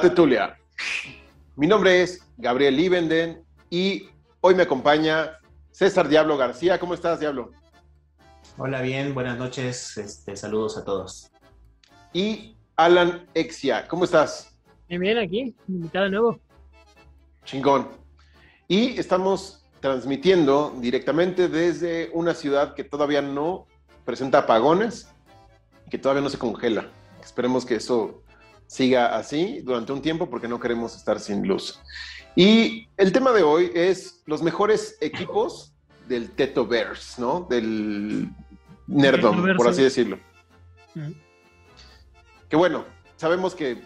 [0.00, 0.58] La Tetulia.
[1.56, 4.08] Mi nombre es Gabriel Libenden y
[4.40, 5.38] hoy me acompaña
[5.72, 6.80] César Diablo García.
[6.80, 7.50] ¿Cómo estás, Diablo?
[8.56, 9.98] Hola, bien, buenas noches.
[9.98, 11.30] Este, saludos a todos.
[12.14, 14.56] Y Alan Exia, ¿cómo estás?
[14.88, 16.40] Bien, bien, aquí, invitado de nuevo.
[17.44, 17.88] Chingón.
[18.68, 23.66] Y estamos transmitiendo directamente desde una ciudad que todavía no
[24.06, 25.10] presenta apagones
[25.86, 26.88] y que todavía no se congela.
[27.22, 28.22] Esperemos que eso
[28.70, 31.80] siga así durante un tiempo porque no queremos estar sin luz.
[32.36, 35.74] Y el tema de hoy es los mejores equipos
[36.06, 37.48] del Tetoverse, ¿no?
[37.50, 38.28] Del
[38.86, 40.20] Nerdom, por así decirlo.
[42.48, 42.84] Que bueno,
[43.16, 43.82] sabemos que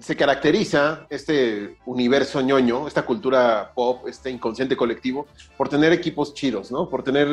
[0.00, 5.26] se caracteriza este universo ñoño, esta cultura pop, este inconsciente colectivo,
[5.58, 6.88] por tener equipos chidos, ¿no?
[6.88, 7.28] Por tener,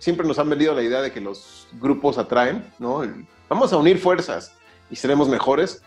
[0.00, 3.04] siempre nos han venido la idea de que los grupos atraen, ¿no?
[3.48, 4.57] vamos a unir fuerzas
[4.90, 5.82] y seremos mejores.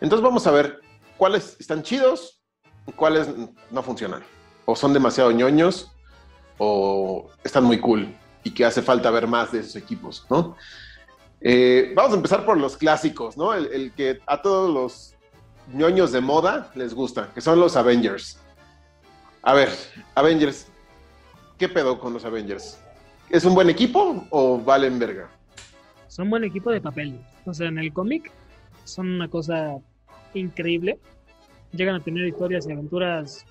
[0.00, 0.80] Entonces vamos a ver
[1.16, 2.40] cuáles están chidos
[2.86, 3.28] y cuáles
[3.70, 4.22] no funcionan.
[4.64, 5.92] O son demasiado ñoños
[6.58, 10.56] o están muy cool y que hace falta ver más de esos equipos, ¿no?
[11.40, 13.54] Eh, vamos a empezar por los clásicos, ¿no?
[13.54, 15.14] El, que a todos los
[15.72, 18.40] ñoños de moda les gusta, que son los Avengers.
[19.42, 19.70] A ver,
[20.14, 20.66] Avengers,
[21.58, 22.78] ¿qué pedo con los Avengers?
[23.30, 25.28] ¿Es un buen equipo o valen verga?
[26.08, 27.20] Son buen equipo de papel.
[27.44, 28.32] O sea, en el cómic
[28.88, 29.78] son una cosa
[30.34, 30.98] increíble.
[31.72, 33.44] Llegan a tener historias y aventuras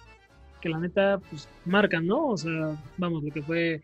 [0.62, 2.28] que la neta, pues, marcan, ¿no?
[2.28, 3.82] O sea, vamos, lo que fue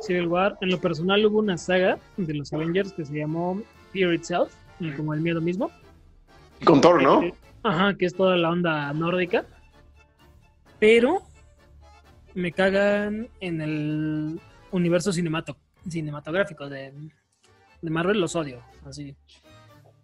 [0.00, 0.58] Civil War.
[0.60, 4.52] En lo personal hubo una saga de los Avengers que se llamó Fear Itself,
[4.96, 5.70] como el miedo mismo.
[6.64, 7.22] Con Thor, ¿no?
[7.62, 9.44] Ajá, que es toda la onda nórdica.
[10.78, 11.22] Pero
[12.34, 16.92] me cagan en el universo cinematográfico de,
[17.82, 19.16] de Marvel, los odio, así.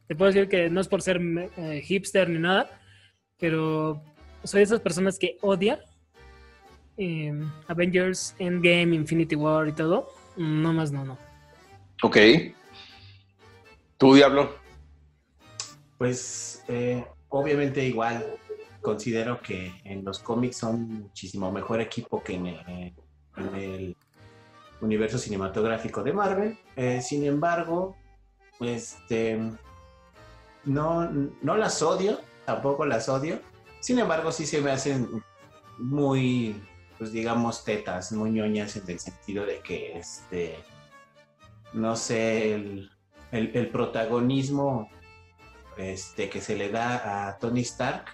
[0.06, 1.20] Te puedo decir que no es por ser
[1.56, 2.70] eh, hipster ni nada,
[3.38, 4.02] pero
[4.42, 5.82] soy de esas personas que odia
[6.96, 10.08] em, Avengers, Endgame, Infinity War y todo.
[10.36, 11.18] No más, no, no.
[12.02, 12.18] Ok.
[13.96, 14.54] ¿Tú, Diablo?
[15.96, 18.36] Pues eh, obviamente igual
[18.82, 22.94] considero que en los cómics son muchísimo mejor equipo que en
[23.56, 23.96] el,
[24.80, 26.58] universo cinematográfico de Marvel.
[26.76, 27.96] Eh, sin embargo,
[28.60, 29.38] este,
[30.64, 33.40] no, no las odio, tampoco las odio.
[33.80, 35.22] Sin embargo, sí se me hacen
[35.78, 36.62] muy,
[36.98, 40.56] pues digamos, tetas, muy ñoñas en el sentido de que, este,
[41.72, 42.54] no sé,
[43.32, 44.88] el, protagonismo
[45.76, 48.06] este, que se le da a Tony Stark,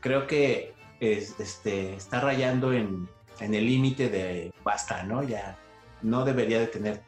[0.00, 3.08] creo que este, está rayando en,
[3.40, 5.22] en el límite de basta, ¿no?
[5.22, 5.58] Ya
[6.02, 7.02] no debería de tener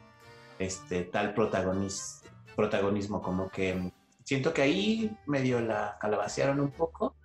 [0.59, 3.91] este, tal protagonismo como que
[4.23, 7.15] siento que ahí medio la calabacearon un poco,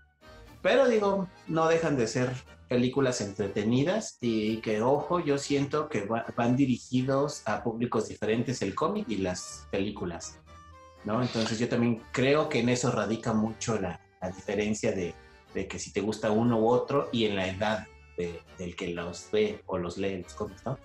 [0.62, 2.32] pero digo, no dejan de ser
[2.68, 9.08] películas entretenidas y que, ojo, yo siento que van dirigidos a públicos diferentes el cómic
[9.08, 10.38] y las películas,
[11.04, 11.22] ¿no?
[11.22, 14.00] Entonces yo también creo que en eso radica mucho la,
[14.34, 15.14] diferencia de,
[15.68, 17.86] que si te gusta uno u otro y en la edad
[18.58, 20.76] del que los ve o los lee los cómics, ¿no?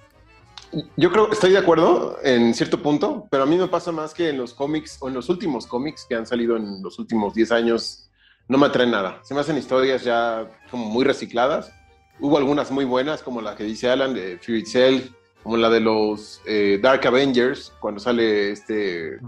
[0.96, 4.29] Yo creo, estoy de acuerdo en cierto punto, pero a mí me pasa más que
[4.29, 7.52] en los cómics o en los últimos cómics que han salido en los últimos 10
[7.52, 8.09] años,
[8.47, 9.20] no me atraen nada.
[9.23, 11.73] Se me hacen historias ya como muy recicladas.
[12.20, 15.02] Hubo algunas muy buenas, como la que dice Alan de Fury Cell,
[15.44, 19.20] como la de los eh, Dark Avengers, cuando sale este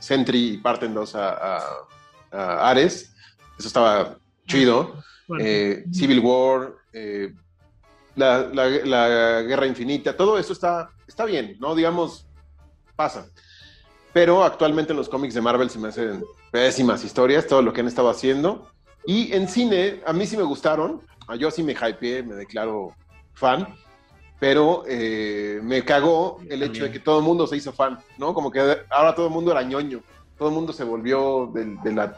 [0.00, 1.60] Sentry y parten dos a,
[2.30, 3.14] Ares.
[3.58, 4.94] Eso estaba chido.
[5.38, 7.34] Eh, Civil War, eh,
[8.18, 11.74] la, guerra infinita, todo eso está, está bien, ¿no?
[11.74, 12.26] Digamos,
[12.96, 13.30] pasa.
[14.12, 17.80] Pero actualmente en los cómics de Marvel se me hacen pésimas historias, todo lo que
[17.80, 18.68] han estado haciendo.
[19.06, 21.02] Y en cine, a mí sí me gustaron.
[21.38, 22.94] Yo sí me hypeé, me declaro
[23.34, 23.68] fan.
[24.40, 28.32] Pero eh, me cagó el hecho de que todo el mundo se hizo fan, ¿no?
[28.32, 30.00] Como que ahora todo el mundo era ñoño.
[30.38, 32.16] Todo el mundo se volvió del, de la,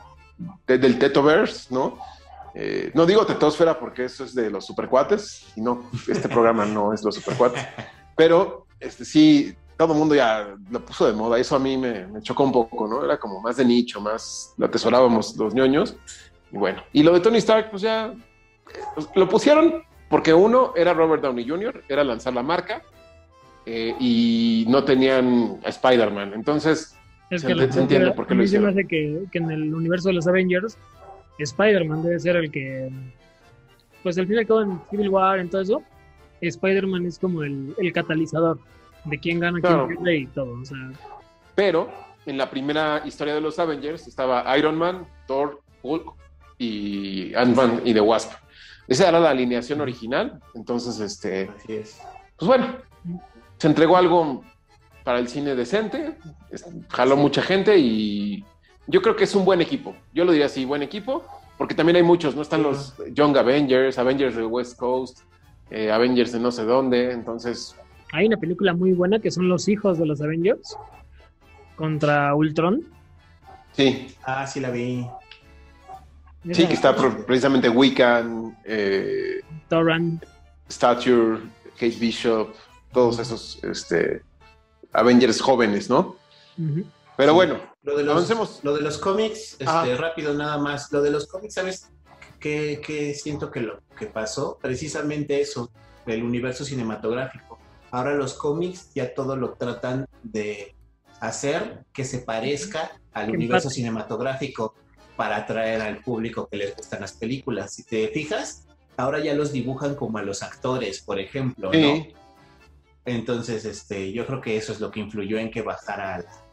[0.66, 1.98] del Tetoverse, ¿no?
[2.54, 6.92] Eh, no digo tetosfera porque eso es de los supercuates, y no, este programa no
[6.92, 7.64] es los supercuates,
[8.16, 12.06] pero este, sí, todo el mundo ya lo puso de moda, eso a mí me,
[12.22, 13.04] chocó un poco, ¿no?
[13.04, 15.96] Era como más de nicho, más lo atesorábamos los ñoños,
[16.52, 18.12] y bueno, y lo de Tony Stark, pues ya
[18.94, 22.82] pues, lo pusieron porque uno era Robert Downey Jr., era lanzar la marca,
[23.64, 26.96] eh, y no tenían a Spider-Man, entonces
[27.30, 28.66] es se, que entiende por qué lo hicieron.
[28.74, 30.76] Me hace que, que en el universo de los Avengers
[31.44, 32.90] Spider-Man debe ser el que,
[34.02, 35.82] pues al final todo en Civil War, en todo eso,
[36.40, 38.58] Spider-Man es como el, catalizador
[39.04, 40.60] de quién gana, quién pierde y todo.
[40.60, 40.78] O sea.
[41.54, 41.90] Pero
[42.26, 46.14] en la primera historia de los Avengers estaba Iron Man, Thor, Hulk
[46.58, 48.32] y Ant-Man y The Wasp.
[48.88, 50.40] Esa era la alineación original.
[50.54, 52.00] Entonces, este, Así es.
[52.36, 52.76] pues bueno,
[53.58, 54.42] se entregó algo
[55.04, 56.16] para el cine decente,
[56.88, 58.44] jaló mucha gente y
[58.90, 59.94] yo creo que es un buen equipo.
[60.12, 61.24] Yo lo diría así, buen equipo,
[61.58, 62.42] porque también hay muchos, ¿no?
[62.42, 62.66] Están Sí.
[62.66, 65.20] los Young Avengers, Avengers de West Coast,
[65.70, 67.76] eh, Avengers de no sé dónde, entonces,
[68.12, 70.76] Hay una película muy buena que son los hijos de los Avengers
[71.76, 72.82] contra Ultron.
[73.72, 75.06] sí, Ah, sí la vi.
[76.52, 76.94] sí que está
[77.26, 80.24] precisamente Wiccan, eh, Torrent.
[80.68, 81.38] Stature,
[81.74, 82.48] Kate Bishop,
[82.92, 84.22] todos esos este,
[84.92, 86.16] Avengers jóvenes, ¿no?
[87.16, 87.34] Pero Sí.
[87.36, 88.60] bueno, Lo de los, Avancemos.
[88.62, 89.94] Lo de los cómics, este, Ajá.
[89.96, 90.92] rápido nada más.
[90.92, 91.90] Lo de los cómics, ¿sabes
[92.38, 94.58] qué, qué siento que lo que pasó?
[94.60, 95.70] Precisamente eso,
[96.06, 97.58] el universo cinematográfico.
[97.90, 100.74] Ahora los cómics ya todo lo tratan de
[101.20, 104.74] hacer que se parezca al universo cinematográfico
[105.16, 107.74] para atraer al público que les gustan las películas.
[107.74, 108.66] Si te fijas,
[108.96, 111.72] ahora ya los dibujan como a los actores, por ejemplo, ¿no?
[111.72, 112.14] sí,
[113.04, 116.49] Entonces, este, yo creo que eso es lo que influyó en que bajara la,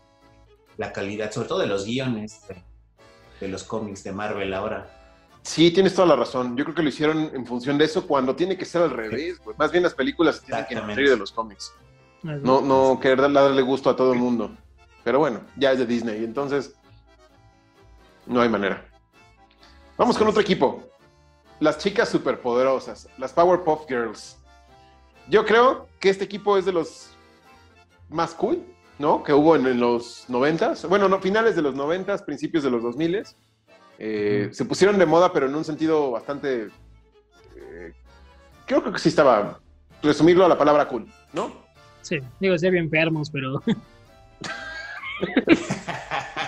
[0.77, 2.63] la calidad, sobre todo de los guiones de,
[3.39, 4.94] de los cómics de Marvel ahora.
[5.44, 6.57] Sí, tienes toda la razón.
[6.57, 9.39] Yo creo que lo hicieron en función de eso cuando tiene que ser al revés.
[9.44, 9.56] güey.
[9.57, 11.74] Más bien las películas se tienen que nutrir de los cómics.
[12.21, 14.51] No, no querer darle- darle gusto a todo el mundo.
[15.06, 16.74] Pero bueno, ya es de Disney, entonces
[18.25, 18.83] no hay manera.
[19.97, 20.83] Vamos con otro equipo.
[21.62, 24.38] Las chicas superpoderosas, las Powerpuff Girls.
[25.30, 27.09] Yo creo que este equipo es de los
[28.09, 28.62] más cool,
[28.99, 29.23] ¿no?
[29.23, 30.88] Que hubo en, en los noventas.
[30.88, 33.23] Bueno, no, finales de los noventas, principios de los 2000
[33.99, 34.53] eh, Ujú.
[34.53, 36.67] Se pusieron de moda, pero en un sentido bastante...
[37.55, 37.94] eh,
[38.65, 39.59] creo que sí estaba...
[40.03, 41.51] Resumirlo a la palabra cool, ¿no?
[42.03, 43.63] Sí, digo, sí había enfermos, pero.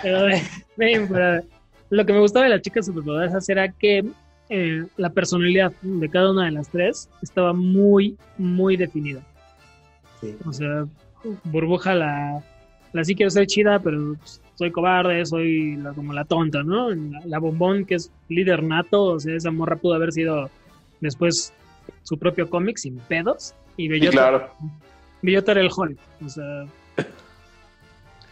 [0.03, 0.43] pero, eh,
[0.77, 1.43] ven, pero
[1.89, 4.05] lo que me gustaba de las chicas superpoderosas era que
[4.49, 9.21] eh, la personalidad de cada una de las tres estaba muy, muy definida.
[10.21, 10.37] Sí.
[10.45, 10.85] O sea,
[11.43, 12.41] burbuja la,
[12.93, 16.89] la sí quiero ser chida, pero pues, soy cobarde, soy la- como la tonta, ¿no?
[16.89, 20.49] La, la bombón, que es líder nato, o sea, esa morra pudo haber sido
[21.01, 21.53] después
[22.03, 23.53] su propio cómic sin pedos.
[23.77, 24.49] Y Sí, Bellota, claro.
[25.21, 25.97] Bellota era el Hulk.
[26.25, 26.65] O sea,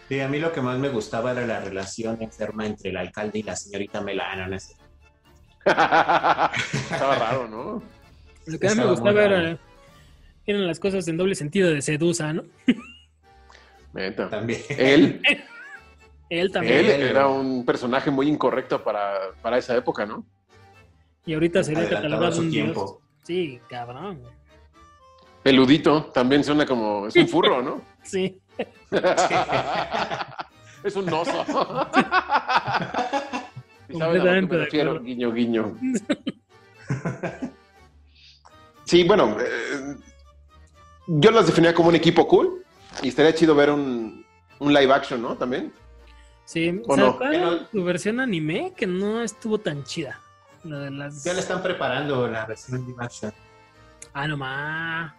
[0.10, 3.40] Sí, a mí lo que más me gustaba era la relación enferma entre el alcalde
[3.40, 4.48] y la señorita Melana.
[4.48, 4.56] ¿no?
[5.66, 7.84] Estaba raro, ¿no?
[8.46, 9.36] lo que más me gustaba raro.
[9.38, 9.58] era,
[10.48, 12.44] eran las cosas en doble sentido de sedusa, ¿no?
[13.94, 14.30] Neta.
[14.30, 14.62] También.
[14.70, 15.22] Él,
[16.30, 16.78] Él también.
[16.86, 20.26] él era un personaje muy incorrecto para, para esa época, ¿no?
[21.26, 22.64] Y ahorita sería catalogado un dios.
[22.66, 23.02] tiempo.
[23.24, 24.22] Sí, cabrón.
[25.44, 27.08] Peludito, también suena como.
[27.08, 27.82] Es un furro, ¿no?
[28.04, 28.40] Sí.
[30.84, 31.46] es un oso.
[33.90, 34.90] ¿Y sabes a lo que Completamente me de refiero?
[34.92, 35.06] acuerdo.
[35.06, 35.78] Guiño, guiño.
[38.86, 39.96] Sí, bueno, eh,
[41.08, 42.64] yo las definía como un equipo cool
[43.02, 44.26] y estaría chido ver un,
[44.60, 45.36] un live action, ¿no?
[45.36, 45.74] También.
[46.46, 47.14] Sí, ¿O no?
[47.14, 50.20] sacaron su versión anime que no estuvo tan chida.
[50.64, 51.24] La de las...
[51.24, 53.34] Ya le están preparando la versión de action.
[54.14, 55.14] Ah, no más.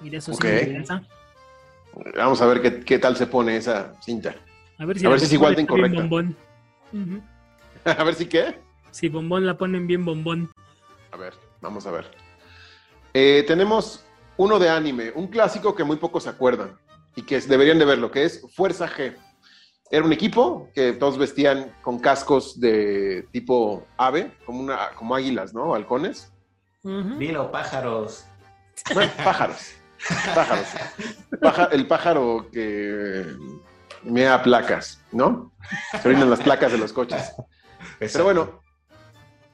[0.00, 0.40] Mira, eso Ok.
[0.42, 1.02] sí me interesa.
[2.16, 4.34] Vamos a ver qué, qué tal se pone esa cinta.
[4.78, 6.00] A ver si, A ver si es igual de incorrecta.
[6.00, 6.36] bombón.
[7.84, 8.58] A ver si qué.
[8.90, 10.50] Si bombón la ponen bien bombón.
[11.12, 12.06] A ver, vamos a ver.
[13.14, 14.04] Eh, tenemos
[14.36, 16.78] uno de anime, un clásico que muy pocos se acuerdan
[17.14, 19.16] y que es- deberían de verlo, que es Fuerza G.
[19.90, 25.52] Era un equipo que todos vestían con cascos de tipo ave, como, una, como águilas,
[25.52, 25.74] ¿no?
[25.74, 26.32] Halcones.
[26.82, 27.18] Ujú.
[27.18, 28.24] Dilo, pájaros.
[28.94, 29.72] Bueno, pájaros.
[30.34, 30.66] Pájaros.
[31.40, 33.26] Paja- el pájaro que
[34.02, 35.52] mea placas, ¿no?
[36.00, 37.30] Se orinan las placas de los coches.
[37.98, 38.60] Pero bueno,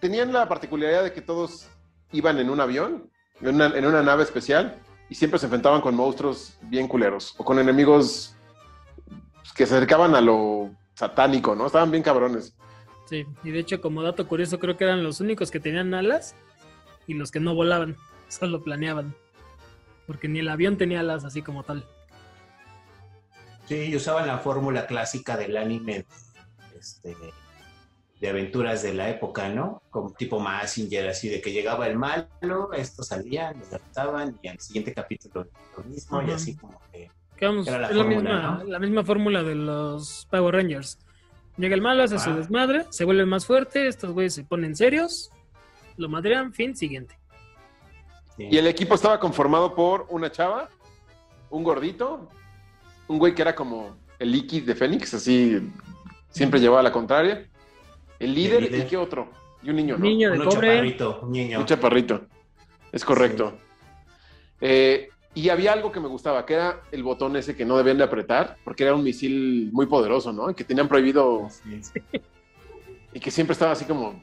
[0.01, 1.69] tenían la particularidad de que todos
[2.13, 4.79] iban en un avión, en una, en una nave especial,
[5.09, 8.35] y siempre se enfrentaban con monstruos bien culeros, o con enemigos
[9.55, 11.67] que se acercaban a lo satánico, ¿no?
[11.67, 12.55] Estaban bien cabrones.
[13.07, 16.35] Sí, y de hecho, como dato curioso, creo que eran los únicos que tenían alas
[17.07, 17.97] y los que no volaban,
[18.29, 19.15] solo planeaban.
[20.07, 21.87] Porque ni el avión tenía alas así como tal.
[23.67, 26.07] Sí, y usaban la fórmula clásica del anime
[26.79, 27.17] este,
[28.21, 29.83] de aventuras de la época, ¿no?
[29.91, 34.59] Como tipo Massinger, así de que llegaba el malo, estos salían, los derrotaban y al
[34.59, 35.47] siguiente capítulo
[35.77, 37.11] lo mismo y así como que...
[37.41, 38.65] Vamos, Era la es la fórmula, misma, ¿no?
[38.65, 40.99] la misma fórmula de los Power Rangers.
[41.57, 45.31] Llega el malo, hace su desmadre, se vuelve más fuerte, estos güeyes se ponen serios,
[45.97, 47.17] lo madrean, fin, siguiente.
[48.37, 48.49] sí.
[48.51, 50.69] Y el equipo estaba conformado por una chava,
[51.51, 52.29] un gordito,
[53.07, 55.61] un güey que era como el Iki de Fénix, así
[56.31, 57.49] siempre llevaba la contraria,
[58.19, 58.87] El líder, El líder.
[58.87, 59.29] y qué otro.
[59.63, 60.05] Y un niño, ¿no?
[60.05, 60.69] Niño de Un cobre.
[60.69, 61.61] chaparrito, un niño.
[61.61, 62.21] Un chaparrito.
[62.93, 63.55] Es correcto.
[64.61, 67.99] Eh, y había algo que me gustaba, que era el botón ese que no debían
[67.99, 70.51] de apretar, porque era un misil muy poderoso, ¿no?
[70.51, 71.81] Y que tenían prohibido Sí.
[73.15, 74.21] y que siempre estaba así como,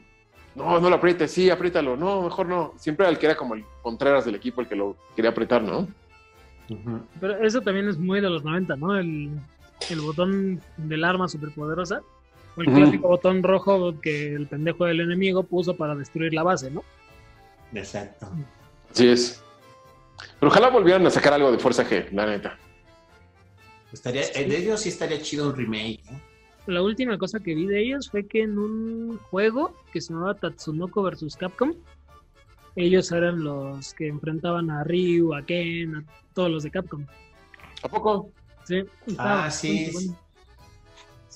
[0.54, 2.72] no, no lo aprietes, sí, apriétalo, no, mejor no.
[2.76, 5.62] Siempre era el que era como el Contreras del equipo el que lo quería apretar,
[5.62, 5.88] ¿no?
[7.20, 8.96] Pero eso también es muy de los 90, ¿no?
[8.98, 9.30] El,
[9.90, 12.02] el botón del arma superpoderosa.
[12.56, 16.70] O el clásico botón rojo que el pendejo del enemigo puso para destruir la base,
[16.70, 16.82] ¿no?
[17.74, 18.28] Exacto.
[18.90, 19.42] Así es.
[20.40, 22.58] Pero ojalá volvieran a sacar algo de Fuerza G, la neta.
[23.92, 26.00] Estaría, eh, de ellos sí estaría chido un remake.
[26.10, 26.20] ¿eh?
[26.66, 30.34] La última cosa que vi de ellos fue que en un juego que se llamaba
[30.34, 31.74] Tatsunoko vs Capcom,
[32.74, 37.04] ellos eran los que enfrentaban a Ryu, a Ken, a todos los de Capcom.
[37.82, 38.30] ¿A poco?
[38.64, 38.82] Sí,
[39.18, 39.90] Ah, sí.
[39.92, 40.16] bueno.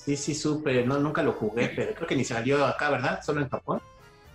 [0.03, 0.83] Sí, sí, supe.
[0.85, 3.21] No, nunca lo jugué, pero creo que ni salió acá, ¿verdad?
[3.23, 3.81] Solo en Japón.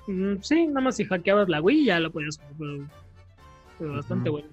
[0.07, 2.87] Mm, Sí, nada más si hackeabas la Wii ya lo podías jugar, pero,
[3.79, 4.49] pero bastante bueno.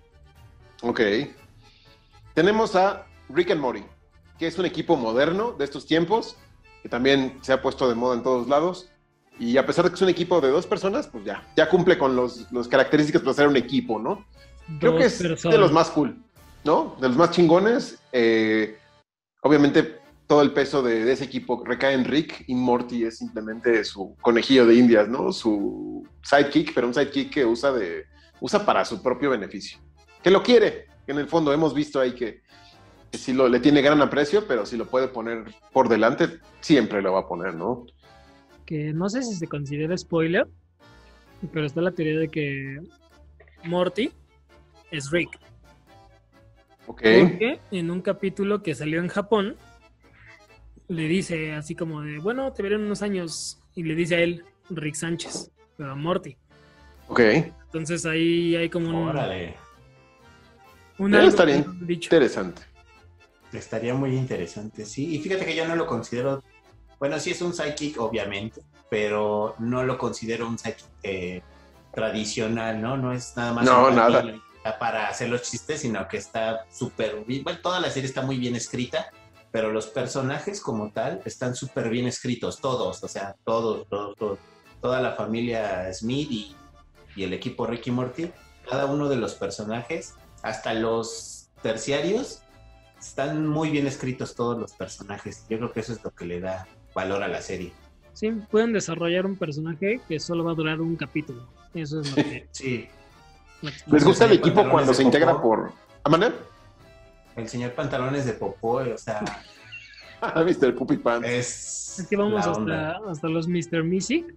[0.82, 1.00] Ok.
[2.34, 3.84] Tenemos a Rick and Morty,
[4.40, 6.36] que es un equipo moderno de estos tiempos,
[6.82, 8.90] que también se ha puesto de moda en todos lados.
[9.40, 11.98] Y a pesar de que es un equipo de dos personas, pues ya, ya cumple
[11.98, 14.26] con los, los características para ser un equipo, ¿no?
[14.80, 15.56] Creo Dos que es personas.
[15.56, 16.18] de los más cool,
[16.64, 16.96] ¿no?
[17.00, 18.00] De los más chingones.
[18.12, 18.78] Eh,
[19.42, 20.00] obviamente,
[20.34, 24.16] todo el peso de, de ese equipo recae en Rick y Morty es simplemente su
[24.20, 25.32] conejillo de indias, ¿no?
[25.32, 28.06] Su sidekick, pero un sidekick que usa, de,
[28.42, 29.78] usa para su propio beneficio.
[30.24, 32.42] Que lo quiere, que en el fondo hemos visto ahí que,
[33.12, 37.04] que si lo, le tiene gran aprecio, pero si lo puede poner por delante, siempre
[37.04, 37.86] lo va a poner, ¿no?
[38.66, 40.48] que no sé si se considera spoiler,
[41.52, 42.80] pero está la teoría de que
[43.66, 44.12] Morty
[44.90, 45.38] es Rick.
[46.88, 47.02] Ok.
[47.02, 49.58] Porque en un capítulo que salió en Japón,
[50.88, 53.60] le dice así como de, bueno, te veré en unos años.
[53.76, 56.38] Y le dice a él, Rick Sánchez, pero a Morty.
[57.08, 57.20] Ok.
[57.20, 59.56] Entonces ahí hay como un, Órale.
[61.00, 61.66] un Debe algo estar que bien.
[61.66, 62.06] no han dicho.
[62.08, 62.62] Interesante.
[63.52, 65.16] Estaría muy interesante, sí.
[65.16, 66.44] Y fíjate que yo no lo considero.
[67.00, 71.42] Bueno, sí es un sidekick, obviamente, pero no lo considero un sidekick eh,
[71.94, 72.98] tradicional, ¿no?
[72.98, 74.24] No es nada más No, nada.
[74.80, 77.44] para hacer los chistes, sino que está súper bien.
[77.44, 79.08] Bueno, toda la serie está muy bien escrita,
[79.54, 84.40] pero los personajes como tal están súper bien escritos, todos, o sea, todos, todos, todos.
[84.82, 86.56] Toda la familia Smith y,
[87.16, 88.32] y el equipo Ricky Morty,
[88.68, 92.42] cada uno de los personajes, hasta los terciarios,
[93.00, 95.46] están muy bien escritos todos los personajes.
[95.48, 97.72] Yo creo que eso es lo que le da valor a la serie.
[98.14, 101.48] Sí, pueden desarrollar un personaje que solo va a durar un capítulo.
[101.76, 102.48] Eso es lo que...
[102.52, 102.90] Sí,
[103.86, 105.72] ¿Les gusta el equipo cuando se integra por...
[106.04, 106.34] ¿Amanda?
[107.36, 109.24] El señor pantalones de popó, o sea,
[110.36, 110.76] Mr.
[110.76, 111.28] Puppy Pants.
[111.28, 112.00] es.
[112.00, 113.84] Es que vamos hasta, hasta los Mr.
[113.84, 114.34] Music.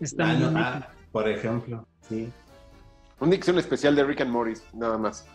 [0.00, 2.30] Está Ah, no, ah, por ejemplo, sí.
[3.20, 5.26] Un dicción especial de Rick and Morty, nada más.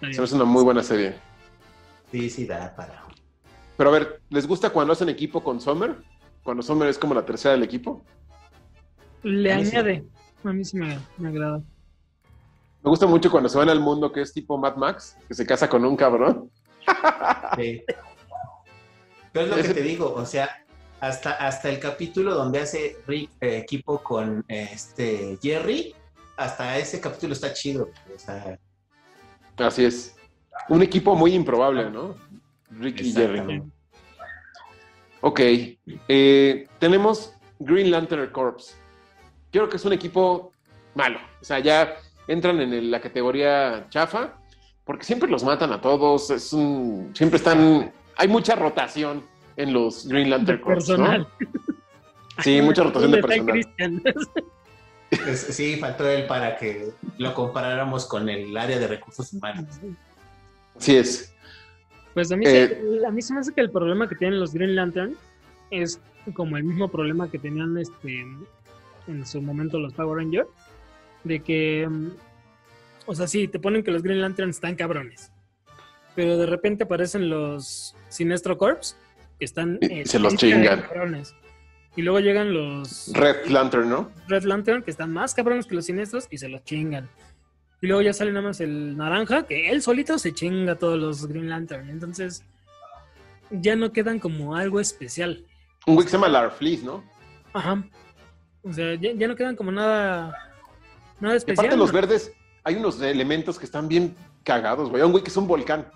[0.00, 1.14] Se me hace una muy buena serie.
[2.10, 3.02] Sí, sí, da para.
[3.76, 5.96] Pero a ver, ¿les gusta cuando hacen equipo con Summer?
[6.42, 8.02] Cuando Summer es como la tercera del equipo.
[9.22, 9.76] Le A mí sí.
[9.76, 10.04] añade.
[10.44, 11.62] A mí sí me, me agrada.
[12.82, 15.44] Me gusta mucho cuando se van al mundo que es tipo Mad Max, que se
[15.44, 16.50] casa con un cabrón.
[17.56, 17.82] Sí.
[19.32, 20.64] Pero es lo que te digo, o sea,
[21.00, 25.94] hasta, hasta el capítulo donde hace Rick eh, equipo con eh, este Jerry,
[26.36, 27.90] hasta ese capítulo está chido.
[28.14, 28.58] O sea,
[29.58, 30.16] Así es.
[30.68, 32.14] Un equipo muy improbable, ¿no?
[32.70, 33.62] Rick y Jerry.
[35.20, 35.40] Ok.
[35.40, 38.76] eh, tenemos Green Lantern Corps.
[39.50, 40.52] Creo que es un equipo
[40.94, 41.18] malo.
[41.40, 41.96] O sea, ya
[42.28, 44.34] entran en el- la categoría chafa,
[44.84, 46.30] porque siempre los matan a todos.
[46.30, 47.92] Es un, siempre están.
[48.16, 49.22] Hay mucha rotación
[49.56, 50.88] en los Green Lantern Corps.
[50.90, 50.96] ¿no?
[50.96, 51.28] personal.
[52.44, 54.14] Sí, mucha rotación de ¿Dónde está personal.
[55.34, 59.64] Sí, faltó él para que lo comparáramos con el área de recursos humanos.
[60.76, 61.32] Sí es.
[62.12, 64.38] Pues a mí, Eh, se, a mí se me hace que el problema que tienen
[64.38, 65.16] los Green Lantern
[65.70, 65.98] es
[66.34, 68.20] como el mismo problema que tenían este
[69.06, 70.48] en su momento los Power Rangers,
[71.24, 72.10] de que, mm,
[73.06, 75.32] o sea, sí, te ponen que los Green Lantern están cabrones,
[76.14, 78.96] pero de repente aparecen los Sinestro Corps,
[79.38, 79.78] que están...
[79.80, 80.82] Y eh, se los chingan.
[80.82, 81.34] cabrones.
[81.96, 84.10] Y luego llegan los Red Lantern, ¿no?
[84.28, 87.08] Red Lantern, que están más cabrones que los siniestros, y se los chingan.
[87.80, 90.98] Y luego ya sale nada más el naranja, que él solito se chinga a todos
[90.98, 91.88] los Green Lantern.
[91.88, 92.44] Entonces,
[93.50, 95.44] ya no quedan como algo especial.
[95.86, 97.04] Un güey que se llama Larfleeze, ¿no?
[97.52, 97.84] Ajá.
[98.62, 100.47] O sea, ya, ya no quedan como nada,
[101.20, 101.66] nada Y especial.
[101.66, 101.94] aparte los ¿no?
[101.94, 102.32] verdes,
[102.64, 105.02] hay unos elementos que están bien cagados, güey.
[105.02, 105.86] Hay un güey que es un volcán.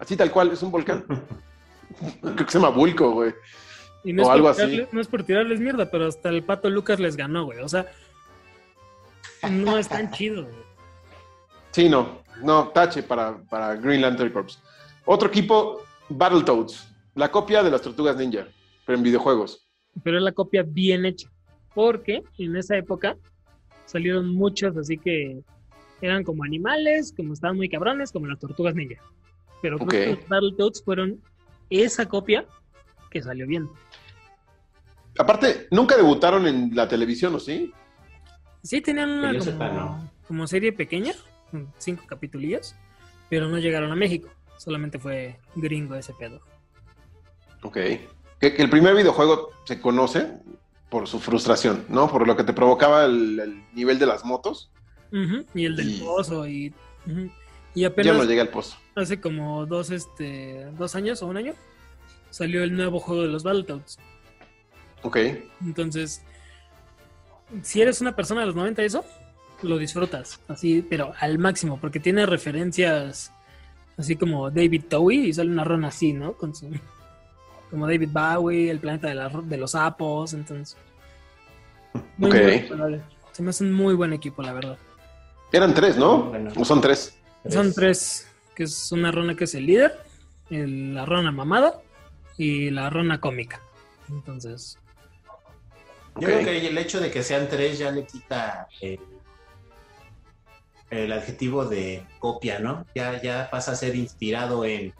[0.00, 1.04] Así tal cual, es un volcán.
[2.22, 3.32] Creo que se llama Vulco, güey.
[4.04, 4.86] Y no, O algo por así.
[4.92, 7.58] no es por tirarles mierda, pero hasta el pato Lucas les ganó, güey.
[7.60, 7.86] O sea,
[9.50, 10.54] no es tan chido, güey.
[11.72, 12.22] Sí, no.
[12.42, 14.60] No, tache para, para Green Lantern Corps.
[15.04, 16.88] Otro equipo, Battletoads.
[17.14, 18.46] La copia de las Tortugas Ninja,
[18.86, 19.68] pero en videojuegos.
[20.04, 21.28] Pero es la copia bien hecha.
[21.74, 23.16] Porque en esa época
[23.88, 25.40] salieron muchos, así que
[26.00, 29.02] eran como animales, como estaban muy cabrones, como las tortugas ninja.
[29.62, 29.92] Pero creo Ok.
[29.92, 31.20] que los Battletoads fueron
[31.70, 32.44] esa copia
[33.10, 33.68] que salió bien.
[35.18, 37.72] Aparte, nunca debutaron en la televisión, ¿o sí?
[38.62, 40.10] Sí, tenían una como, sepa, no.
[40.28, 41.12] como serie pequeña,
[41.50, 42.76] con cinco capitulillos,
[43.28, 44.28] pero no llegaron a México.
[44.58, 46.40] Solamente fue gringo ese pedo.
[47.62, 47.76] Ok.
[48.40, 50.32] Que, que el primer videojuego se conoce
[50.88, 52.10] por su frustración, ¿no?
[52.10, 54.70] Por lo que te provocaba el, el nivel de las motos.
[55.54, 56.72] Y el del Y- pozo y...
[57.06, 57.30] ujú.
[57.74, 58.76] Y Ya apenas no llegué al pozo.
[58.96, 61.52] hace como dos, este, dos años o un año
[62.30, 63.98] salió el nuevo juego de los Battletoads.
[65.02, 65.16] Ok.
[65.64, 66.22] Entonces,
[67.62, 69.04] si eres una persona de los 90 y eso,
[69.62, 73.32] lo disfrutas, así, pero al máximo, porque tiene referencias
[73.96, 76.32] así como David Bowie y sale una rana así, ¿no?
[76.34, 76.70] Con su,
[77.70, 80.76] como David Bowie, el planeta de, la- de los sapos, entonces.
[82.16, 83.00] Muy, muy.
[83.32, 84.78] Se me hace un muy buen equipo, la verdad.
[85.52, 86.24] Eran tres, ¿no?
[86.24, 86.50] Bueno.
[86.56, 87.16] ¿O son tres?
[87.48, 89.98] Son tres, que es una rana que es el líder,
[90.50, 91.80] el- la rana mamada
[92.36, 93.60] y la rana cómica.
[94.08, 94.78] Entonces,
[96.20, 98.98] Yo creo que el hecho de que sean tres ya le quita eh,
[100.90, 102.84] el adjetivo de copia, ¿no?
[102.94, 104.92] Ya, ya pasa a ser inspirado en...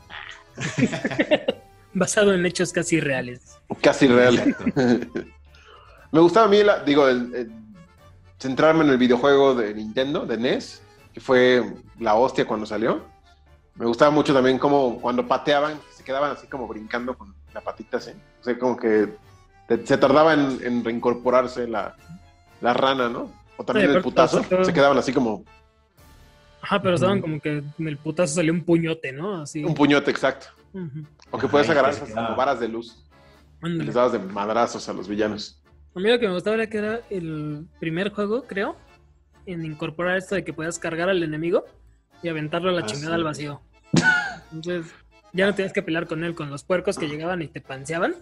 [1.94, 3.58] basado en hechos casi reales.
[3.82, 4.54] Casi real.
[6.12, 7.52] Me gustaba a mí, la- digo, el- el
[8.38, 11.62] centrarme en el videojuego de Nintendo, de NES, que fue
[11.98, 13.02] la hostia cuando salió.
[13.74, 17.98] Me gustaba mucho también como cuando pateaban, se quedaban así como brincando con la patita
[17.98, 18.10] así.
[18.40, 19.08] O sea, como que
[19.68, 21.94] te- se tardaba en, en reincorporarse la,
[22.60, 23.30] la rana, ¿no?
[23.56, 24.42] O también Sí, el putazo.
[24.64, 25.44] Se quedaban así como
[26.60, 29.42] Ajá, pero estaban como que en el putazo salió un puñote, ¿no?
[29.42, 29.64] Así.
[29.64, 30.48] un puñote exacto.
[30.72, 31.04] Ujú.
[31.30, 33.04] O que puedes agarrar esas varas de luz.
[33.62, 33.84] Y Ándale.
[33.84, 35.57] les dabas de madrazos a los villanos.
[35.94, 38.76] A mí lo que me gustaba era que era el primer juego, creo,
[39.46, 41.64] en incorporar esto de que puedas cargar al enemigo
[42.22, 43.14] y aventarlo a la Ah, chingada sí.
[43.14, 43.60] al vacío.
[44.52, 44.92] Entonces,
[45.32, 48.14] ya no tenías que pelear con él, con los puercos que llegaban y te panseaban.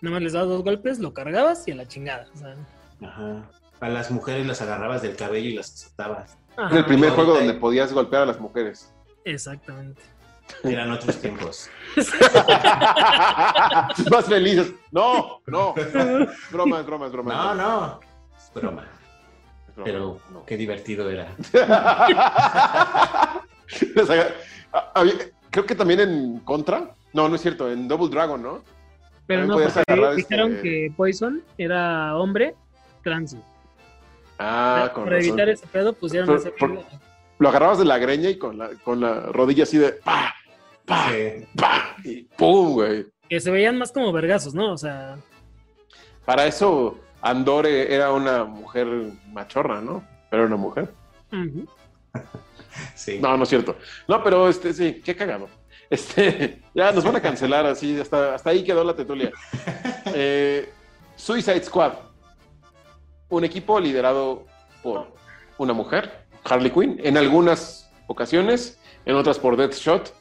[0.00, 2.26] Nada más les dabas dos golpes, lo cargabas y a la chingada.
[2.34, 2.54] O sea,
[3.02, 3.50] Ajá.
[3.80, 6.36] A las mujeres las agarrabas del cabello y las azotabas.
[6.56, 8.92] ajá, Era el primer juego donde podías golpear a las mujeres.
[9.24, 10.02] Exactamente.
[10.64, 11.68] Eran otros tiempos.
[14.10, 14.72] Más felices.
[14.90, 15.74] No, no.
[16.50, 17.36] Bromas, bromas, bromas.
[17.36, 18.00] No, no.
[18.36, 18.84] Es broma.
[19.68, 20.44] Es broma, Pero no.
[20.46, 21.28] qué divertido era.
[25.50, 26.90] Creo que también en Contra.
[27.12, 27.70] No, no es cierto.
[27.70, 28.60] En Double Dragon, ¿no?
[29.26, 32.54] Pero También no, porque dijeron este- que Poison era hombre
[33.04, 33.36] trans.
[34.38, 35.28] Ah, con Para razón.
[35.30, 36.82] evitar ese pedo, pusieron Por- ese por-
[37.38, 40.32] Lo agarrabas de la greña y con la, con la rodilla así de pa,
[40.88, 41.46] pa, Sí.
[41.56, 43.06] pa, y pum, güey.
[43.28, 44.72] que se veían más como vergazos, ¿no?
[44.72, 45.18] O sea,
[46.24, 48.86] Para eso Andore era una mujer
[49.32, 50.02] machorra, ¿no?
[50.30, 50.92] Pero era una mujer.
[52.94, 53.18] Sí.
[53.20, 53.76] No, no es cierto.
[54.06, 55.48] No, pero este, sí, qué cagado.
[55.90, 59.32] Este, ya nos van a cancelar así, hasta, hasta ahí quedó la tetulia.
[60.14, 60.72] Eh,
[61.16, 61.92] Suicide Squad.
[63.28, 64.46] Un equipo liderado
[64.82, 65.12] por
[65.58, 70.14] una mujer, Harley Quinn, en algunas ocasiones, en otras por Deathshot.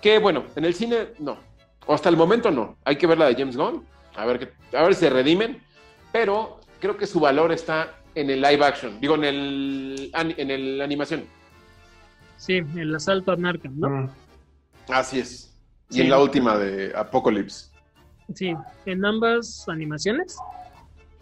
[0.00, 1.38] Que bueno, en el cine no.
[1.86, 2.76] O hasta el momento no.
[2.84, 3.84] Hay que ver la de James Gunn,
[4.16, 5.60] a ver, que, a ver si se redimen.
[6.12, 10.80] Pero creo que su valor está en el live action, digo, en el, en el
[10.80, 11.24] animación.
[12.38, 13.88] sí, el asalto a Narcan, ¿no?
[13.88, 14.10] Mm.
[14.88, 15.52] Así es.
[15.90, 16.00] Y Sí.
[16.02, 17.70] en la última de Apocalypse.
[18.34, 18.54] Sí,
[18.86, 20.36] en ambas animaciones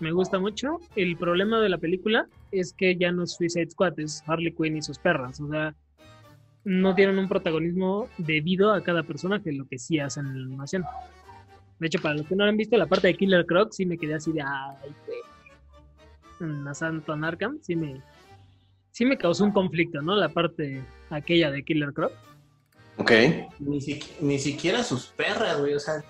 [0.01, 0.79] me gusta mucho.
[0.97, 4.77] El problema de la película es que ya no es Suicide Squad, es Harley Quinn
[4.79, 5.41] y sus perras.
[5.41, 5.75] O sea,
[6.64, 10.85] no tienen un protagonismo debido a cada personaje, lo que sí hacen en la animación.
[11.79, 13.85] De hecho, para los que no lo han visto, la parte de Killer Croc sí
[13.85, 15.18] me quedé así de ay, güey.
[16.40, 18.00] En Asalto a Arkham sí me,
[18.90, 20.16] sí me causó un conflicto, ¿no?
[20.16, 22.12] La parte aquella de Killer Croc.
[22.96, 23.11] Ok.
[23.61, 25.74] Ni, siqui- ni siquiera sus perras, güey.
[25.74, 26.03] O sea,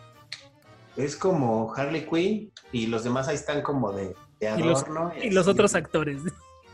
[0.97, 5.13] es como Harley Quinn y los demás ahí están como de, de Y los- adorno.
[5.23, 6.23] Y los otros actores.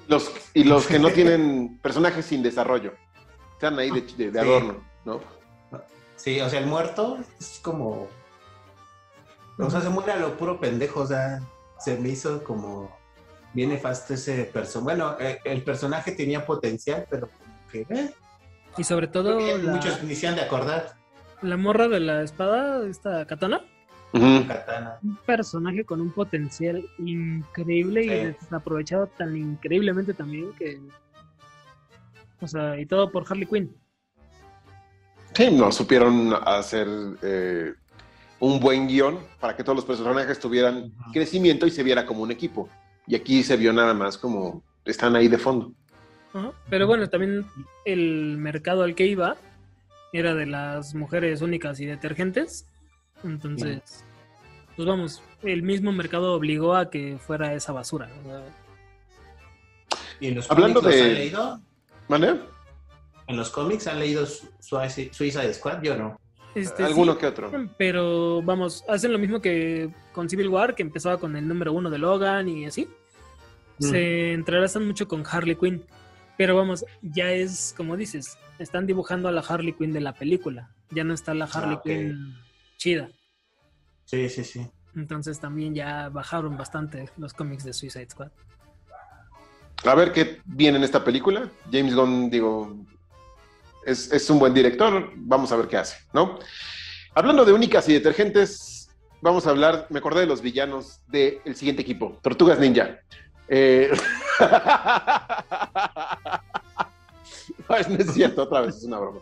[0.08, 2.92] Los, y los que no tienen personajes sin desarrollo.
[3.60, 4.46] Están ahí de, de- de Sí.
[4.48, 5.20] adorno, ¿no?
[6.16, 8.08] Sí, o sea, el muerto es como.
[9.58, 11.00] O sea, se muere a lo puro pendejo.
[11.00, 11.42] O sea,
[11.78, 12.90] se me hizo como
[13.52, 14.84] bien nefasto ese personaje.
[14.96, 17.86] Bueno, eh, el personaje tenía potencial, pero como que.
[17.90, 18.14] eh,
[18.78, 20.94] Y sobre todo la, muchos ni se han de acordar.
[21.42, 23.60] la morra de la espada, esta katana.
[24.48, 24.98] Katana.
[25.02, 30.80] Un personaje con un potencial increíble y desaprovechado tan increíblemente también que.
[32.40, 33.74] O sea, y todo por Harley Quinn.
[35.34, 36.88] Sí, no supieron hacer
[37.22, 37.72] eh,
[38.40, 42.30] un buen guion para que todos los personajes tuvieran crecimiento y se viera como un
[42.30, 42.68] equipo.
[43.06, 45.72] Y aquí se vio nada más como están ahí de fondo.
[46.68, 47.44] Pero bueno, también
[47.84, 49.36] el mercado al que iba
[50.12, 52.66] era de las mujeres únicas y detergentes.
[53.24, 54.04] Entonces,
[54.76, 58.08] pues vamos, el mismo mercado obligó a que fuera esa basura.
[60.20, 61.60] ¿Y en los Hablando los de- han leído?
[62.10, 62.40] ¿Vale?
[63.28, 65.80] ¿En los cómics han leído Su- Suicide Suicide Squad?
[65.82, 66.20] Yo no.
[66.54, 67.50] este, Alguno sí, que otro.
[67.78, 71.88] Pero vamos, hacen lo mismo que con Civil War, que empezaba con el número uno
[71.88, 72.88] de Logan y así.
[73.78, 73.84] Mm.
[73.84, 75.84] Se entrelazan mucho con Harley Quinn.
[76.36, 80.70] Pero vamos, ya es como dices, están dibujando a la Harley Quinn de la película.
[80.90, 81.82] Ya no está la Harley Ah, ok.
[81.84, 82.34] Quinn
[82.78, 83.08] chida.
[84.06, 84.66] Sí, sí, sí.
[84.96, 88.32] Entonces también ya bajaron bastante los cómics de Suicide Squad.
[89.84, 91.48] A ver qué viene en esta película.
[91.72, 92.76] James Gunn, digo,
[93.86, 95.10] es, es un buen director.
[95.16, 96.38] Vamos a ver qué hace, ¿no?
[97.14, 98.90] Hablando de únicas y detergentes,
[99.20, 102.98] vamos a hablar, me acordé de los villanos del siguiente equipo, Tortugas Ninja.
[103.48, 103.90] Eh,
[107.68, 109.20] no, es- cierto, otra vez, es una broma.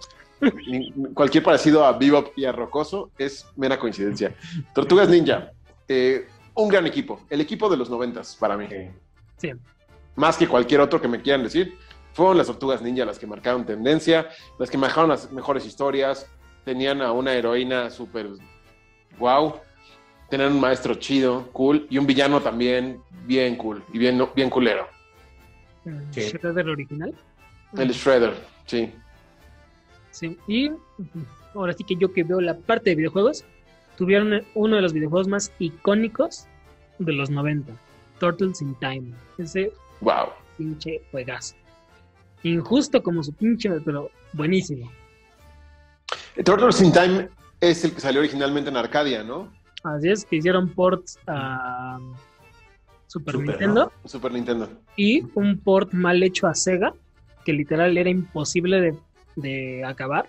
[1.14, 4.34] Cualquier parecido a Bebop y a Rocoso es mera coincidencia.
[4.74, 5.50] Tortugas Ninja,
[5.88, 8.66] eh, un gran equipo, el equipo de los noventas para mí
[9.38, 9.52] Sí.
[10.18, 11.78] Más que cualquier otro que me quieran decir,
[12.12, 14.28] fueron las tortugas ninja las que marcaron tendencia,
[14.58, 16.26] las que marcaron las mejores historias,
[16.64, 18.28] tenían a una heroína súper
[19.18, 19.54] wow,
[20.28, 24.88] tenían un maestro chido, cool, y un villano también bien cool y bien, bien culero.
[25.84, 26.20] El Sí.
[26.22, 27.14] Shredder original.
[27.76, 28.34] El Shredder,
[28.66, 28.92] sí.
[30.10, 30.36] Sí.
[30.48, 30.72] Y
[31.54, 33.44] ahora sí que yo que veo la parte de videojuegos,
[33.96, 36.48] tuvieron uno de los videojuegos más icónicos
[36.98, 37.72] de los 90,
[38.18, 39.12] Turtles in Time.
[39.38, 40.28] Ese Wow.
[40.56, 41.54] pinche juegazo.
[42.42, 44.90] Injusto como su pinche, pero buenísimo.
[46.44, 47.28] Turtles in Time
[47.60, 49.52] es el que salió originalmente en Arcadia, ¿no?
[49.82, 51.98] Así es, que hicieron ports a
[53.06, 54.68] Super, Super, Nintendo Super Nintendo.
[54.96, 56.92] y un port mal hecho a Sega,
[57.44, 58.96] que literal era imposible de,
[59.36, 60.26] de acabar,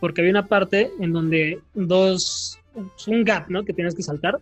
[0.00, 2.58] porque había una parte en donde dos,
[3.06, 3.64] un gap, ¿no?
[3.64, 4.40] Que tenías que saltar,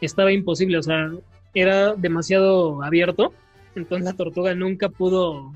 [0.00, 1.10] estaba imposible, o sea,
[1.54, 3.32] era demasiado abierto,
[3.76, 5.52] entonces la tortuga nunca pudo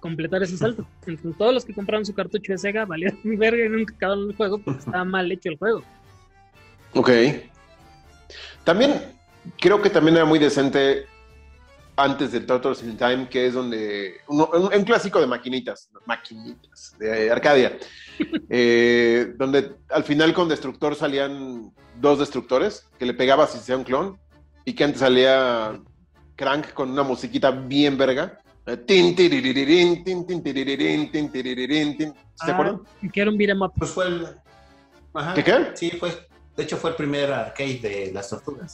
[0.00, 0.86] completar ese salto.
[1.06, 4.36] Entonces todos los que compraron su cartucho de Sega valieron verga y nunca acabaron el
[4.36, 5.82] juego porque estaba mal hecho el juego.
[6.94, 7.10] Ok.
[8.64, 9.00] También
[9.60, 11.06] creo que también era muy decente
[11.96, 16.94] antes de Turtles in Time, que es donde uno- un, un clásico de maquinitas, maquinitas
[16.98, 17.76] de Arcadia,
[18.48, 23.76] eh, donde al final con Destructor salían dos destructores que le pegabas y se hacía
[23.76, 24.16] un clon,
[24.64, 25.80] y que antes salía
[26.38, 28.38] Crank con una musiquita bien verga.
[28.64, 32.12] eh, tin, tin, tin, tiririrín, tin, tiririrín, tin.
[32.14, 32.80] ¿Sí ¿Te Ah, acuerdan?
[33.12, 33.72] Que era un beat'em up.
[33.76, 34.26] Pues fue el.
[35.14, 35.34] Ajá.
[35.34, 35.66] ¿Qué qué?
[35.74, 36.10] Sí, fue.
[36.56, 38.72] De hecho, fue el primer arcade de las tortugas.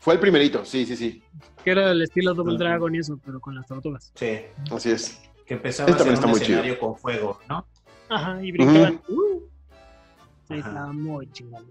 [0.00, 1.22] Fue el primerito, sí, sí, sí,
[1.64, 2.56] Que era el estilo Double.
[2.58, 4.12] Dragon y eso, pero con las tortugas.
[4.14, 4.38] Sí.
[4.72, 5.20] así es.
[5.44, 6.36] Que empezaba Ese a ser un chido.
[6.36, 7.64] escenario con fuego, ¿no?
[8.08, 9.00] Ajá, y brincaban.
[9.08, 9.40] Uh.
[10.48, 10.56] Ajá.
[10.58, 11.64] estaba muy chingón.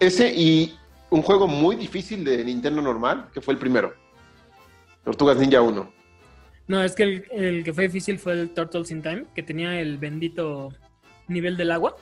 [0.00, 0.78] Ese y
[1.10, 3.94] un juego muy difícil de Nintendo normal, que fue el primero.
[5.04, 5.92] Tortugas Ninja 1.
[6.68, 9.80] No, es que el, el que fue difícil fue el Turtles in Time, que tenía
[9.80, 10.70] el bendito
[11.26, 11.96] nivel del agua,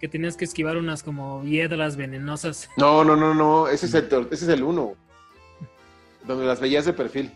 [0.00, 2.68] que tenías que esquivar unas como hiedras venenosas.
[2.76, 3.68] No, no, no, no.
[3.68, 4.94] Ese es el, ese es el 1.
[6.26, 7.32] Donde las veías de perfil.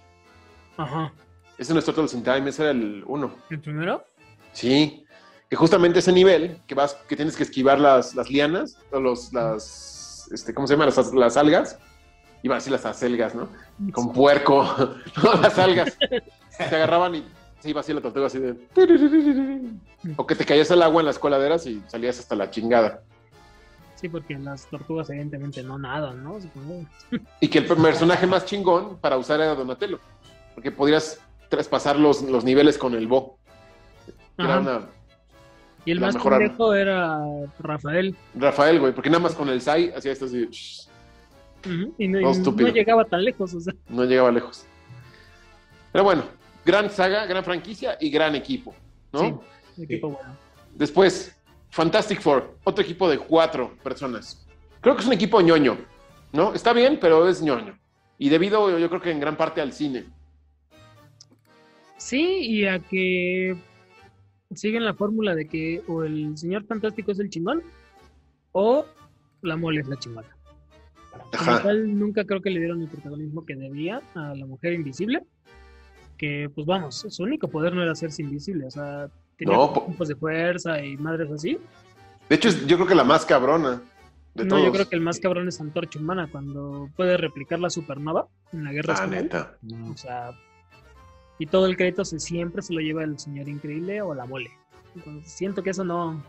[0.76, 1.12] Ajá.
[1.56, 3.34] Ese no es Turtles in Time, ese era el 1.
[3.50, 4.04] ¿El primero?
[4.52, 5.04] Sí.
[5.48, 9.32] Que justamente ese nivel, que vas, que tienes que esquivar las, las lianas, o los,
[9.32, 9.99] las,
[10.30, 10.86] este, ¿cómo se llama?
[10.86, 11.78] Las, las algas.
[12.42, 13.48] Iba a decir las acelgas, ¿no?
[13.92, 14.62] Con puerco.
[15.22, 15.96] no, las algas.
[15.98, 17.24] Te agarraban y
[17.60, 18.56] se iba así la tortuga así de...
[20.16, 23.02] O que te caías al agua en las coladeras y salías hasta la chingada.
[23.96, 26.38] Sí, porque las tortugas evidentemente no nadan, ¿no?
[27.40, 30.00] Y que el personaje más chingón para usar era Donatello.
[30.54, 33.38] Porque podrías traspasar los, los niveles con el Bo.
[34.38, 34.88] Era una...
[35.90, 37.18] Y el la más pendejo era
[37.58, 38.14] Rafael.
[38.36, 40.86] Rafael, güey, porque nada más con el Sai hacía esto así, shh,
[41.66, 43.74] Ujú, Y, no, y No, llegaba tan lejos, o sea.
[43.88, 44.64] no llegaba lejos.
[45.90, 46.22] Pero bueno,
[46.64, 48.72] gran saga, gran franquicia y gran equipo,
[49.12, 49.42] ¿no?
[49.74, 49.82] Sí.
[49.82, 50.36] Equipo bueno.
[50.76, 51.36] Después,
[51.70, 54.46] Fantastic Four, otro equipo de cuatro personas.
[54.80, 55.76] Creo que es un equipo ñoño,
[56.32, 56.54] ¿no?
[56.54, 57.76] Está bien, pero es ñoño.
[58.16, 60.04] Y debido, yo creo que en gran parte al cine.
[61.96, 63.56] Sí, y a que
[64.54, 67.62] siguen la fórmula de que o el señor fantástico es el chingón
[68.52, 68.84] o
[69.42, 70.28] la mole es la chingona.
[71.32, 71.62] Ajá.
[71.62, 75.22] tal, nunca creo que le dieron el protagonismo que debía a la mujer invisible.
[76.18, 78.66] Que, pues vamos, su único poder no era hacerse invisible.
[78.66, 81.58] O sea, tenía No, de fuerza y madres así.
[82.28, 83.82] De hecho, yo creo que la más cabrona
[84.34, 84.64] de no, todos.
[84.66, 88.64] yo creo que el más cabrón es Antorcha Humana cuando puede replicar la supernova en
[88.64, 89.56] la guerra Ah, neta.
[89.62, 89.90] No.
[89.90, 90.30] O sea,
[91.40, 94.50] y todo el crédito se, siempre se lo lleva el señor increíble o la mole.
[94.94, 96.22] Entonces siento que eso no.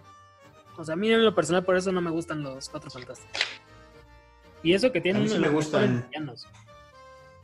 [0.78, 3.42] O sea, a mí en lo personal por eso no me gustan los cuatro fantásticos.
[4.64, 6.08] Y eso que A tienen mí sí me gustan.
[6.10, 6.48] villanos.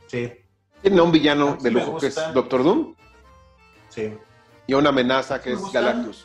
[0.06, 0.32] Sí,
[0.80, 2.16] Tiene a un villano Sí de lujo que es.
[2.32, 2.94] Doctor Doom
[3.90, 4.14] sí.
[4.66, 5.84] y a una amenaza que Me es gustan.
[5.84, 6.24] Galactus.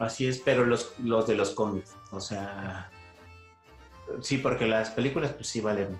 [0.00, 2.90] Así es, pero los, los de los cómics, o sea,
[4.20, 5.96] sí, porque las películas pues sí valen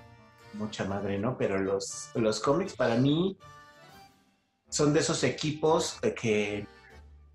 [0.54, 1.38] mucha madre, ¿no?
[1.38, 3.38] Pero los, los cómics para mí
[4.74, 6.66] son de esos equipos que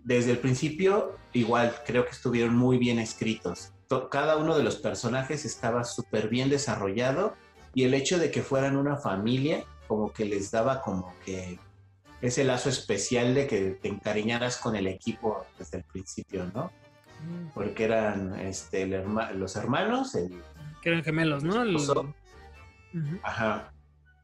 [0.03, 3.71] desde el principio igual creo que estuvieron muy bien escritos.
[3.87, 7.35] To- Cada uno de los personajes estaba súper bien desarrollado
[7.73, 11.59] y el hecho de que fueran una familia como que les daba como que
[12.21, 16.71] ese lazo especial de que te encariñaras con el equipo desde el principio, ¿no?
[17.53, 20.41] Porque eran este, herma- los hermanos, el,
[20.81, 21.61] Que eran gemelos, ¿no?
[21.63, 21.77] El-
[23.23, 23.71] ajá,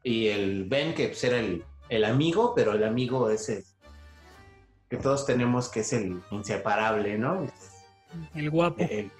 [0.02, 3.64] y el Ben, que pues, era el, el amigo, pero el amigo ese
[4.88, 7.46] que todos tenemos que es el inseparable, ¿no?
[8.34, 8.82] El guapo.
[8.84, 9.10] El-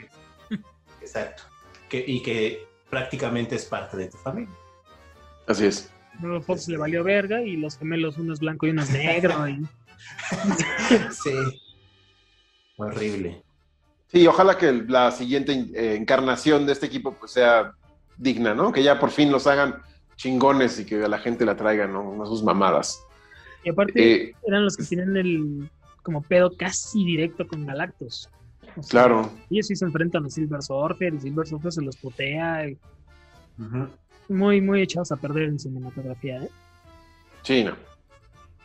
[0.50, 0.64] el-
[1.00, 1.42] exacto.
[1.88, 4.55] Que, y que prácticamente es parte de tu familia.
[5.46, 5.90] Así es.
[6.20, 9.46] Luego Fox le valió verga y los gemelos, uno es blanco y uno es negro.
[9.48, 9.66] y-
[11.12, 11.33] Sí.
[12.76, 13.42] Horrible.
[14.09, 17.72] Sí, ojalá que el- la siguiente eh, encarnación de este equipo pues, sea
[18.16, 18.72] digna, ¿no?
[18.72, 19.83] Que ya por fin los hagan
[20.16, 22.14] chingones y que a la gente la traigan, ¿no?
[22.14, 23.02] No sus mamadas.
[23.64, 25.70] Y aparte Eh, eran los que tienen el
[26.02, 28.29] como pedo casi directo con Galactus.
[28.76, 29.31] O sea, claro.
[29.50, 32.68] Ellos sí se enfrentan a Silver Surfer y Silver Surfer se los putea.
[32.68, 32.79] y
[34.29, 36.48] muy, muy echados a perder en cinematografía, ¿eh?
[37.42, 37.74] Sí, no.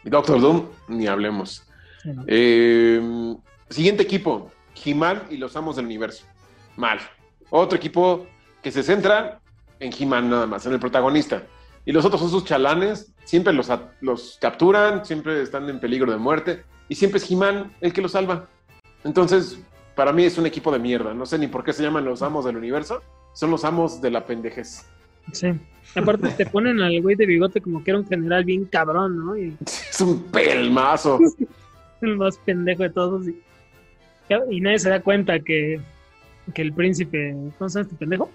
[0.03, 1.67] Y Doctor Doom, ni hablemos.
[2.01, 2.23] Sí, ¿no?
[2.27, 3.35] Eh,
[3.69, 4.51] siguiente equipo,
[4.83, 6.25] He-Man y los Amos del Universo.
[6.77, 6.99] Mal.
[7.49, 8.25] Otro equipo
[8.63, 9.39] que se centra
[9.81, 11.43] en He-Man nada más, en el protagonista.
[11.83, 16.17] Y los otros son sus chalanes, siempre los, los capturan, siempre están en peligro de
[16.17, 18.47] muerte, y siempre es He-Man el que los salva.
[19.03, 19.59] Entonces,
[19.95, 21.13] para mí es un equipo de mierda.
[21.13, 23.01] No sé ni por qué se llaman los Amos del Universo.
[23.33, 24.85] Son los amos de la pendejez.
[25.31, 25.47] Sí.
[25.95, 29.37] Aparte te ponen al güey de bigote como que era un general bien cabrón, ¿no?
[29.37, 31.19] Y Es un pelmazo.
[32.01, 33.27] el más pendejo de todos.
[33.27, 33.41] Y,
[34.49, 35.79] y nadie se da cuenta que,
[36.53, 38.29] que el príncipe, ¿cómo se llama este pendejo?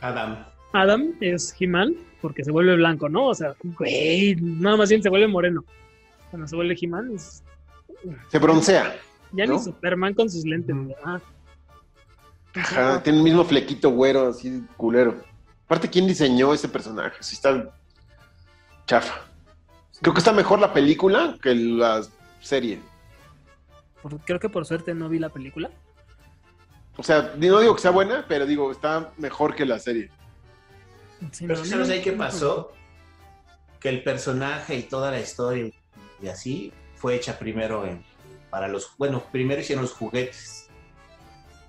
[0.00, 0.44] Adam.
[0.72, 3.26] Adam es He-Man porque se vuelve blanco, ¿no?
[3.28, 5.64] O sea, güey, nada más bien se vuelve moreno.
[6.30, 7.42] Cuando se vuelve He-Man es
[8.30, 8.96] Se broncea.
[9.32, 9.54] ya ¿No?
[9.54, 10.74] ni Superman con sus lentes.
[12.54, 15.16] Ajá, tiene el mismo flequito güero, así culero.
[15.66, 17.16] Aparte, ¿quién diseñó ese personaje?
[17.20, 17.70] Sí está
[18.86, 19.14] chafa.
[20.00, 22.02] Creo que está mejor la película que la
[22.40, 22.80] serie.
[24.02, 25.70] Por- creo que por suerte no vi la película.
[26.98, 30.10] O sea, no digo que sea buena, pero digo, está mejor que la serie.
[31.32, 32.72] Sí, Pero no, es que no, ¿sabes ahí qué pasó?
[33.80, 35.70] Que el personaje y toda la historia
[36.20, 38.04] y así fue hecha primero en,
[38.50, 40.68] para los, bueno, primero hicieron los juguetes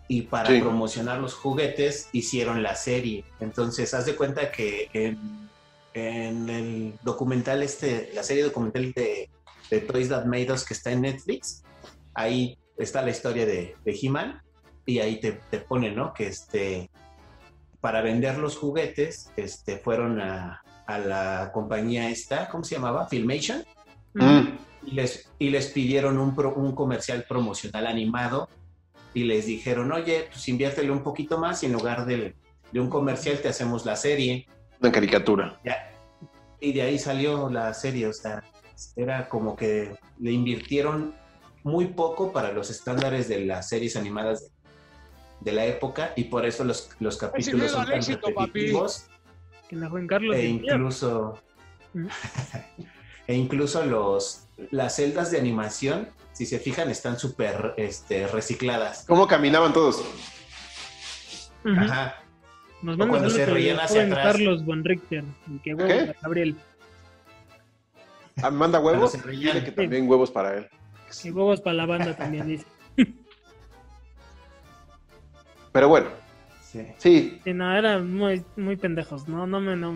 [0.08, 0.60] y para Sí.
[0.60, 3.24] promocionar los juguetes hicieron la serie.
[3.40, 5.50] Entonces, haz de cuenta que en,
[5.94, 9.30] en el documental este, la serie documental de,
[9.70, 11.62] de Toys That Made Us que está en Netflix,
[12.16, 14.42] ahí está la historia de, de He-Man
[14.90, 16.14] y ahí te, te pone, ¿no?
[16.14, 16.90] Que este,
[17.80, 23.08] para vender los juguetes, este, fueron a, a la compañía esta, ¿cómo se llamaba?
[23.08, 23.64] Filmation,
[24.16, 24.26] Ujú.
[24.26, 24.58] Mm.
[24.88, 28.50] y les, y les pidieron un, pro- un comercial promocional animado
[29.14, 32.36] y les dijeron, oye, pues inviértele un poquito más y en lugar de,
[32.72, 34.48] de un comercial te hacemos la serie.
[34.82, 35.60] Una caricatura.
[35.64, 35.92] Ya.
[36.60, 38.44] Y de ahí salió la serie, o sea,
[38.96, 41.14] era como que le invirtieron
[41.64, 44.52] muy poco para los estándares de las series animadas
[45.42, 49.08] de, la época y por eso los, los capítulos son tan repetitivos
[49.68, 51.40] Que la Juan Carlos e incluso
[51.94, 52.08] Ujú.
[53.28, 59.28] e incluso los las celdas de animación si se fijan están súper este, recicladas ¿Cómo
[59.28, 60.04] caminaban todos?
[61.66, 62.16] Ajá.
[62.82, 64.34] Nos O mandan cuando se reían hacia atrás.
[64.34, 65.24] Carlos Von Richter.
[65.48, 66.10] Y que huevos ¿Qué?
[66.12, 66.56] a Gabriel.
[68.42, 69.18] Ah, ¿Manda huevos?
[69.28, 70.70] Dile que también huevos para él.
[71.24, 72.66] Y huevos para la banda también dice.
[75.72, 76.08] Pero bueno,
[76.62, 76.86] Sí.
[76.98, 79.28] sí, Sí, no, eran muy, muy pendejos.
[79.28, 79.90] No, no me, no.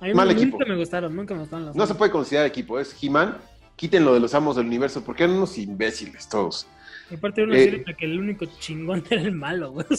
[0.00, 0.58] A mí Mal nunca equipo.
[0.66, 3.36] me gustaron, nunca me gustaron las no se puede considerar equipo, es He-Man.
[3.76, 6.66] Quítenlo de los amos del universo, porque eran unos imbéciles todos.
[7.10, 7.84] Y aparte de una Eh.
[7.98, 9.86] que el único chingón era el malo, güey.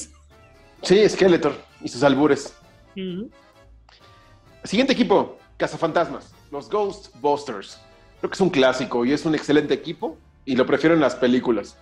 [0.83, 1.53] Sí, Skeletor
[1.83, 2.55] y sus albures.
[4.63, 7.79] Siguiente equipo, Cazafantasmas, los Ghostbusters.
[8.19, 11.15] Creo que es un clásico y es un excelente equipo y lo prefiero en las
[11.15, 11.77] películas.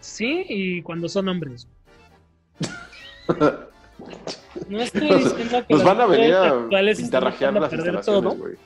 [0.00, 1.66] Sí, y cuando son hombres.
[4.68, 6.52] No estoy Nos, diciendo que nos van a venir a
[6.96, 8.56] pintarrajear las instalaciones, güey.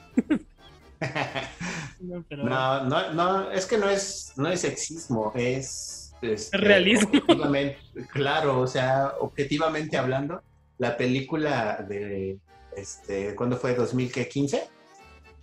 [2.01, 6.13] No, pero- No, no, no, es que no es, no es sexismo, es...
[6.23, 7.09] este, Realismo.
[7.13, 7.79] objetivamente-
[8.13, 10.43] claro, o sea, objetivamente hablando,
[10.79, 12.39] la película de,
[12.77, 13.77] este, ¿cuándo fue?
[13.77, 14.63] ¿2015?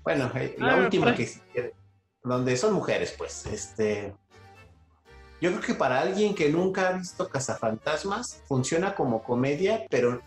[0.04, 1.16] Bueno, eh, la Ah, última ahí.
[1.16, 1.72] que hicieron,
[2.24, 4.14] donde son mujeres, pues, este...
[5.42, 10.22] Yo creo que para alguien que nunca ha visto Cazafantasmas, funciona como comedia, pero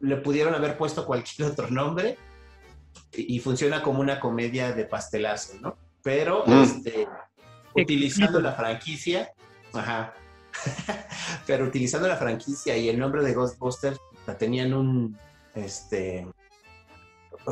[0.00, 2.16] le pudieron haber puesto cualquier otro nombre
[3.12, 5.76] y, y funciona como una comedia de pastelazo, ¿no?
[6.02, 6.62] Pero Mm.
[6.62, 7.08] este,
[7.74, 9.30] utilizando la franquicia,
[9.72, 10.14] ajá,
[11.46, 13.98] pero utilizando la franquicia y el nombre de Ghostbusters,
[14.38, 15.18] tenían un,
[15.54, 16.26] este,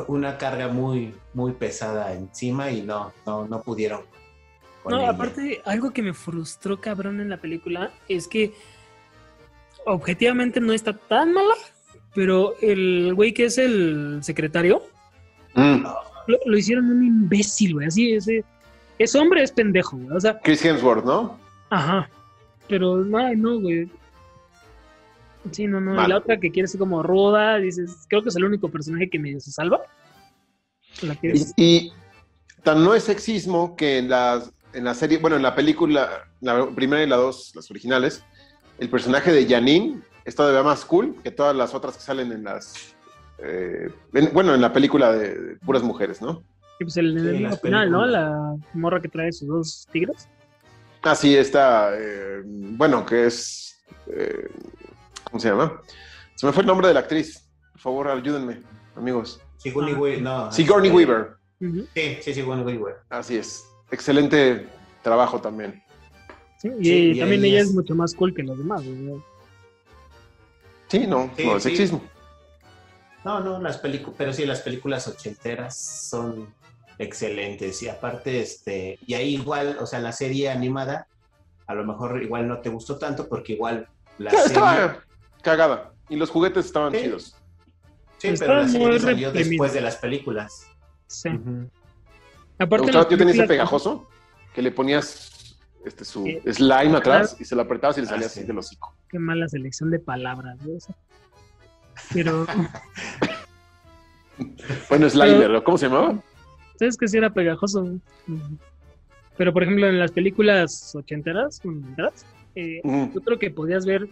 [0.07, 4.01] una carga muy, muy pesada encima y no, no, no pudieron.
[4.85, 5.09] Con No, ella.
[5.09, 8.53] aparte, algo que me frustró cabrón en la película es que
[9.85, 11.53] objetivamente no está tan mala,
[12.13, 14.81] pero el güey que es el secretario
[15.55, 15.83] Mm.
[16.27, 17.87] lo, lo hicieron un imbécil, güey.
[17.87, 18.43] Así, ese,
[18.99, 20.15] es hombre, es pendejo, güey.
[20.17, 21.37] O sea, Chris Hemsworth, ¿no?
[21.69, 22.09] ajá.
[22.67, 23.87] Pero no, no, güey.
[25.51, 26.03] Sí, no, no.
[26.03, 29.07] Y la otra que quiere ser como ruda, dices, creo que es el único personaje
[29.09, 29.81] que medio se salva.
[31.03, 31.93] La que Y, es- y
[32.63, 36.67] tan no es sexismo que en las en la serie, bueno, en la película, la
[36.69, 38.23] primera y la dos, las originales,
[38.77, 42.43] el personaje de Janine es todavía más cool que todas las otras que salen en
[42.43, 42.73] las
[43.39, 46.41] eh, en- bueno, en la película de, de puras mujeres, ¿no?
[46.77, 48.05] que, pues el Sí, las final, ¿no?
[48.05, 50.27] La morra que trae sus dos tigres.
[51.01, 54.49] Así está, eh, bueno, que es, eh,
[55.25, 55.79] ¿cómo se llama?
[56.35, 57.47] Se me fue el nombre de la actriz.
[57.73, 58.61] Por favor, ayúdenme,
[58.95, 59.39] amigos.
[59.57, 59.99] Sigourney Ah.
[59.99, 60.51] Weaver, no.
[60.51, 61.35] Sigourney este, Weaver.
[61.93, 62.95] Sí, sí, Sigourney Weaver.
[63.09, 63.63] Así es.
[63.91, 64.67] Excelente
[65.03, 65.81] trabajo también.
[66.57, 68.83] sí, Y, Sí, y también ella es- es mucho más cool que los demás.
[68.83, 69.21] güey.
[70.87, 71.69] Sí, no, Sí, no es sí.
[71.69, 72.01] sexismo.
[73.23, 76.47] No, no, las películas, pero sí, las películas ochenteras son
[76.99, 77.81] excelentes.
[77.83, 81.07] Y aparte, este, y ahí igual, o sea, la serie animada,
[81.67, 83.87] a lo mejor igual no te gustó tanto, porque igual
[84.19, 84.53] la Sí, serie.
[84.53, 85.03] estaba
[85.41, 85.91] cagada.
[86.07, 86.99] Y los juguetes estaban Sí.
[87.01, 87.35] chidos.
[88.19, 90.67] Sí, pero la serie salió después de las películas.
[91.07, 91.29] Sí.
[92.59, 94.07] Aparte, gustaba, yo tenía ese pegajoso
[94.53, 96.39] que le ponías este, su Sí.
[96.53, 98.39] slime atrás y se lo apretabas y le Ah, salía sí.
[98.39, 98.95] así del hocico.
[99.09, 100.95] Qué mala selección de palabras, güey, o sea.
[102.13, 102.45] Pero,
[104.89, 105.63] Bueno, Slimer, ¿no?
[105.63, 106.19] ¿cómo se llamaba?
[106.77, 107.99] ¿sabes que sí era pegajoso?
[109.37, 111.61] Pero, por ejemplo, en las películas ochenteras,
[112.55, 113.13] eh, Mm.
[113.13, 114.07] yo creo que podías ver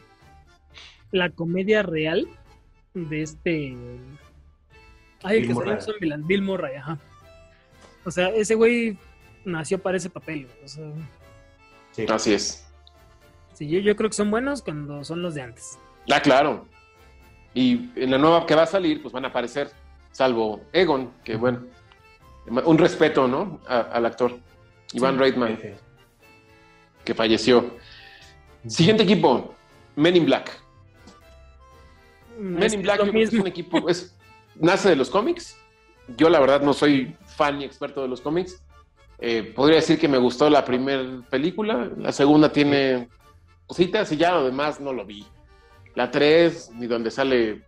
[1.11, 2.25] la comedia real
[2.93, 3.75] de este.
[5.23, 6.97] Ay, el Bill que salió en Bill Murray, ajá.
[8.05, 8.97] O sea, ese güey
[9.45, 10.85] nació para ese papel, o sea.
[11.91, 12.05] Sí.
[12.09, 12.65] Así es.
[13.53, 15.77] Sí, yo, yo creo que son buenos cuando son los de antes.
[16.11, 16.67] Ah, claro.
[17.53, 19.69] Y en la nueva que va a salir, pues van a aparecer,
[20.11, 21.63] salvo Egon, que bueno,
[22.65, 23.61] un respeto, ¿no?
[23.67, 24.37] A- al actor,
[24.93, 25.19] Iván Sí.
[25.19, 25.59] Reitman,
[27.05, 27.77] que falleció.
[28.67, 29.53] Siguiente equipo,
[29.95, 30.49] Men in Black.
[32.39, 33.43] Men Es in Black es yo lo creo que es mismo.
[33.43, 34.15] un equipo, es,
[34.55, 35.55] nace de los cómics.
[36.17, 38.61] Yo la verdad no soy fan ni experto de los cómics.
[39.19, 43.07] Eh, podría decir que me gustó la primera película, la segunda tiene
[43.67, 45.25] cositas y ya lo demás no lo vi.
[45.95, 47.63] La 3, ni donde sale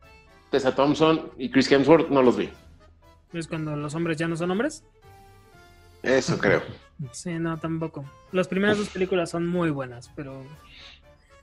[0.50, 2.50] Tessa Thompson y Chris Hemsworth, no los vi.
[3.32, 4.84] Es cuando los hombres ya no son hombres.
[6.04, 6.62] Eso creo.
[7.12, 8.06] Sí, no, tampoco.
[8.32, 10.44] Las primeras dos películas son muy buenas, pero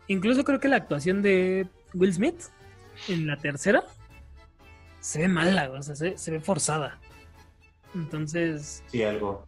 [0.08, 2.40] incluso creo que la actuación de Will Smith
[3.08, 3.84] en la tercera
[5.02, 6.98] se ve mala, o sea, se, se ve forzada.
[7.94, 9.44] Entonces, Sí, algo.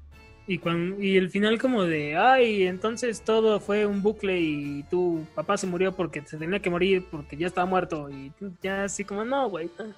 [0.47, 5.25] y, cuan- y el final como de, ay, entonces todo fue un bucle y tu
[5.35, 8.31] papá se murió porque se tenía que morir porque ya estaba muerto y
[8.63, 9.71] ya así como, no, güey.
[9.79, 9.95] no".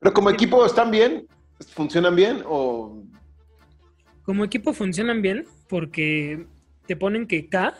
[0.00, 1.26] Pero como equipo, ¿están bien?
[1.74, 2.42] ¿Funcionan bien?
[2.46, 3.02] ¿O
[4.24, 6.46] Como equipo funcionan bien porque
[6.86, 7.74] te ponen que K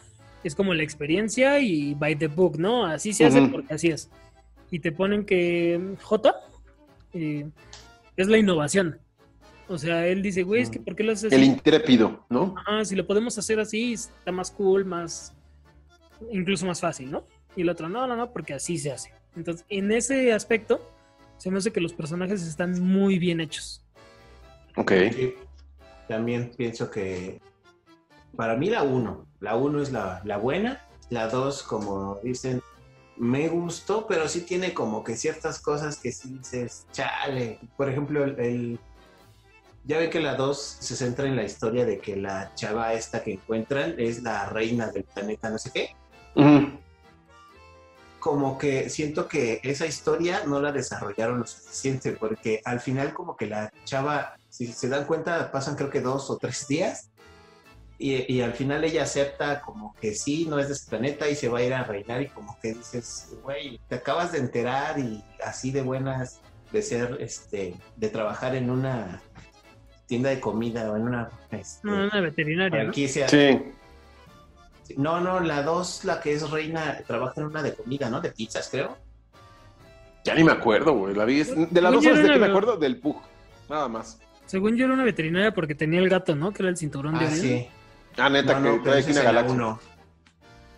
[0.45, 2.85] es como la experiencia y by the book, ¿no?
[2.87, 4.09] Así se hace porque así es.
[4.71, 6.35] Y te ponen que J
[7.15, 7.49] eh,
[8.17, 8.99] es la innovación.
[9.69, 12.55] O sea, él dice, güey, es que ¿por qué lo haces el intrépido, no?
[12.57, 15.35] Ajá, si lo podemos hacer así, está más cool, más.
[16.31, 17.27] incluso más fácil, ¿no?
[17.55, 19.13] Y el otro, no, no, no, porque así se hace.
[19.37, 20.81] Entonces, en ese aspecto,
[21.37, 23.85] se me hace que los personajes están muy bien hechos.
[24.77, 24.93] Ok.
[25.13, 25.35] Sí.
[26.09, 27.41] También pienso que
[28.37, 32.63] para mí la 1, la 1 es la, la buena, la 2, como dicen,
[33.19, 37.59] me gustó, pero sí tiene como que ciertas cosas que sí dices, chale.
[37.77, 38.81] Por ejemplo, el, el-
[39.85, 43.23] ya ve que la 2 se centra en la historia de que la chava esta
[43.23, 45.91] que encuentran es la reina del planeta, no sé qué.
[48.21, 53.37] Como que siento que esa historia no la desarrollaron lo suficiente, porque al final como
[53.37, 57.11] que la chava, si se dan cuenta, pasan creo que dos o tres días.
[58.01, 61.35] Y, y al final ella acepta como que sí, no es de este planeta y
[61.35, 64.99] se va a ir a reinar y como que dices, güey, te acabas de enterar
[65.01, 66.41] y así de buenas
[66.71, 69.21] de ser, este, de trabajar en una
[70.07, 72.93] tienda de comida o en una este, No, una veterinaria, ¿no?
[72.95, 73.59] Sí.
[74.97, 78.21] No, no, la dos, la que es reina, trabaja en una de comida, ¿no?
[78.21, 78.97] De pizzas, creo.
[80.25, 81.15] Ya ni me acuerdo, güey.
[81.15, 81.41] La vi.
[81.41, 83.17] es- De las dos horas de que me acuerdo del Pug.
[83.69, 84.19] Nada más.
[84.47, 86.53] Según yo era una veterinaria porque tenía el gato, ¿no?
[86.53, 87.41] Que era el cinturón de Ah, Orión.
[87.41, 87.69] sí.
[88.19, 89.55] Ah, neta, No, que trae aquí es una en la galaxia.
[89.55, 89.81] 1.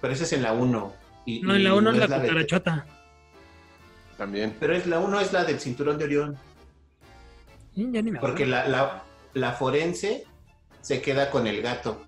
[0.01, 0.93] Pero ese es en la 1.
[1.27, 2.87] Y, No, en la 1 es la de- cucarachota.
[4.17, 4.55] También.
[4.61, 6.37] Pero es la 1 es la del cinturón de Orión.
[7.75, 8.21] Sí, ya ni me acuerdo.
[8.35, 9.03] Porque la, la,
[9.35, 10.27] la forense
[10.81, 12.05] se queda con el gato.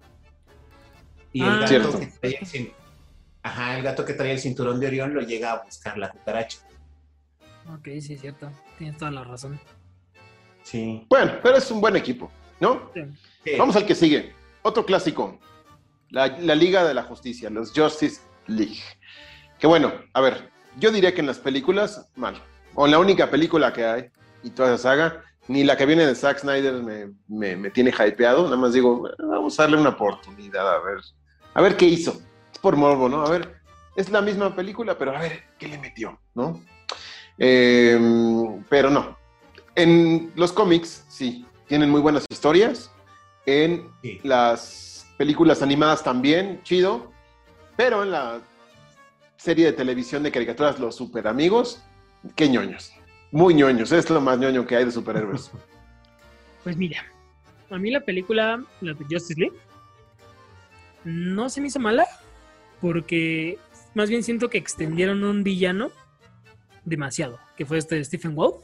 [1.33, 1.99] Y el Ah, gato Cierto.
[2.01, 2.73] que trae el
[3.45, 6.59] Ajá, el gato que trae el cinturón de Orión lo llega a buscar la cucaracha.
[7.75, 8.51] Ok, sí, es cierto.
[8.79, 9.59] Tienes toda la razón.
[10.63, 11.05] Sí.
[11.09, 12.31] Bueno, pero es un buen equipo,
[12.61, 12.91] ¿no?
[12.95, 13.53] Sí.
[13.59, 14.33] Vamos al que sigue.
[14.63, 15.39] Otro clásico.
[16.11, 18.81] La, Liga de la Justicia, los Justice League.
[19.59, 22.43] Que bueno, a ver, yo diría que en las películas, mal.
[22.75, 24.11] O en la única película que hay,
[24.43, 27.91] y toda esa saga, ni la que viene de Zack Snyder me, me- me tiene
[27.91, 28.45] hypeado.
[28.45, 30.99] Nada más digo, "Eh, vamos a darle una oportunidad, a ver.
[31.55, 32.21] A ver qué hizo.
[32.53, 33.23] Es por morbo, ¿no?
[33.25, 33.61] A ver,
[33.97, 36.61] es la misma película, pero a ver qué le metió, ¿no?
[37.39, 37.99] Eh,
[38.69, 39.17] pero no.
[39.75, 42.91] En los cómics, sí, tienen muy buenas historias.
[43.47, 44.21] En Sí.
[44.23, 47.11] las películas animadas también, chido.
[47.77, 48.41] Pero en la
[49.37, 51.83] serie de televisión de caricaturas, Los Super Amigos,
[52.37, 52.93] qué ñoños.
[53.33, 55.51] Muy ñoños, es lo más ñoño que hay de superhéroes.
[56.63, 57.05] Pues mira,
[57.71, 59.57] a mí la película, la de Justice League,
[61.03, 62.07] no se me hizo mala
[62.81, 63.59] porque
[63.95, 65.91] más bien siento que extendieron un villano
[66.85, 68.63] demasiado, que fue este Stephen Wolf.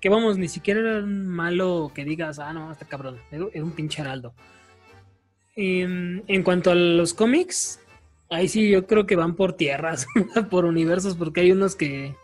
[0.00, 3.72] Que vamos, ni siquiera era un malo que digas, ah, no, está cabrón, era un
[3.72, 4.32] pinche heraldo.
[5.56, 7.80] En, en cuanto a los cómics,
[8.30, 10.06] ahí sí yo creo que van por tierras,
[10.50, 12.14] por universos, porque hay unos que,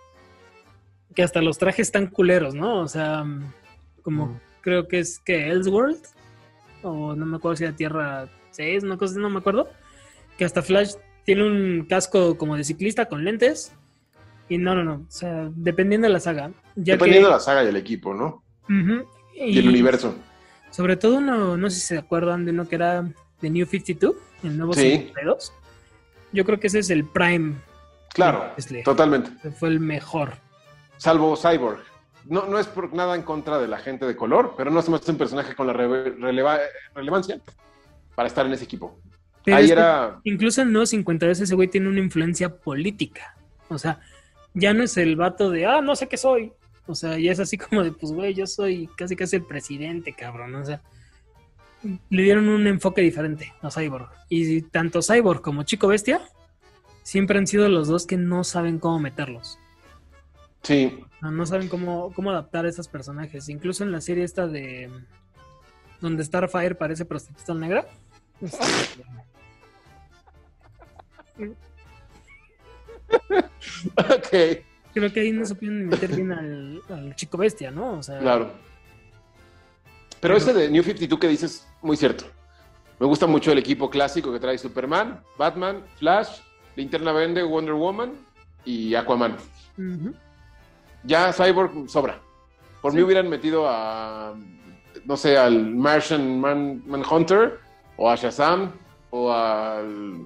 [1.14, 2.80] que hasta los trajes están culeros, ¿no?
[2.80, 3.24] O sea,
[4.02, 4.40] como Mm.
[4.62, 5.98] creo que es que Elseworld,
[6.82, 9.68] o no me acuerdo si era Tierra 6, una cosa, no me acuerdo,
[10.38, 13.74] que hasta Flash tiene un casco como de ciclista con lentes.
[14.48, 16.50] Y no, no, no, o sea, dependiendo de la saga.
[16.76, 18.42] Ya Dependiendo que, de la saga y el equipo, ¿no?
[19.34, 20.14] Y, el universo.
[20.70, 23.08] Sobre todo uno, no sé si se acuerdan de uno que era
[23.40, 24.80] The New 52, el nuevo Sí.
[24.92, 25.52] 52.
[26.32, 27.54] Yo creo que ese es el Prime.
[28.14, 28.52] Claro,
[28.84, 29.30] totalmente.
[29.52, 30.34] Fue el mejor.
[30.96, 31.80] Salvo Cyborg.
[32.24, 34.90] No, no es por nada en contra de la gente de color, pero no se
[34.90, 36.58] me hace un personaje con la rele- releva-
[36.94, 37.38] relevancia
[38.14, 38.98] para estar en ese equipo.
[39.44, 40.18] Pero Ahí es era.
[40.24, 43.36] incluso en nuevo 52 ese güey tiene una influencia política.
[43.68, 44.00] O sea,
[44.56, 46.52] ya no es el vato de, ah, no sé qué soy.
[46.86, 50.14] O sea, ya es así como de, pues, güey, yo soy casi casi el presidente,
[50.14, 50.54] cabrón.
[50.54, 50.80] O sea,
[51.82, 54.08] le dieron un enfoque diferente a Cyborg.
[54.30, 56.22] Y tanto Cyborg como Chico Bestia
[57.02, 59.58] siempre han sido los dos que no saben cómo meterlos.
[60.62, 63.50] Sí, No saben cómo, cómo adaptar a esos personajes.
[63.50, 64.90] Incluso en la serie esta de
[66.00, 67.86] donde Starfire parece prostituta negra.
[73.96, 74.62] Ok,
[74.96, 77.98] Creo que ahí no supieron meter bien al, al chico bestia, ¿no?
[77.98, 78.50] O sea, claro.
[80.20, 82.24] Pero ese de New 52 que dices, muy cierto.
[82.98, 86.40] Me gusta mucho el equipo clásico que trae Superman, Batman, Flash,
[86.76, 88.14] Linterna Verde, Wonder Woman
[88.64, 89.36] y Aquaman.
[91.04, 92.18] Ya Cyborg sobra.
[92.80, 94.34] Por mí hubieran metido a,
[95.04, 97.60] no sé, al Martian Man, Manhunter,
[97.98, 98.72] o a Shazam,
[99.10, 100.22] o al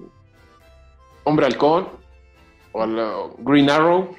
[1.25, 2.00] Hombre Halcón,
[2.71, 4.15] o al uh, Green Arrow,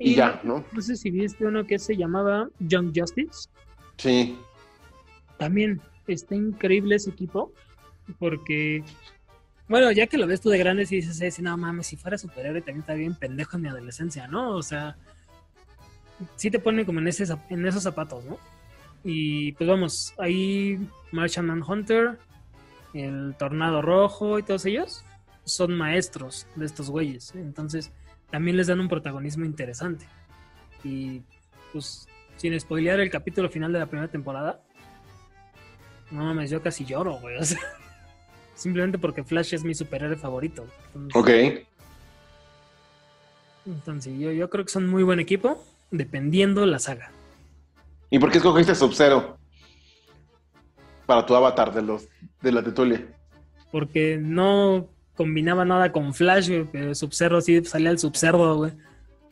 [0.00, 0.64] y, ya, ¿no?
[0.72, 3.50] No sé si viste uno que se llamaba Young Justice.
[3.98, 4.38] Sí,
[5.36, 7.52] También está increíble ese equipo.
[8.18, 8.82] Porque,
[9.68, 11.96] bueno, ya que lo ves tú de grandes y dices, eh, si no mames, si
[11.96, 14.56] fuera superhéroe también estaría bien pendejo en mi adolescencia, ¿no?
[14.56, 14.96] O sea,
[16.36, 18.38] sí te ponen como en, ese, en esos zapatos, ¿no?
[19.04, 20.78] Y pues vamos, ahí
[21.12, 22.18] Martian Manhunter,
[22.94, 25.04] el Tornado Rojo y todos ellos
[25.52, 27.34] son maestros de estos güeyes.
[27.34, 27.40] ¿eh?
[27.40, 27.92] Entonces,
[28.30, 30.06] también les dan un protagonismo interesante.
[30.84, 31.22] Y
[31.72, 34.62] pues, sin spoilear el capítulo final de la primera temporada,
[36.10, 37.36] no mames, yo casi lloro, güey.
[37.36, 37.60] o sea,
[38.54, 40.66] simplemente porque Flash es mi superhéroe favorito.
[40.94, 41.66] Entonces, ok.
[43.66, 47.12] Entonces, yo, yo creo que son muy buen equipo, dependiendo la saga.
[48.10, 49.38] ¿Y por qué escogiste Sub-Zero
[51.06, 52.08] para tu avatar de, los,
[52.40, 53.06] de la Tetulia?
[53.70, 54.88] Porque no
[55.20, 58.72] combinaba nada con Flash, güey, pero Sub-Zero sí salía el Sub-Zero, güey.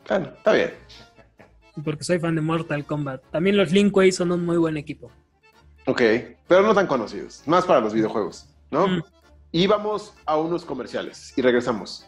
[0.07, 0.71] Bueno, está bien.
[1.83, 3.23] Porque soy fan de Mortal Kombat.
[3.31, 5.11] También los Linkway son un muy buen equipo.
[5.87, 5.99] Ok,
[6.47, 8.87] pero no tan conocidos, más para los videojuegos, ¿no?
[8.87, 9.01] Mm.
[9.51, 12.07] Y vamos a unos comerciales y regresamos.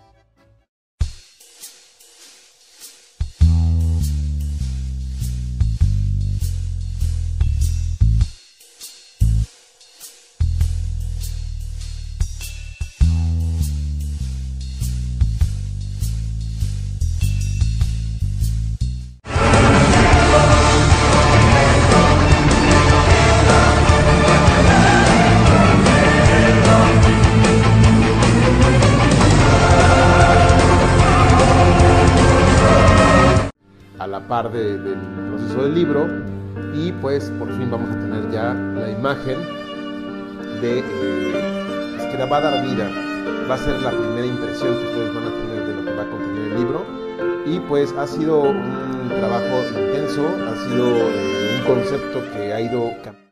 [39.01, 39.39] Imagen
[40.61, 42.87] de eh, es que va a dar vida.
[43.49, 46.03] Va a ser la primera impresión que ustedes van a tener de lo que va
[46.03, 46.85] a contener el libro.
[47.47, 52.91] Y pues ha sido un trabajo intenso ha sido eh, un concepto que ha ido
[53.03, 53.30] cambiando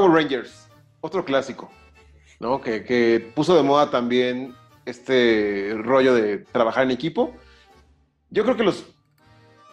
[0.00, 0.66] Power Rangers,
[1.02, 1.70] otro clásico,
[2.38, 2.58] ¿no?
[2.62, 4.54] Que, que puso de moda también
[4.86, 7.34] este rollo de trabajar en equipo.
[8.30, 8.86] Yo creo que los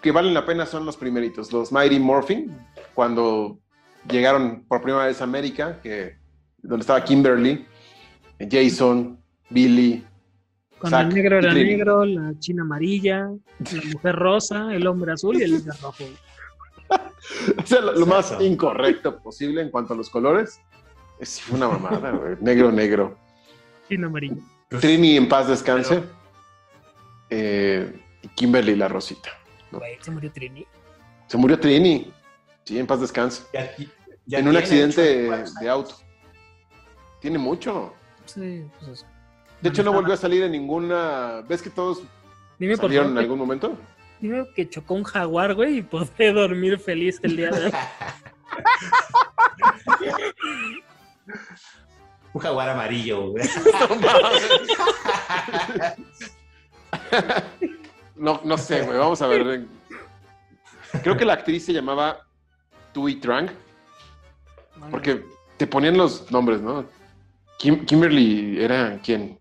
[0.02, 2.58] que valen la pena son los primeritos, los Mighty Morphin,
[2.94, 3.60] cuando
[4.12, 6.18] llegaron por primera vez a América, que,
[6.58, 7.66] donde estaba Kimberly,
[8.52, 9.18] Jason,
[9.50, 10.04] Billy,
[10.78, 15.44] Cuando el negro era negro, la china amarilla, la mujer rosa, el hombre azul y
[15.44, 16.04] el hombre rojo.
[17.62, 20.62] O sea, lo, lo más incorrecto posible en cuanto a los colores.
[21.20, 22.38] Es una mamada, güey.
[22.40, 23.18] Negro, negro.
[23.90, 24.38] China amarilla.
[24.70, 26.04] Trini en paz descanse.
[27.30, 29.30] Eh, y Kimberly la Rosita.
[29.72, 30.66] Güey, se murió Trini.
[31.28, 32.14] Se murió Trini.
[32.64, 33.44] Sí, en paz descanse.
[33.54, 33.74] Ya-
[34.26, 35.02] ya en un accidente
[35.62, 35.96] de auto.
[37.22, 37.94] Tiene mucho.
[38.26, 39.06] Sí, pues,
[39.62, 41.44] De hecho, no volvió a salir en ninguna.
[41.48, 42.04] ¿Ves que todos
[42.60, 43.78] Dime salieron en algún momento?
[44.20, 47.72] Dime que chocó un jaguar, güey, y podré dormir feliz el día de hoy.
[52.34, 53.44] Un jaguar amarillo, güey.
[58.16, 58.98] No, no sé, güey.
[58.98, 59.66] Vamos a ver.
[61.04, 62.26] Creo que la actriz se llamaba
[62.92, 63.50] Tui Trang.
[64.90, 65.24] Porque
[65.58, 66.86] te ponían los nombres, ¿no?
[67.60, 69.40] Kim- Kimberly era quién?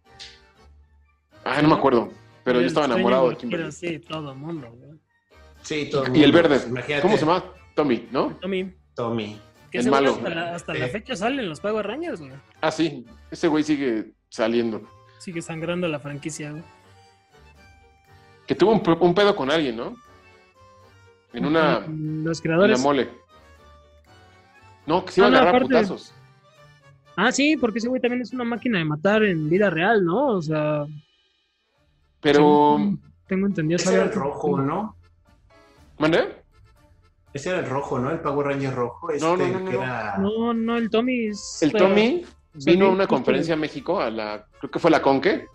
[1.44, 2.10] Ah, no me acuerdo.
[2.46, 3.66] Pero yo estaba enamorado de Kimberly.
[3.66, 4.92] así, todo el mundo, güey.
[5.62, 6.48] Sí, todo Y el mundo.
[6.48, 6.66] verde.
[6.68, 7.44] Imagínate, ¿Cómo se llama?
[7.74, 8.38] Tommy, ¿no?
[8.40, 9.38] Tommy, Tommy.
[9.70, 10.12] que El malo.
[10.14, 10.90] hasta, la, hasta la Eh.
[10.90, 12.32] fecha salen los Power Rangers, güey.
[12.60, 13.04] Ah, sí.
[13.32, 14.80] Ese güey sigue saliendo.
[15.18, 16.62] Sigue sangrando la franquicia, güey.
[18.46, 19.96] Que tuvo un, pe- un pedo con alguien, ¿no?
[21.32, 22.78] En una, Los en creadores.
[22.78, 23.08] la mole.
[24.86, 26.14] No, que se iba Ah, a no, agarrar a aparte- putazos.
[27.16, 30.28] Ah, sí, porque ese güey también es una máquina de matar en vida real, ¿no?
[30.28, 30.84] O sea.
[32.20, 32.76] Pero.
[32.78, 33.76] según tengo entendido.
[33.76, 34.96] Ese era el rojo, ¿no?
[35.98, 36.42] ¿Mandé?
[37.32, 38.10] Ese era el rojo, ¿no?
[38.10, 39.10] El Power Ranger rojo.
[39.10, 39.82] Este, No, no, no, no, que no.
[39.82, 40.18] era...
[40.18, 41.62] No, no, el Tommy es.
[41.62, 45.46] El Tommy vino a una conferencia a México, a la, creo que fue la Conque,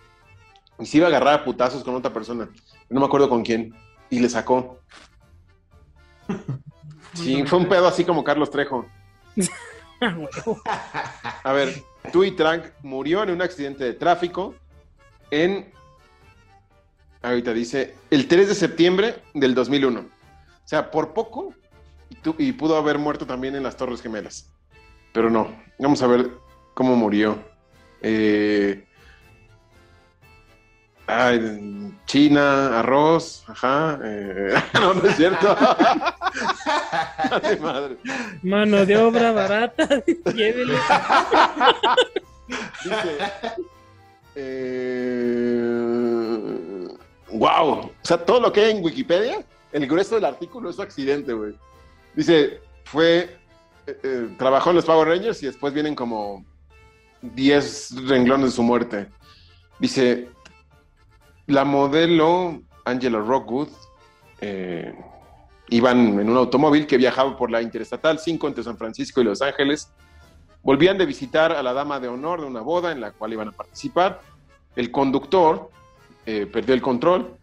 [0.80, 2.50] y se iba a agarrar a putazos con otra persona.
[2.90, 3.74] No me acuerdo con quién.
[4.10, 4.80] Y le sacó.
[7.14, 8.86] Sí, fue un pedo así como Carlos Trejo.
[10.04, 10.16] Ah.
[11.44, 11.76] A ver,
[12.12, 14.56] Tui Trang murió en un accidente de tráfico
[15.30, 15.72] en.
[17.22, 20.00] Ahorita dice, el 3 de septiembre del 2001.
[20.00, 20.06] O
[20.66, 21.54] sea, por poco,
[22.10, 24.50] y, tu- y pudo haber muerto también en las Torres Gemelas.
[25.14, 26.32] Pero no, vamos a ver
[26.74, 27.38] cómo murió.
[28.02, 28.86] Eh,
[31.06, 34.00] ay, China, arroz, ajá.
[34.04, 35.56] eh, no, no es cierto.
[37.62, 37.98] Madre.
[38.42, 39.88] Mano de obra barata.
[40.34, 40.74] Llévele.
[42.84, 43.18] Dice.
[44.36, 45.68] eh,
[47.34, 47.72] wow.
[47.80, 51.34] O sea, todo lo que hay en Wikipedia, el grueso del artículo es su accidente,
[51.34, 51.56] güey.
[52.16, 53.42] Dice, fue
[53.88, 56.46] eh, eh, trabajó en los Power Rangers y después vienen como
[57.22, 59.08] 10 renglones de su muerte.
[59.80, 60.30] Dice,
[61.48, 63.70] la modelo Angela Rockwood
[64.40, 64.94] eh,
[65.70, 69.42] iban en un automóvil que viajaba por la Interestatal 5 entre San Francisco y Los
[69.42, 69.92] Ángeles.
[70.62, 73.48] Volvían de visitar a la dama de honor de una boda en la cual iban
[73.48, 74.22] a participar.
[74.76, 75.72] El conductor
[76.26, 77.38] eh, perdió el control.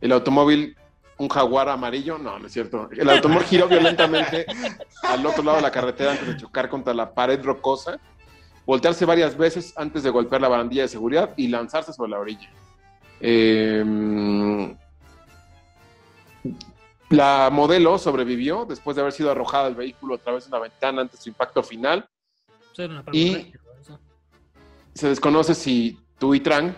[0.00, 0.76] El automóvil,
[1.18, 2.88] un jaguar amarillo, no, no es cierto.
[2.92, 4.46] El automóvil giró violentamente
[5.02, 7.98] al otro lado de la carretera antes de chocar contra la pared rocosa,
[8.64, 12.50] voltearse varias veces antes de golpear la barandilla de seguridad y lanzarse sobre la orilla.
[13.20, 13.84] Eh,
[17.08, 21.02] la modelo sobrevivió después de haber sido arrojada del vehículo a través de una ventana
[21.02, 22.08] antes de su impacto final.
[22.78, 23.52] Una Y-.
[24.92, 26.74] Se desconoce si Tu y Trang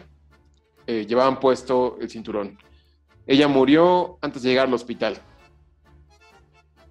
[0.88, 2.56] eh, llevaban puesto el cinturón.
[3.26, 5.18] Ella murió antes de llegar al hospital.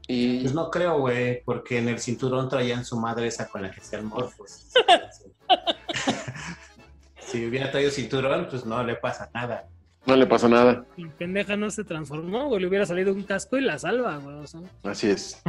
[0.08, 3.72] Y Pues no creo, güey, porque en el cinturón traían su madre esa con la
[3.72, 4.68] que hacían morfos.
[7.22, 9.68] si hubiera traído cinturón, pues no le pasa nada.
[10.06, 10.86] no le pasó nada.
[10.96, 12.62] La pendeja no se transformó, güey.
[12.62, 14.36] Le hubiera salido un casco y la salva, güey.
[14.36, 15.42] O sea, Así es.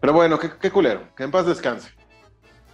[0.00, 1.06] Pero bueno, qué, qué culero.
[1.14, 1.90] Que en paz descanse.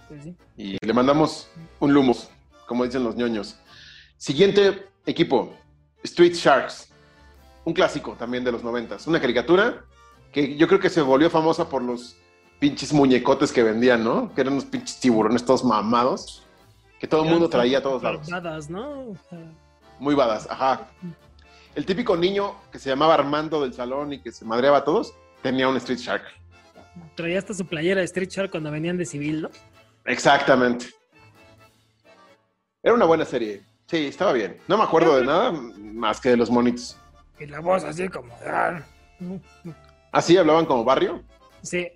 [0.07, 0.37] pues sí.
[0.55, 1.49] Y le mandamos
[1.81, 2.29] un lumos,
[2.65, 3.57] como dicen los ñoños.
[4.15, 5.53] Siguiente equipo,
[6.03, 6.89] Street Sharks.
[7.63, 9.05] Un clásico también de los noventas.
[9.07, 9.83] Una caricatura
[10.31, 12.17] que yo creo que se volvió famosa por los
[12.59, 14.33] pinches muñecotes que vendían, ¿no?
[14.33, 16.43] Que eran unos pinches tiburones todos mamados.
[16.99, 18.29] Que todo el mundo traía a todos lados.
[18.29, 19.13] Badass, ¿no?
[19.99, 20.87] Muy badas, ajá.
[21.73, 25.13] El típico niño que se llamaba Armando del salón y que se madreaba a todos,
[25.41, 26.23] tenía un Street Shark.
[27.15, 29.49] traía hasta su playera de Street Shark cuando venían de civil, ¿no?
[30.05, 30.87] Exactamente.
[32.83, 33.63] Era una buena serie.
[33.91, 34.57] Sí, estaba bien.
[34.69, 36.95] No me acuerdo de nada más que de los monitos.
[37.37, 38.33] Y la voz así como.
[38.47, 38.79] "Ah".
[40.13, 41.21] ¿Así hablaban como barrio?
[41.61, 41.89] Sí,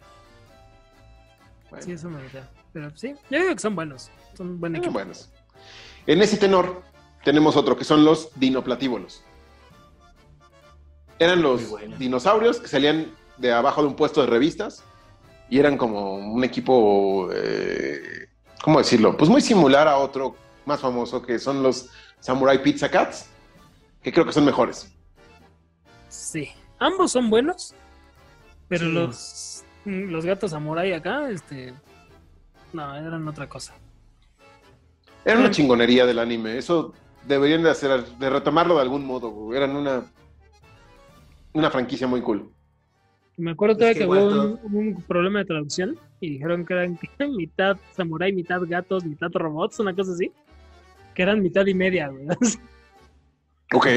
[1.70, 2.50] Bueno, sí, eso me gusta.
[2.74, 4.12] Pero sí, yo digo que son buenos.
[4.36, 4.92] Son buen equipo.
[4.92, 5.30] buenos.
[6.06, 6.82] En ese tenor
[7.24, 9.24] tenemos otro, que son los dinoplatívolos.
[11.18, 11.96] Eran los bueno.
[11.98, 14.84] dinosaurios que salían de abajo de un puesto de revistas
[15.50, 18.28] y eran como un equipo, eh,
[18.62, 19.16] ¿cómo decirlo?
[19.16, 20.36] Pues muy similar a otro
[20.66, 21.90] más famoso que son los
[22.20, 23.30] Samurai Pizza Cats,
[24.02, 24.92] que creo que son mejores.
[26.10, 26.50] Sí,
[26.80, 27.74] ambos son buenos,
[28.68, 28.92] pero Sí.
[28.92, 31.74] los, los gatos samurai acá, este.
[32.74, 33.74] No, eran otra cosa.
[35.24, 35.52] Era una Mm.
[35.52, 36.58] chingonería del anime.
[36.58, 36.94] Eso
[37.28, 39.54] deberían de hacer, de retomarlo de algún modo.
[39.54, 40.06] Eran una,
[41.54, 42.50] una franquicia muy cool.
[43.38, 46.30] Me acuerdo Es todavía que que, hubo igual un, hubo un problema de traducción y
[46.32, 46.98] dijeron que eran
[47.38, 50.32] mitad samurai, mitad gatos, mitad robots, una cosa así.
[51.16, 52.28] Que eran mitad y media, güey.
[53.74, 53.88] Ok.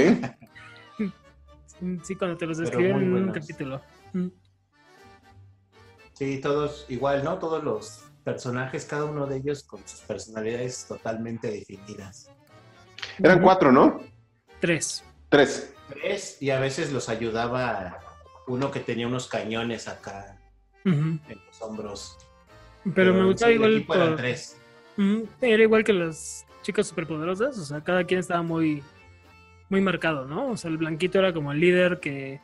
[2.03, 3.83] Sí, cuando te los describen en un capítulo.
[6.15, 7.39] Sí, todos igual, ¿no?
[7.39, 12.31] Todos los personajes, cada uno de ellos con sus personalidades totalmente definidas.
[13.19, 14.01] Eran cuatro, ¿no?
[14.61, 15.05] Tres.
[15.29, 15.73] Tres.
[15.91, 18.01] Tres, y a veces los ayudaba
[18.47, 20.37] uno que tenía unos cañones acá
[20.85, 22.17] en los hombros.
[22.95, 23.77] Pero me gustaba igual.
[23.77, 24.57] equipo eran por- tres.
[25.41, 28.83] Era igual que las chicas superpoderosas, o sea, cada quien estaba muy,
[29.69, 30.51] muy marcado, ¿no?
[30.51, 32.41] O sea, el blanquito era como el líder que,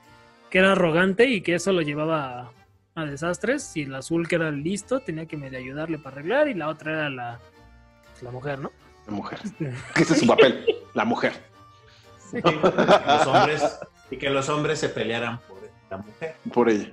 [0.51, 2.51] que era arrogante y que eso lo llevaba a,
[2.95, 6.49] a desastres, y el azul que era el listo tenía que medio ayudarle para arreglar,
[6.49, 7.41] y la otra era la,
[8.23, 8.73] la mujer, ¿no?
[9.07, 9.41] La mujer.
[9.97, 10.65] Ese es su papel.
[10.95, 11.33] La mujer.
[12.31, 12.39] Sí.
[12.41, 13.79] Y que los hombres,
[14.11, 15.59] y que los hombres se pelearan por
[15.91, 16.37] la mujer.
[16.53, 16.93] Por ella.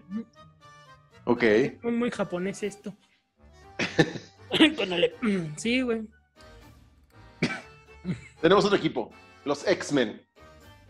[1.23, 1.43] Ok.
[1.81, 2.93] Muy, muy japonés esto.
[5.57, 6.03] Sí, güey.
[8.41, 9.11] Tenemos otro equipo.
[9.45, 10.21] Los X-Men.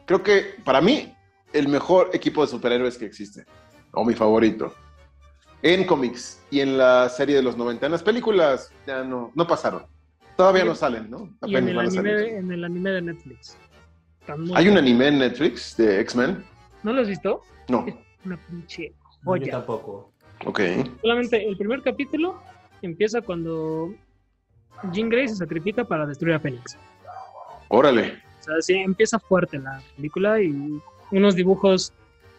[0.05, 1.13] Creo que para mí,
[1.53, 3.45] el mejor equipo de superhéroes que existe.
[3.93, 4.73] O mi favorito.
[5.61, 7.85] En cómics y en la serie de los 90.
[7.85, 9.85] En las películas ya no, no pasaron.
[10.35, 11.29] Todavía Y- no salen, ¿no?
[11.45, 13.57] Y en el, anime, en el anime de Netflix.
[14.55, 16.43] Hay un anime en Netflix de X-Men.
[16.83, 17.41] ¿No lo has visto?
[17.67, 17.85] No.
[18.25, 18.93] Una pinche
[19.23, 19.51] No, yo joya.
[19.51, 20.11] tampoco.
[20.45, 20.61] Ok.
[21.01, 22.41] Solamente el primer capítulo
[22.81, 23.93] empieza cuando
[24.91, 26.77] Jean Grey se sacrifica para destruir a Fénix.
[27.73, 28.21] Órale.
[28.39, 30.53] O sea, sí, empieza fuerte la película y
[31.11, 31.93] unos dibujos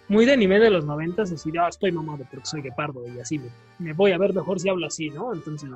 [0.09, 3.19] muy de anime de los noventas, así de, ah, estoy mamado porque soy guepardo y
[3.19, 5.33] así me, me voy a ver mejor si hablo así, ¿no?
[5.33, 5.71] Entonces,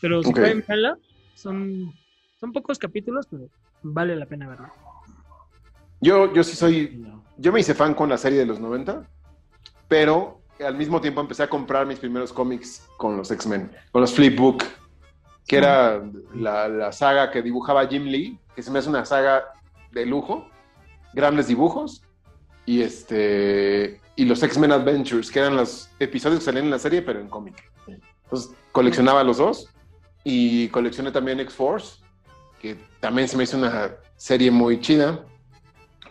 [0.00, 0.38] pero si Ok.
[0.38, 0.96] pueden verla,
[1.34, 1.92] son,
[2.38, 3.48] son pocos capítulos, pero
[3.82, 4.72] vale la pena verla.
[6.00, 7.04] Yo, yo sí soy
[7.38, 9.08] yo me hice fan con la serie de los 90,
[9.88, 14.14] pero al mismo tiempo empecé a comprar mis primeros cómics con los X-Men, con los
[14.14, 14.62] Flipbook,
[15.46, 16.02] que era
[16.34, 19.44] la, la saga que dibujaba Jim Lee, que se me hace una saga
[19.92, 20.48] de lujo,
[21.12, 22.02] grandes dibujos,
[22.66, 27.02] y este y los X-Men Adventures, que eran los episodios que salían en la serie,
[27.02, 27.70] pero en cómic.
[28.24, 29.68] Entonces coleccionaba los dos
[30.22, 32.00] y coleccioné también X-Force,
[32.60, 35.24] que también se me hizo una serie muy chida.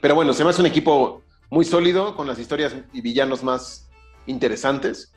[0.02, 3.90] Pero bueno, se me hace un equipo muy sólido, con las historias y villanos más
[4.26, 5.14] interesantes.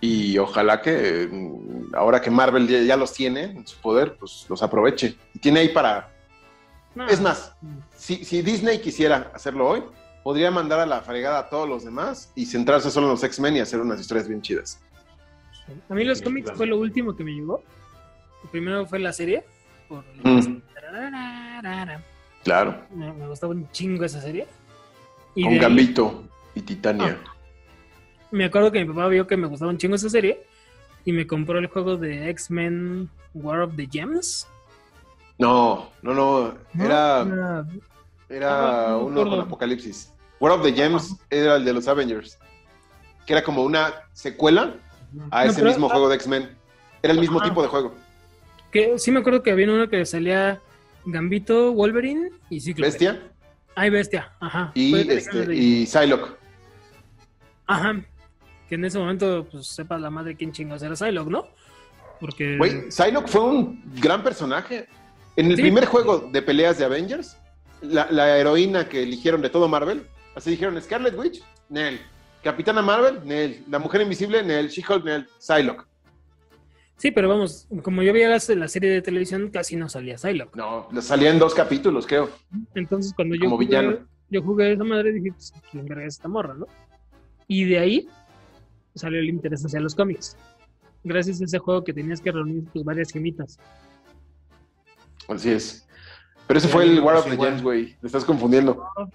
[0.00, 4.62] Y ojalá que mm, ahora que Marvel ya, los tiene en su poder, pues los
[4.62, 5.16] aproveche.
[5.34, 6.09] Y tiene ahí para...
[6.94, 7.54] No, Es más,
[7.96, 9.82] si, si Disney quisiera hacerlo hoy,
[10.24, 13.56] podría mandar a la fregada a todos los demás y centrarse solo en los X-Men
[13.56, 14.80] y hacer unas historias bien chidas.
[15.88, 17.62] A mí los cómics fue lo último que me llegó.
[18.42, 19.44] El primero fue la serie.
[19.88, 20.62] Por Mm.
[22.42, 24.46] Claro, me, me gustaba un chingo esa serie.
[25.34, 26.24] Y con ahí- Gambito
[26.54, 27.18] y Titania.
[28.30, 30.42] me acuerdo que mi papá vio que me gustaba un chingo esa serie
[31.04, 34.46] y me compró el juego de X-Men War of the Gems.
[35.40, 36.84] No, no, no, ¿no?
[36.84, 37.26] era,
[38.28, 39.40] Era- Ah, no uno con.
[39.40, 40.12] Apocalipsis.
[40.38, 42.38] War of the Gems era el de los Avengers,
[43.26, 44.74] que era como una secuela
[45.30, 46.50] a ese mismo juego de X-Men.
[47.02, 47.48] Era el mismo Ajá.
[47.48, 47.94] tipo de juego.
[48.70, 50.60] que sí me acuerdo que había uno que salía
[51.04, 52.88] Gambito, Wolverine y Cíclope.
[52.88, 53.20] Bestia
[53.74, 54.70] Ay, Bestia, ajá.
[54.74, 56.36] y, este, y Psylocke.
[57.66, 58.00] Ajá.
[58.68, 61.46] Que en ese momento, pues sepa la madre quién chingados era Psylocke, ¿no?
[62.20, 62.58] Porque.
[62.58, 64.86] Güey, Psylocke fue un gran personaje.
[65.36, 65.62] En el Sí.
[65.62, 67.36] primer juego de peleas de Avengers,
[67.82, 70.02] la, la heroína que eligieron de todo Marvel,
[70.34, 71.98] así dijeron Scarlet Witch, Nell.
[72.42, 73.64] Capitana Marvel, Nell.
[73.68, 74.68] La Mujer Invisible, Nell.
[74.68, 75.26] She-Hulk, Nell.
[75.38, 75.84] Psylocke.
[76.96, 80.54] Sí, pero vamos, como yo veía la, la serie de televisión, casi no salía Psylocke.
[80.56, 82.28] No, salía en dos capítulos, creo.
[82.74, 83.98] Entonces, cuando yo Como jugué, villano.
[84.28, 86.66] yo jugué esa madre, dije, pues, ¿quién verga es esta morra, no?
[87.48, 88.08] Y de ahí
[88.94, 90.36] salió el interés hacia los cómics.
[91.02, 93.58] Gracias a ese juego que tenías que reunir tus varias gemitas.
[95.34, 95.86] Así es.
[96.46, 97.36] Pero ese Sí, fue el War of the.
[97.36, 97.94] Gems, güey.
[98.00, 98.84] Te estás confundiendo.
[98.96, 99.08] Oh.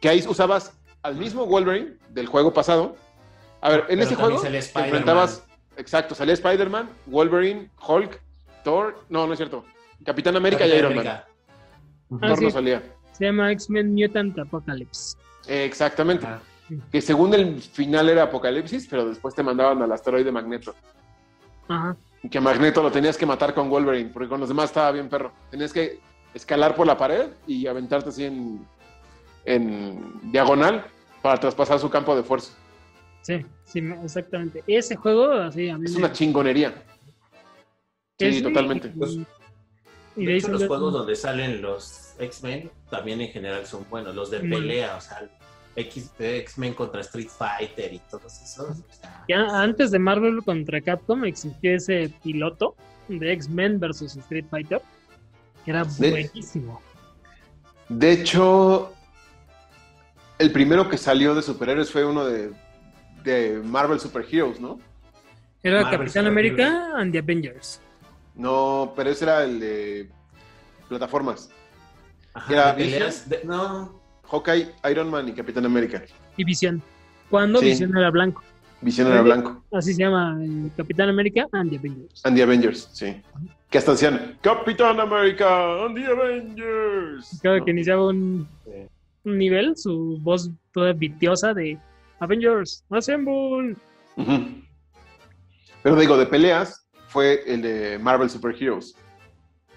[0.00, 0.72] Que ahí usabas
[1.02, 2.96] al mismo Wolverine del juego pasado.
[3.60, 5.44] A ver, en Pero ese juego te enfrentabas.
[5.76, 8.20] Exacto, salía Spider-Man, Wolverine, Hulk,
[8.64, 9.04] Thor.
[9.08, 9.64] No, no es cierto.
[10.04, 11.06] Capitán América y Iron Man.
[11.06, 11.26] América.
[12.20, 12.82] Ah, Thor no salía.
[13.12, 15.16] Se llama X-Men Mutant Apocalypse.
[15.46, 16.26] Eh, Exactamente.
[16.90, 20.74] Que según el final era Apocalipsis, pero después te mandaban al asteroide Magneto.
[21.68, 21.96] Ajá.
[22.30, 25.32] Que Magneto lo tenías que matar con Wolverine, porque con los demás estaba bien perro.
[25.50, 25.98] Tenías que
[26.34, 28.64] escalar por la pared y aventarte así en,
[29.44, 30.84] en diagonal
[31.20, 32.52] para traspasar su campo de fuerza.
[33.22, 34.62] Sí, sí, me- exactamente.
[34.66, 36.72] Ese juego, así, a mí Es me- una chingonería.
[38.18, 38.88] Sí, totalmente.
[38.88, 39.18] Y, Pues,
[40.16, 44.14] y De hecho, los juegos donde salen los X-Men también en general son buenos.
[44.14, 44.50] Los de Mm.
[44.50, 45.28] pelea, o sea,
[45.76, 48.78] X-Men contra Street Fighter y todos esos.
[48.80, 52.74] o sea, Ya antes de Marvel contra Capcom existió ese piloto
[53.08, 54.82] de X-Men versus Street Fighter,
[55.64, 56.80] que era buenísimo.
[57.88, 58.92] De hecho,
[60.38, 62.52] el primero que salió de superhéroes fue uno de,
[63.22, 64.78] de Marvel Super Heroes, ¿no?
[65.62, 67.80] Era Marvel Capitán Super América and the Avengers.
[68.34, 70.10] No, pero ese era el de
[70.88, 71.50] plataformas.
[72.34, 74.01] ajá, Era de peleas, de- no,
[74.32, 76.02] Hawkeye, Iron Man y Capitán América.
[76.36, 76.82] Y Visión.
[77.30, 77.66] Cuando Sí.
[77.66, 78.42] Visión era blanco.
[78.80, 79.62] Visión era blanco.
[79.72, 82.20] Así se llama eh, Capitán América and the Avengers.
[82.24, 83.22] And the Avengers, sí.
[83.70, 87.38] Que hasta decían Capitán América and the Avengers.
[87.42, 87.64] Cada ¿no?
[87.64, 88.70] que iniciaba un, Sí.
[89.24, 91.78] un nivel, su voz toda vitiosa de
[92.18, 93.76] Avengers, Assemble.
[94.16, 94.62] Ujú.
[95.82, 98.94] Pero digo, de peleas fue el de Marvel Super Heroes.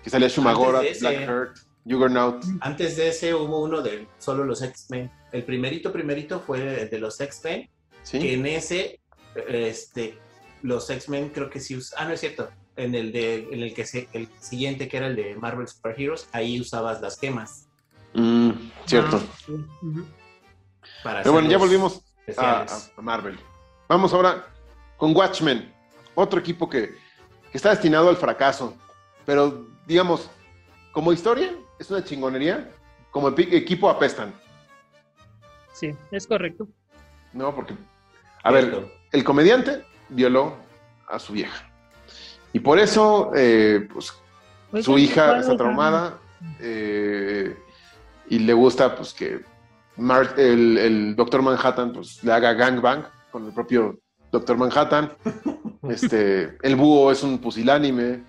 [0.03, 0.99] Que salía Shumagora, ese.
[1.01, 2.43] Blackheart, Juggernaut.
[2.61, 5.11] Antes de ese hubo uno de solo los X-Men.
[5.31, 7.69] El primerito, primerito fue el de los X-Men,
[8.03, 8.19] ¿sí?
[8.19, 8.99] que en ese,
[9.47, 10.17] este,
[10.63, 12.49] los X-Men creo que sí us- Ah, no es cierto.
[12.77, 15.95] En el de, en el que se, el siguiente que era el de Marvel Super
[15.99, 17.67] Heroes, ahí usabas las gemas
[18.13, 18.51] Mm,
[18.86, 19.21] cierto.
[19.49, 20.03] Ah,
[21.03, 22.01] para Pero bueno, ya volvimos
[22.38, 22.65] a-
[22.97, 23.38] a Marvel.
[23.89, 24.47] Vamos ahora
[24.97, 25.73] con Watchmen,
[26.15, 26.95] otro equipo que,
[27.51, 28.73] que está destinado al fracaso,
[29.25, 30.29] pero digamos,
[30.93, 32.71] como historia es una chingonería,
[33.11, 34.34] como equipo apestan,
[35.73, 36.67] Sí, es correcto.
[37.34, 37.53] ¿no?
[37.53, 37.76] Porque,
[38.43, 40.55] a ver, el comediante violó
[41.09, 41.67] a su vieja.
[42.53, 44.13] Y por eso, eh, pues,
[44.71, 46.17] Pues, su hija está traumada
[46.61, 47.57] eh,
[48.30, 49.41] y le gusta, pues, que
[49.97, 53.99] Mar- el, el Doctor Manhattan, pues, le haga gangbang con el propio
[54.32, 55.11] Doctor Manhattan.
[55.89, 58.23] Este, el búho es un pusilánime,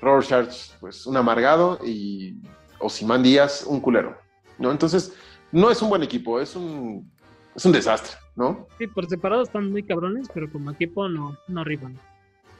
[0.00, 2.36] Rorschach, pues, un amargado y
[2.82, 4.18] Osimán Díaz, un culero,
[4.58, 4.70] ¿no?
[4.70, 5.12] Entonces,
[5.50, 7.10] no es un buen equipo, es un,
[7.54, 8.66] es un desastre, ¿no?
[8.78, 11.98] Sí, por separado están muy cabrones, pero como equipo no, no rifan.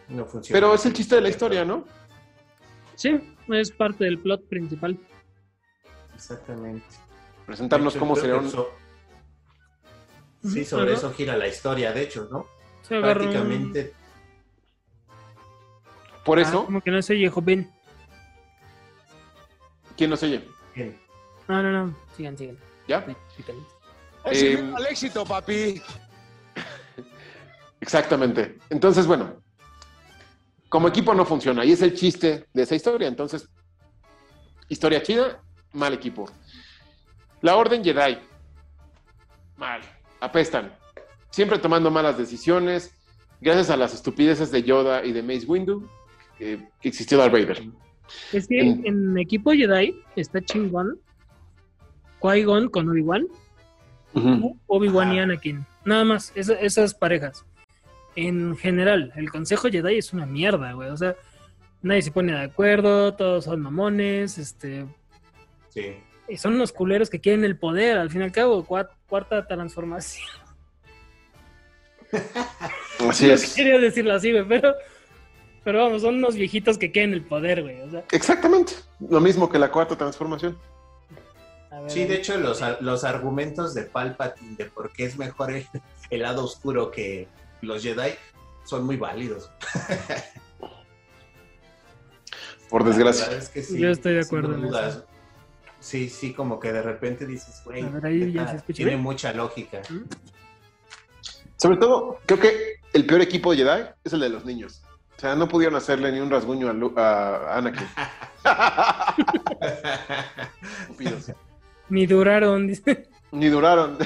[0.09, 0.57] No funciona.
[0.61, 1.85] Pero es el chiste de la historia, ¿no?
[2.95, 4.99] Sí, es parte del plot principal.
[6.15, 6.85] Exactamente.
[7.47, 8.51] Presentarnos hecho, cómo sería un...
[10.43, 12.47] Sí, sobre eso gira la historia, de hecho, ¿no?
[12.83, 13.93] Se agarró un- Prácticamente.
[16.25, 17.71] Por Ah, eso, como que no se oye joven.
[19.97, 20.47] ¿Quién nos oye?
[20.75, 20.99] bien.
[21.49, 21.97] No, no, no.
[22.17, 22.59] Sigan, sigan.
[22.89, 23.05] ¿Ya?
[23.05, 23.45] Sí.
[24.25, 25.81] Es Eh, el éxito, papi.
[27.81, 28.59] Exactamente.
[28.71, 29.43] Entonces, bueno,
[30.69, 33.09] como equipo no funciona y es el chiste de esa historia.
[33.09, 33.49] Entonces,
[34.69, 36.31] historia chida, mal equipo.
[37.41, 38.19] La Orden Jedi,
[39.57, 39.81] mal,
[40.21, 40.73] apestan.
[41.31, 42.95] Siempre tomando malas decisiones,
[43.41, 45.89] gracias a las estupideces de Yoda y de Mace Windu,
[46.39, 47.63] que que existió Darth Vader.
[48.33, 50.99] Es que En- en equipo Jedi está chingón.
[52.21, 53.27] Qui-Gon con Obi-Wan.
[54.67, 55.19] Obi-Wan y.
[55.21, 55.65] Anakin.
[55.85, 57.45] Nada más, esa- esas parejas.
[58.15, 60.91] En general, el Consejo Jedi es una mierda, güey.
[60.91, 61.17] O sea,
[61.81, 64.87] nadie se pone de acuerdo, todos son mamones, este,
[65.71, 65.95] Sí.
[66.29, 69.47] y son unos culeros que quieren el poder, al fin y al cabo, cua- cuarta
[69.47, 70.29] transformación.
[73.09, 73.55] Así No es.
[73.55, 74.75] quería decirlo así, güey, pero,
[75.65, 77.81] pero vamos, son unos viejitos que quieren el poder, güey.
[77.83, 78.75] O sea, Exactamente.
[79.09, 80.59] Lo mismo que la cuarta transformación.
[81.71, 85.67] ver, Sí, de hecho, los, los argumentos de Palpatine de por qué es mejor el,
[86.11, 87.29] el lado oscuro que
[87.61, 88.15] los Jedi
[88.65, 89.51] son muy válidos.
[92.69, 93.25] Por La desgracia.
[93.27, 94.95] verdad es que sí, Yo estoy de sin acuerdo en dudas.
[94.97, 95.07] eso.
[95.81, 97.83] Sí, sí, como que de repente dices, güey,
[98.73, 99.01] tiene bien.
[99.01, 99.83] mucha lógica.
[101.57, 104.83] Sobre todo, creo que el peor equipo de Jedi es el de los niños.
[105.23, 107.87] O sea, no pudieron hacerle ni un rasguño a, Lu- a Anakin.
[111.89, 113.09] Ni duraron, dice.
[113.31, 113.99] Ni duraron.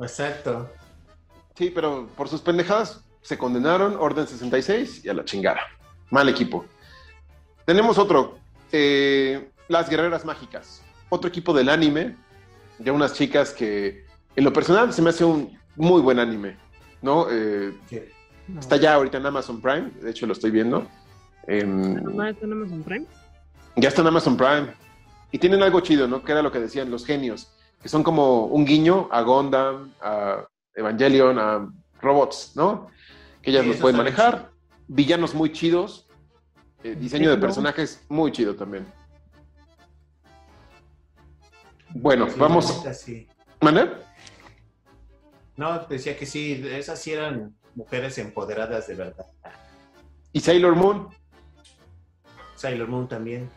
[0.00, 0.70] Exacto.
[1.54, 5.60] Sí, pero por sus pendejadas se condenaron, Orden 66 y a la chingada.
[6.10, 6.64] Mal equipo.
[7.66, 8.38] Tenemos otro,
[8.72, 10.82] eh, Las Guerreras Mágicas.
[11.10, 12.16] Otro equipo del anime,
[12.78, 16.56] de unas chicas que en lo personal se me hace un muy buen anime,
[17.02, 17.26] ¿no?
[17.30, 18.00] Eh, Sí.
[18.48, 18.60] No.
[18.60, 20.86] está ya ahorita en Amazon Prime, de hecho lo estoy viendo.
[21.46, 23.06] Em, ¿No está en Amazon Prime?
[23.76, 24.68] ya está en Amazon Prime.
[25.30, 26.24] Y tienen algo chido, ¿no?
[26.24, 30.46] Que era lo que decían los genios, que son como un guiño a Gundam, a
[30.74, 31.70] Evangelion, a
[32.00, 32.88] robots, ¿no?
[33.42, 34.50] Que ellas Sí, los pueden manejar.
[34.88, 36.06] Villanos muy chidos.
[36.84, 38.86] eh, diseño de personajes muy chido también.
[41.90, 42.82] Bueno, Sí, vamos.
[42.94, 43.26] sí.
[43.60, 43.90] ¿Mané?
[45.56, 49.26] No, decía que sí, esas sí eran mujeres empoderadas de verdad.
[50.32, 51.08] Y Sailor Moon.
[52.56, 53.48] Sailor Moon también.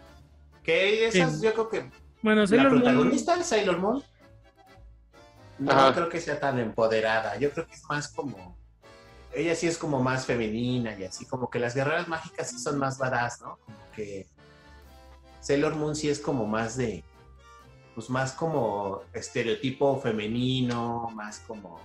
[0.64, 1.46] Que esas, Sí.
[1.46, 1.92] yo creo que
[2.22, 2.82] Bueno, la Sailor Moon.
[2.84, 4.04] protagonista de Sailor Moon
[5.58, 5.94] no Ajá.
[5.94, 7.38] creo que sea tan empoderada.
[7.38, 8.56] Yo creo que es más como.
[9.34, 12.78] Ella sí es como más femenina y así, como que las guerreras mágicas sí son
[12.78, 13.58] más badass, ¿no?
[13.66, 14.28] Como que
[15.40, 17.04] Sailor Moon sí es como más de.
[17.96, 21.80] Pues más como estereotipo femenino, más como.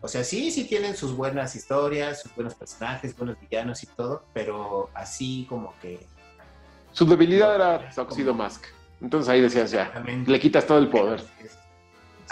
[0.00, 4.24] O sea, sí, sí tienen sus buenas historias, sus buenos personajes, buenos villanos y todo,
[4.32, 6.06] pero así como que.
[6.92, 8.64] Su debilidad era Tuxedo Mask.
[9.00, 9.92] Entonces ahí decías ya,
[10.26, 11.22] le quitas todo el poder.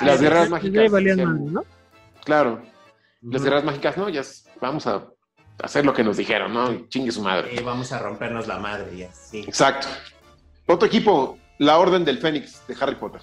[0.01, 0.91] Las sí, guerreras sí, mágicas.
[1.17, 1.63] Ya.
[2.25, 2.63] Claro,
[3.23, 3.45] las Ujú.
[3.45, 5.05] guerreras mágicas, no, ya es- vamos a
[5.63, 6.87] hacer lo que nos dijeron, ¿no?
[6.89, 7.55] Chingue su madre.
[7.55, 9.41] Eh, vamos a rompernos la madre y así.
[9.41, 9.89] Exacto.
[10.67, 13.21] Otro equipo, la Orden del Fénix de Harry Potter.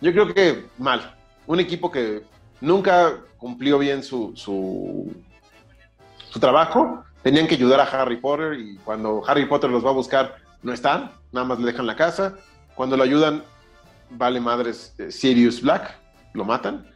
[0.00, 1.14] Yo creo que mal.
[1.46, 2.22] Un equipo que
[2.62, 5.12] nunca cumplió bien su, su,
[6.30, 7.04] su trabajo.
[7.22, 10.72] Tenían que ayudar a Harry Potter y cuando Harry Potter los va a buscar, no
[10.72, 11.10] están.
[11.32, 12.34] Nada más le dejan la casa.
[12.74, 13.44] Cuando lo ayudan,
[14.10, 15.94] vale madres eh, Sirius Black,
[16.32, 16.86] lo matan.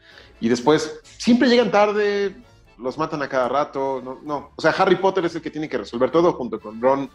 [0.41, 2.35] Y después, siempre llegan tarde,
[2.79, 4.01] los matan a cada rato.
[4.05, 4.51] No, no.
[4.57, 7.11] O sea, Harry Potter es el que tiene que resolver todo junto con Ron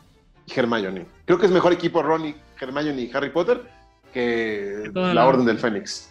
[0.46, 1.06] y Hermione.
[1.26, 3.62] Creo que es mejor equipo Ron y Hermione y Harry Potter
[4.14, 6.10] que la la- Orden del Fénix.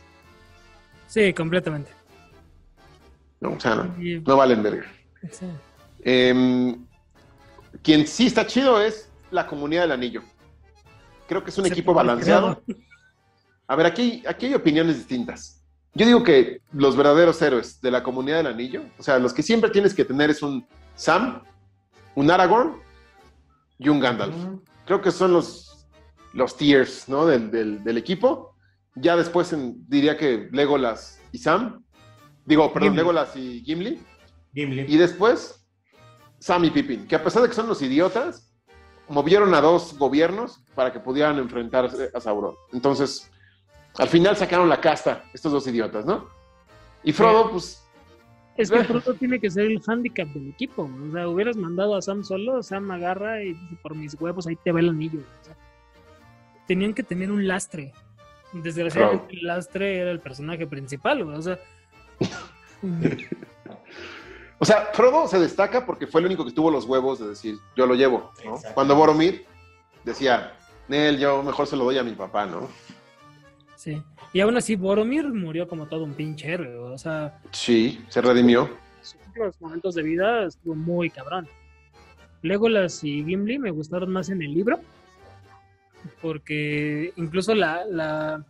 [1.06, 1.90] Sí, completamente.
[3.40, 3.94] No, o sea, no,
[4.26, 4.86] no valen verga.
[5.30, 5.46] sí.
[6.02, 6.86] Em,
[7.82, 10.22] quien sí está chido es la comunidad del anillo.
[11.28, 12.62] Creo que es un Se equipo balanceado.
[13.66, 15.62] A ver, aquí, aquí hay opiniones distintas.
[15.94, 19.42] Yo digo que los verdaderos héroes de la comunidad del anillo, o sea, los que
[19.42, 21.42] siempre tienes que tener es un Sam,
[22.14, 22.76] un Aragorn
[23.78, 24.34] y un Gandalf.
[24.86, 25.86] Creo que son los,
[26.32, 27.26] los tiers ¿no?
[27.26, 28.56] del, del- del equipo.
[28.96, 31.84] Ya después en- diría que Legolas y Sam.
[32.44, 32.96] Digo, perdón, Gimli.
[32.96, 34.00] Legolas y Gimli.
[34.54, 34.84] Gimli.
[34.88, 35.60] Y después
[36.40, 38.50] Sam y Pippin, que a pesar de que son los idiotas,
[39.08, 42.54] movieron a dos gobiernos para que pudieran enfrentarse a Sauron.
[42.72, 43.30] Entonces,
[43.98, 46.28] al final sacaron la casta, estos dos idiotas, ¿no?
[47.02, 47.86] Y Frodo, pues,
[48.56, 50.90] Es que Frodo tiene que ser el handicap del equipo.
[51.08, 54.56] O sea, hubieras mandado a Sam solo, Sam agarra y dice, por mis huevos ahí
[54.56, 55.20] te va el anillo.
[55.20, 55.56] O sea,
[56.66, 57.92] tenían que tener un lastre.
[58.52, 61.36] Desgraciadamente el lastre era el personaje principal, güey.
[61.36, 61.58] O sea,
[64.58, 67.56] O sea, Frodo se destaca porque fue el único que tuvo los huevos de decir,
[67.76, 68.30] yo lo llevo.
[68.74, 69.46] Cuando Boromir
[70.04, 70.52] decía,
[70.88, 72.68] Nel, yo mejor se lo doy a mi papá, ¿no?
[73.76, 74.02] Sí.
[74.34, 76.76] Y aún así, Boromir murió como todo un pinche héroe.
[76.76, 78.68] O sea, Sí, se redimió.
[79.00, 81.48] sus últimos momentos de vida estuvo muy cabrón.
[82.42, 84.78] Legolas y Gimli me gustaron más en el libro.
[86.20, 88.44] Porque incluso la, la,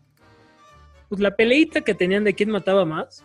[1.08, 3.24] pues la peleita que tenían de quién mataba más,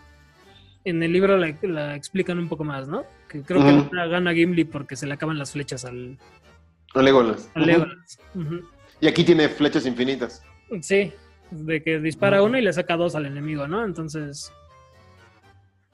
[0.85, 3.03] en el libro la, la explican un poco más, ¿no?
[3.27, 3.89] Que creo que Ujú.
[3.89, 6.17] gana- gana Gimli porque se le acaban las flechas al,
[6.95, 7.49] No Legolas.
[7.55, 8.19] al Legolas.
[9.01, 10.41] Y aquí tiene flechas infinitas.
[10.81, 11.11] Sí,
[11.51, 13.83] de que dispara uno y le saca dos al enemigo, ¿no?
[13.83, 14.51] Entonces.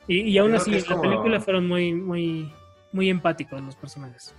[0.08, 2.52] Y, y aún Creo así, que en es la como- película fueron muy, muy,
[2.92, 4.34] muy empáticos los personajes.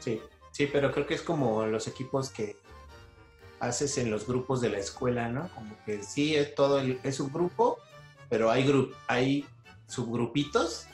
[0.00, 0.20] Sí,
[0.52, 2.56] sí, pero creo que es como los equipos que
[3.60, 5.48] haces en los grupos de la escuela, ¿no?
[5.54, 7.78] Como que sí es todo el- es un grupo,
[8.32, 9.44] pero hay gru- hay
[9.86, 10.86] subgrupitos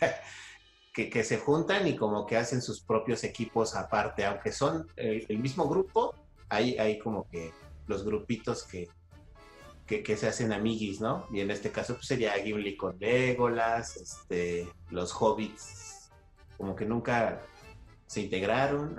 [0.92, 5.24] que, que se juntan y como que hacen sus propios equipos aparte, aunque son el,
[5.28, 6.12] el mismo grupo,
[6.48, 7.52] hay, hay como que
[7.86, 8.88] los grupitos que,
[9.86, 11.24] que, que se hacen amiguis, ¿no?
[11.32, 16.10] Y en este caso pues, sería Gimli con Legolas, este, los hobbits,
[16.56, 17.42] como que nunca
[18.08, 18.96] se integraron.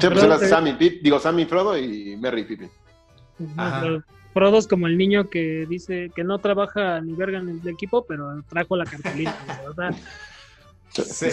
[0.00, 2.70] Sí, pues Sammy, Pip, digo Sammy, Frodo y Merry Pippin.
[3.58, 3.82] Ajá.
[4.32, 8.04] Frodo es como el niño que dice que no trabaja ni verga en el equipo,
[8.06, 9.34] pero trajo la cartulina,
[9.74, 11.26] sea, Sí.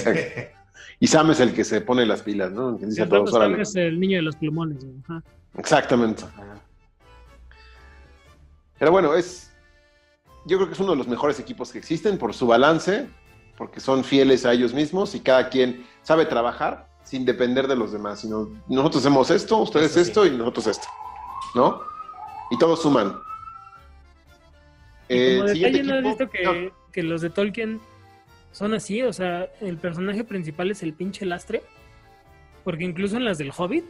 [1.00, 2.72] Y Sam es el que se pone las pilas, ¿no?
[2.72, 3.62] El que dice a todos, Frodo órale.
[3.62, 4.84] es el niño de los plumones.
[4.84, 5.24] güey, ajá.
[5.58, 6.24] Exactamente.
[6.24, 6.60] Ajá.
[8.80, 9.52] Pero bueno, es.
[10.46, 13.08] Yo creo que es uno de los mejores equipos que existen por su balance,
[13.58, 17.92] porque son fieles a ellos mismos y cada quien sabe trabajar sin depender de los
[17.92, 18.22] demás.
[18.22, 20.00] Sino nosotros hacemos esto, ustedes sí.
[20.00, 20.88] esto y nosotros esto.
[21.54, 21.82] ¿No?
[22.52, 23.16] Y todos suman.
[25.10, 27.80] Y como detalle, ¿no has equipo- visto que, que los de Tolkien
[28.52, 29.02] son así?
[29.04, 31.64] O sea, el personaje principal es el pinche lastre.
[32.64, 33.86] Porque incluso en las del Hobbit,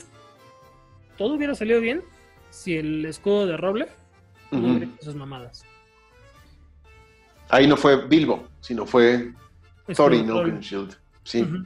[1.18, 2.03] todo hubiera salido bien
[2.51, 3.88] si el escudo de roble
[4.51, 5.66] no hubiera hecho sus mamadas.
[7.49, 9.32] Ahí no fue Bilbo, sino fue
[9.95, 10.30] Thorin.
[10.30, 10.95] Oakenshield.
[11.24, 11.66] Sí, Ujú.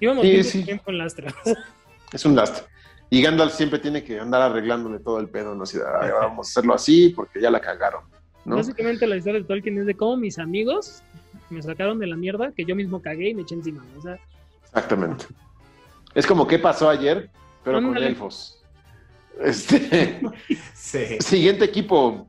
[0.00, 0.64] Íbamos Sí, bien sí.
[0.64, 1.28] tiempo en lastre.
[2.12, 2.64] es un lastre.
[3.10, 5.62] Y Gandalf siempre tiene que andar arreglándole todo el pedo, ¿no?
[5.62, 8.02] Así de, "Ay, vamos a hacerlo así porque ya la cagaron,
[8.44, 8.56] ¿no?
[8.56, 11.02] Básicamente la historia de Tolkien es de cómo mis amigos
[11.50, 13.84] me sacaron de la mierda que yo mismo cagué y me eché encima.
[13.96, 14.18] O sea,
[14.64, 15.26] Exactamente.
[16.14, 17.30] Es como qué pasó ayer,
[17.62, 18.60] pero con elfos.
[19.40, 20.20] Este,
[20.74, 21.18] Sí.
[21.20, 22.26] siguiente equipo,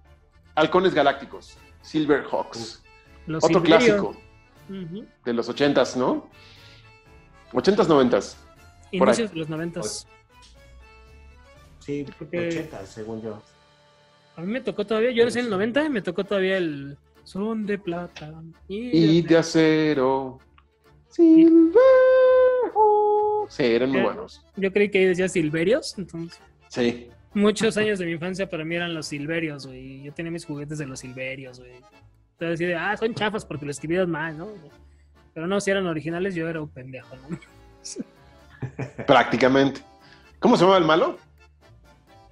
[0.55, 2.83] Halcones Galácticos, Silverhawks.
[3.25, 3.77] los Otro Silverio.
[3.77, 4.17] clásico
[5.25, 6.29] de los ochentas, ¿no?
[7.53, 8.37] Ochentas, noventas.
[8.91, 10.07] Inicios de los noventas.
[11.87, 13.41] Sí, Porque- 80, según yo.
[14.35, 16.97] A mí me tocó todavía, yo nací en el 90 y me tocó todavía el
[17.23, 18.31] son de plata.
[18.67, 20.37] Y de acero.
[21.09, 23.55] Silverhawks.
[23.55, 24.45] Sí, eran muy buenos.
[24.55, 27.09] Yo creí que ahí decía Silverios, entonces Sí.
[27.33, 30.03] muchos años de mi infancia para mí eran los Silverios, güey.
[30.03, 31.71] Yo tenía mis juguetes de los Silverios, güey.
[32.33, 34.49] Entonces decía, ah, son chafas porque lo escribieron mal, ¿no?
[35.33, 37.39] Pero no, si eran originales yo era un pendejo, ¿no?
[39.07, 39.81] Prácticamente.
[40.39, 41.17] ¿Cómo se llama el malo?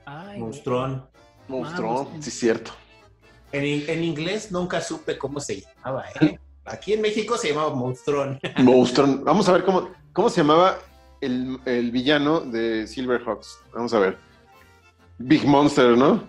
[0.05, 0.39] Ay.
[0.39, 1.07] Monstrón.
[1.47, 2.11] Monstruo.
[2.19, 2.71] sí, cierto.
[3.51, 6.39] En, en inglés nunca supe cómo se llamaba, ¿eh?
[6.65, 8.39] Aquí en México se llamaba Monstrón.
[8.57, 9.19] Monstruo.
[9.23, 10.79] Vamos a ver cómo, cómo se llamaba
[11.21, 13.59] el, el villano de Silverhawks.
[13.73, 14.17] Vamos a ver.
[15.19, 16.27] Big Monster, ¿no?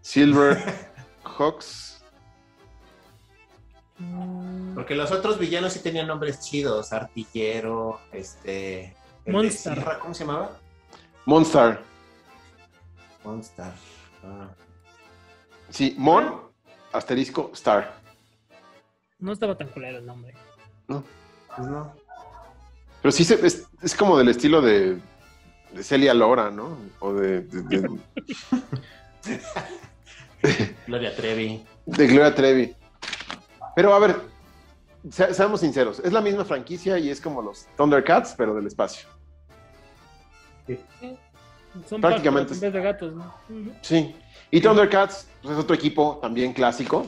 [0.00, 2.02] Silverhawks.
[4.74, 6.92] Porque los otros villanos sí tenían nombres chidos.
[6.92, 8.96] Artillero, este...
[9.26, 9.74] Monster.
[9.74, 10.58] Sierra, ¿Cómo se llamaba?
[11.24, 11.78] Monster.
[13.24, 13.72] Monster.
[14.24, 14.48] Ah.
[15.70, 16.40] Sí, Mon,
[16.92, 17.94] asterisco, Star.
[19.18, 20.34] No estaba tan culero el nombre.
[20.86, 21.94] Pues no.
[23.00, 24.98] Pero sí se- es, es como del estilo de,
[25.72, 26.76] de Celia Lora, ¿no?
[27.00, 27.98] O de, de, de-
[30.86, 31.64] Gloria Trevi.
[31.86, 32.74] de Gloria Trevi.
[33.76, 34.16] Pero a ver,
[35.10, 39.08] se- seamos sinceros, es la misma franquicia y es como los Thundercats, pero del espacio.
[41.88, 42.54] Son Prácticamente.
[42.54, 43.34] en vez de gatos, ¿no?
[43.82, 44.14] Sí.
[44.50, 47.06] Y Thundercats pues, es otro equipo también clásico.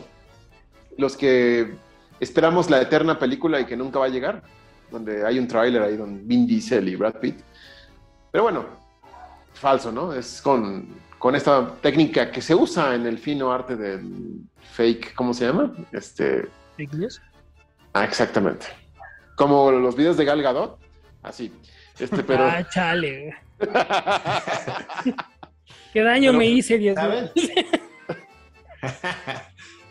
[0.97, 1.75] Los que
[2.21, 4.43] esperamos la eterna película y que nunca va a llegar.
[4.91, 7.41] Donde hay un tráiler ahí con Vin Diesel y Brad Pitt.
[8.31, 8.65] Pero bueno,
[9.55, 10.13] falso, ¿no?
[10.13, 10.89] Es con,
[11.19, 14.41] con esta técnica que se usa en el fino arte del
[14.73, 15.73] fake, ¿cómo se llama?
[15.93, 17.21] Este, Fake news.
[17.93, 18.67] ah, exactamente.
[19.37, 20.79] Como los videos de Gal Gadot,
[21.23, 21.53] así.
[21.99, 22.45] Este, pero...
[22.45, 23.35] Ah, chale.
[25.93, 27.31] ¿Qué daño Pero, me hice, Dios mío?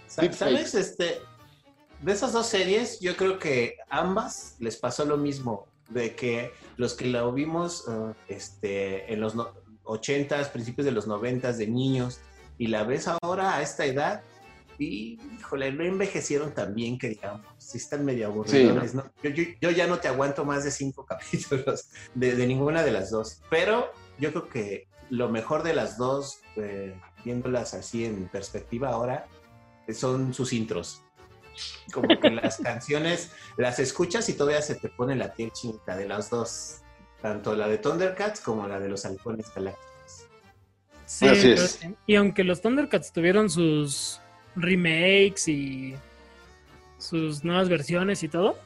[0.08, 0.32] ¿Sabes?
[0.76, 1.22] Este,
[2.02, 6.94] de esas dos series, yo creo que ambas les pasó lo mismo, de que los
[6.94, 9.54] que la vimos uh, este, en los no-
[9.86, 12.20] 80s, principios de los 90s de niños,
[12.58, 14.22] y la ves ahora a esta edad,
[14.80, 18.94] y híjole, no envejecieron tan bien que digamos, sí están medio aburridos.
[18.94, 19.04] ¿no?
[19.22, 22.92] Yo, yo- yo ya no te aguanto más de cinco capítulos de, de ninguna de
[22.92, 28.28] las dos, pero yo creo que lo mejor de las dos, eh, viéndolas así en
[28.30, 29.28] perspectiva ahora,
[29.94, 31.02] son sus intros.
[31.94, 36.08] Como que las canciones las escuchas y todavía se te pone la piel chinita de
[36.08, 36.78] las dos,
[37.22, 40.28] tanto la de Thundercats como la de los halcones galácticos.
[41.06, 41.80] Sí, Así pero- es.
[42.08, 44.20] y aunque los Thundercats tuvieron sus
[44.56, 45.96] remakes y
[46.98, 48.58] sus nuevas versiones y todo,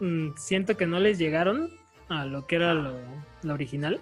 [0.00, 1.70] mm, siento que no les llegaron
[2.08, 2.94] a lo que era lo,
[3.42, 4.00] lo original.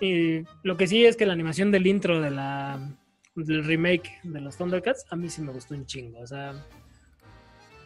[0.00, 2.78] Y lo que sí es que la animación del intro de la
[3.34, 6.20] del remake de los Thundercats a mí sí me gustó un chingo.
[6.20, 6.54] O sea,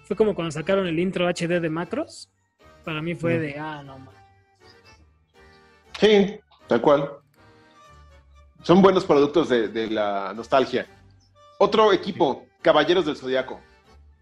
[0.04, 2.30] fue como cuando sacaron el intro HD de Macros.
[2.84, 4.14] Para mí fue de, ah, no, man.
[6.00, 7.10] Sí, tal cual.
[8.62, 10.86] Son buenos productos de, de la nostalgia.
[11.58, 13.60] Otro equipo, Caballeros del Zodiaco,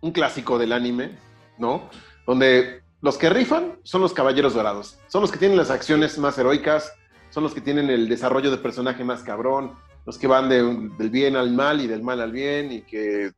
[0.00, 1.18] un clásico del anime,
[1.58, 1.88] ¿no?
[2.26, 4.98] Donde los que rifan son los Caballeros Dorados.
[5.08, 6.92] Son los que tienen las acciones más heroicas,
[7.30, 9.72] son los que tienen el desarrollo de personaje más cabrón,
[10.06, 13.32] los que van del bien al mal y del mal al bien y que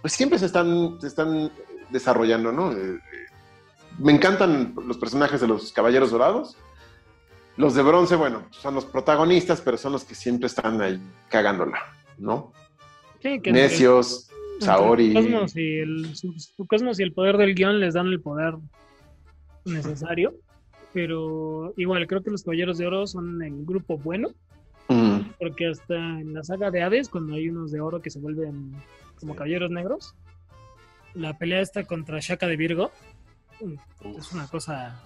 [0.00, 1.50] pues siempre se están, se están
[1.90, 2.72] desarrollando, ¿no?
[2.72, 3.00] Eh, eh,
[3.98, 6.56] me encantan los personajes de los Caballeros Dorados.
[7.56, 11.78] Los de bronce, bueno, son los protagonistas, pero son los que siempre están ahí cagándola,
[12.16, 12.52] ¿no?
[13.22, 15.08] Sí, que Necios, entre Saori.
[15.08, 18.20] Su cosmos, y el, su, su cosmos y el poder del guion les dan el
[18.20, 18.54] poder
[19.64, 20.34] necesario.
[20.92, 24.30] Pero igual, creo que los Caballeros de Oro son el grupo bueno.
[24.88, 28.18] Mm, Porque hasta en la saga de Hades, cuando hay unos de oro que se
[28.18, 28.72] vuelven
[29.20, 29.38] como Sí.
[29.38, 30.14] caballeros negros,
[31.14, 32.90] la pelea esta contra Shaka de Virgo
[33.60, 35.00] mm, es una cosa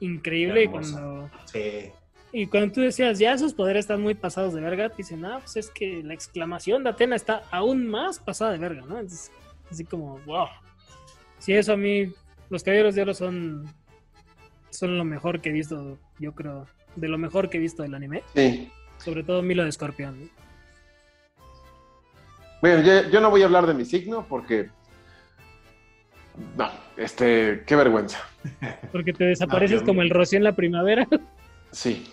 [0.00, 0.64] increíble.
[0.64, 1.90] Y cuando, Sí.
[2.32, 5.38] Y cuando tú decías, ya esos poderes están muy pasados de verga, te dicen, ah,
[5.40, 8.98] pues es que la exclamación de Atena está aún más pasada de verga, ¿no?
[8.98, 9.32] Entonces,
[9.70, 10.48] así como, wow.
[11.38, 12.12] Sí, eso a mí,
[12.50, 13.64] los caballeros de oro son,
[14.70, 16.66] son lo mejor que he visto, yo creo,
[16.96, 18.22] de lo mejor que he visto del anime.
[18.34, 18.70] sí.
[18.98, 20.20] Sobre todo Milo de Escorpión.
[20.20, 20.28] ¿no?
[22.60, 24.70] Bueno, yo, yo no voy a hablar de mi signo porque.
[26.56, 28.18] No, este, qué vergüenza.
[28.90, 31.06] Porque te desapareces como el rocío en la primavera.
[31.70, 32.12] Sí.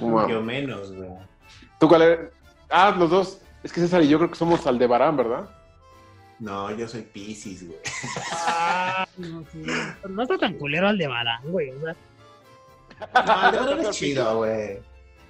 [0.00, 0.28] Wow.
[0.28, 1.10] Yo menos, güey.
[1.78, 2.30] ¿Tú cuál eres?
[2.70, 3.38] Ah, los dos.
[3.62, 5.48] Es que César y yo creo que somos Aldebarán, ¿verdad?
[6.40, 7.78] No, yo soy Pisces, güey.
[8.32, 9.62] Ah, no, sí.
[10.02, 11.70] Pero no está tan culero al de Barán, güey.
[11.70, 11.94] O sea,
[13.14, 14.78] No, verdad es chido, güey.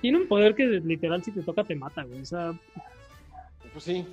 [0.00, 2.22] tiene un poder que literal si te toca te mata, güey.
[2.22, 2.52] O sea,
[3.72, 4.06] Pues sí.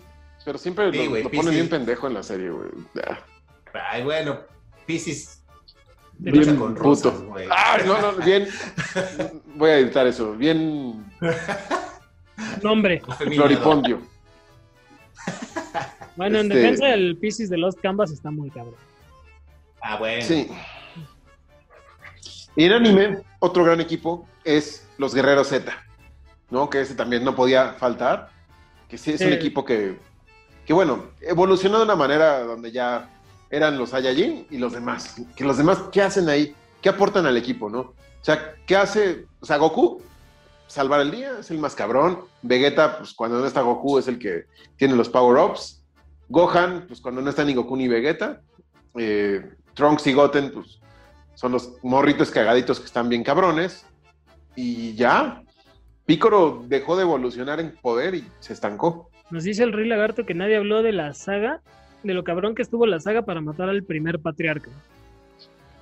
[0.44, 2.70] Pero siempre Sí, lo, lo pone bien pendejo en la serie, güey.
[3.08, 3.20] Ah,
[3.92, 4.40] Ay, bueno,
[4.86, 5.39] Pisces
[6.20, 7.28] Bien con rosas, puto.
[7.28, 7.48] güey.
[7.50, 8.48] Ay, no, no, bien.
[9.56, 10.34] Voy a editar eso.
[10.34, 11.06] Bien
[12.62, 13.02] nombre.
[13.18, 14.02] Floripondio.
[16.16, 18.76] Bueno, en Este- defensa del Pisces de los Canvas está muy cabrón.
[19.82, 20.22] Ah, bueno.
[20.26, 20.50] Sí.
[22.56, 25.72] Y en anime, otro gran equipo es los Guerreros Z,
[26.50, 26.70] ¿no?
[26.70, 28.30] Que ese también no podía faltar.
[28.90, 29.98] Que sí es un equipo que,
[30.66, 33.10] que, bueno, evolucionó de una manera donde ya
[33.50, 35.22] eran los Saiyajin y los demás.
[35.36, 36.56] Que los demás, ¿qué hacen ahí?
[36.82, 37.80] ¿Qué aportan al equipo, no?
[37.80, 39.26] O sea, ¿qué hace?
[39.40, 40.02] O sea, Goku,
[40.68, 42.20] salvar el día, es el más cabrón.
[42.42, 44.46] Vegeta, pues cuando no está Goku, es el que
[44.78, 45.84] tiene los power-ups.
[46.30, 48.42] Gohan, pues cuando no está ni Goku ni Vegeta.
[48.96, 50.80] Eh, Trunks y Goten, pues
[51.36, 53.86] son los morritos cagaditos que están bien cabrones.
[54.56, 55.42] Y ya,
[56.06, 59.10] Picoro dejó de evolucionar en poder y se estancó.
[59.30, 61.62] Nos dice el Rey Lagarto que nadie habló de la saga,
[62.04, 64.70] de lo cabrón que estuvo la saga para matar al primer patriarca.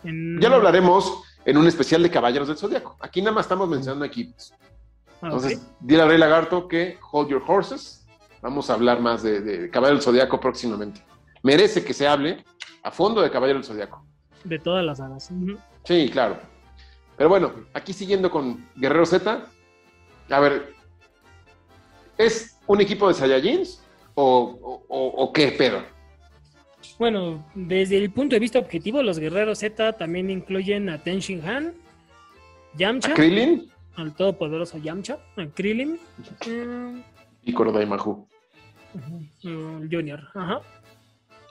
[0.03, 2.95] En- Ya lo hablaremos en un especial de Caballeros del Zodiaco.
[2.99, 4.53] Aquí nada más estamos mencionando equipos.
[5.21, 5.63] Ah, Entonces, ok.
[5.81, 8.05] dile al Rey Lagarto que hold your horses.
[8.41, 11.01] Vamos a hablar más de, de Caballero del Zodiaco próximamente.
[11.43, 12.43] Merece que se hable
[12.83, 14.05] a fondo de Caballero del Zodiaco.
[14.43, 15.31] De todas las sagas.
[15.83, 16.37] Sí, claro.
[17.17, 19.45] Pero bueno, aquí siguiendo con Guerrero Z.
[20.29, 20.73] A ver,
[22.17, 23.81] ¿es un equipo de Saiyajins
[24.13, 25.81] o, o- o- o qué pedo?
[26.99, 31.47] Bueno, desde el punto de vista objetivo, los guerreros Z también incluyen a Ten Shin
[31.47, 31.73] Han,
[32.75, 33.71] Yamcha, ¿A Krillin?
[33.95, 35.99] al todopoderoso Yamcha, a Krillin,
[36.47, 36.99] mm,
[37.43, 37.75] Y ujú,
[39.43, 40.61] mm, Junior, ajá.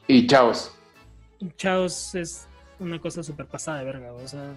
[0.09, 0.77] Y Chaos.
[1.57, 2.49] Chaos es
[2.79, 4.53] una cosa súper pasada de verga, o sea,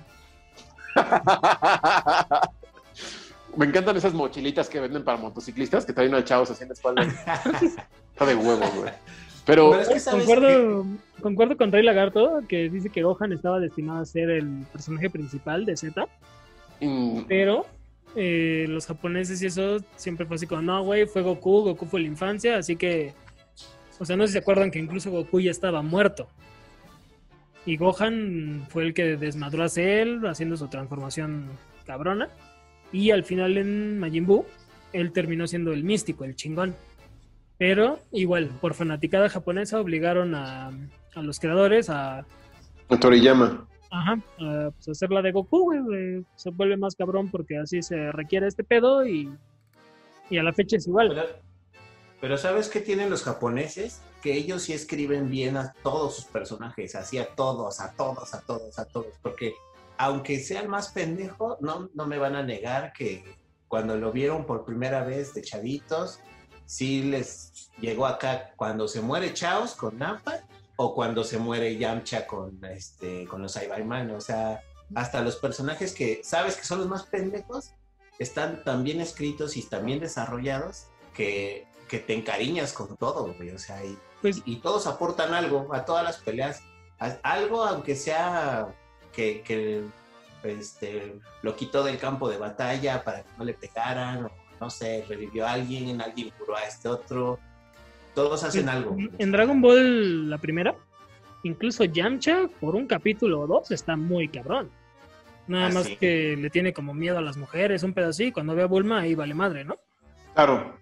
[3.56, 6.74] Me encantan esas mochilitas que venden para motociclistas que traen a Chaos así en la
[6.74, 7.02] espalda.
[8.14, 8.91] Está de huevo, güey.
[9.50, 10.86] Pero, Pero es que, ¿sabes Concuerdo,
[11.22, 15.66] concuerdo con Rey Lagarto, que dice que Gohan estaba destinado a ser el personaje principal
[15.66, 16.08] de Z,
[16.80, 17.66] mm, pero
[18.16, 22.02] eh, los japoneses y eso siempre fue así como, no, güey, fue Goku, Goku fue
[22.02, 23.16] la infancia, así que,
[24.00, 26.28] o sea, no sé si se acuerdan que incluso Goku ya estaba muerto.
[27.66, 31.48] Y Gohan fue el que desmadró a Cell haciendo su transformación
[31.86, 32.30] cabrona.
[32.92, 34.46] Y al final en Majin Buu,
[34.94, 36.76] él terminó siendo el místico, el chingón.
[37.60, 40.72] Pero igual, por fanaticada japonesa, obligaron a,
[41.14, 42.26] a los creadores a,
[42.99, 43.68] Toriyama.
[43.91, 47.84] Ajá, a, pues, hacer la de Goku, güey, güey, Se vuelve más cabrón porque así
[47.84, 49.31] se requiere este pedo y,
[50.30, 51.10] y a la fecha es igual.
[51.10, 51.27] Pero,
[52.22, 54.02] pero ¿sabes qué tienen los japoneses?
[54.23, 58.41] Que ellos sí escriben bien a todos sus personajes, así a todos, a todos, a
[58.41, 59.14] todos, a todos.
[59.22, 59.53] Porque
[59.98, 63.23] aunque sea el más pendejo, no, no me van a negar que
[63.68, 66.22] cuando lo vieron por primera vez de chavitos,
[66.70, 70.41] sí les llegó acá cuando se muere Chaos con Nappa
[70.76, 74.12] o cuando se muere Yamcha con, este, con los Saibaman.
[74.12, 74.62] O sea,
[74.94, 77.72] hasta los personajes que sabes que son los más pendejos
[78.20, 80.86] están tan bien escritos y tan bien desarrollados
[81.16, 83.50] que, que te encariñas con todo, güey.
[83.50, 86.62] O sea, y, Pues y todos aportan algo a todas las peleas.
[87.24, 88.68] Algo, aunque sea
[89.12, 89.86] que, que,
[90.44, 95.06] este, lo quitó del campo de batalla para que no le pegaran, o no sé,
[95.07, 97.40] revivió a alguien, alguien curó a este otro.
[98.15, 98.95] Todos hacen algo.
[99.18, 100.76] en Dragon Ball, la primera,
[101.44, 104.69] incluso Yamcha, por un capítulo o dos, está muy cabrón.
[105.48, 105.95] Nada Ah, más sí.
[105.95, 108.26] que le tiene como miedo a las mujeres, un pedo así.
[108.26, 109.77] y Cuando ve a Bulma, ahí vale madre, ¿no?
[110.36, 110.77] Claro.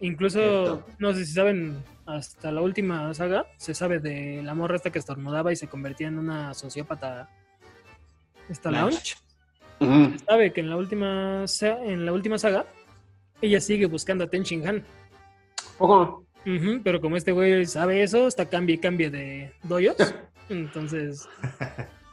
[0.00, 0.86] Incluso, Cierto.
[0.98, 4.98] no sé si saben, hasta la última saga se sabe de la morra esta que
[4.98, 7.28] estornudaba y se convertía en una sociópata.
[8.48, 8.70] Esta.
[8.70, 9.16] Launch.
[9.78, 12.66] Se sabe que en la última en la última saga
[13.42, 14.84] ella sigue buscando a Ten Shin Han.
[15.78, 16.24] Ojo.
[16.84, 19.96] Pero como este güey sabe eso, está cambie y cambie de doyos.
[20.48, 21.28] Entonces,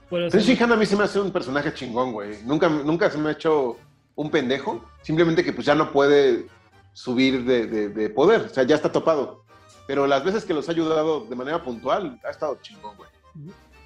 [0.09, 2.43] Ten Shin Han a mí se me hace un personaje chingón, güey.
[2.43, 3.77] Nunca, nunca se me ha hecho
[4.15, 4.83] un pendejo.
[5.01, 6.45] Simplemente que pues ya no puede
[6.93, 8.41] subir de, de- de poder.
[8.41, 9.43] O sea, ya está topado.
[9.85, 13.09] Pero las veces que los ha ayudado de manera puntual, ha estado chingón, güey.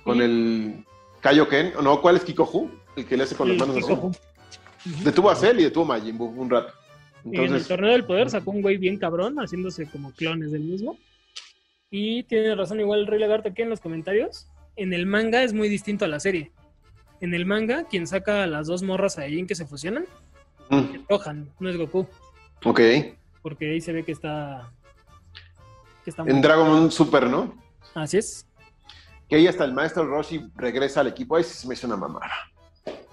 [0.03, 0.85] Con Y- el
[1.21, 1.73] Kaioken.
[1.77, 2.69] ¿o No, ¿cuál es Kikohu?
[2.95, 4.93] El que le hace con las manos así.
[5.03, 6.73] Detuvo a Cell y detuvo a Majin Buu un rato.
[7.25, 10.97] En el torneo del poder sacó un güey bien cabrón, haciéndose como clones del mismo.
[11.89, 14.47] Y tiene razón igual el Rey Lagarto aquí en los comentarios.
[14.75, 16.51] En el manga es muy distinto a la serie.
[17.19, 20.05] En el manga, quien saca a las dos morras ahí que se fusionan,
[20.69, 22.07] mm, es Gohan, no es Goku.
[22.63, 22.81] ok.
[23.41, 24.71] Porque ahí se ve que está.
[26.03, 27.53] Que está En Dragon Ball Super, ¿no?
[27.93, 28.47] Así es.
[29.27, 31.97] que ahí hasta el maestro Roshi regresa al equipo, ahí sí se me hizo una
[31.97, 32.31] mamada.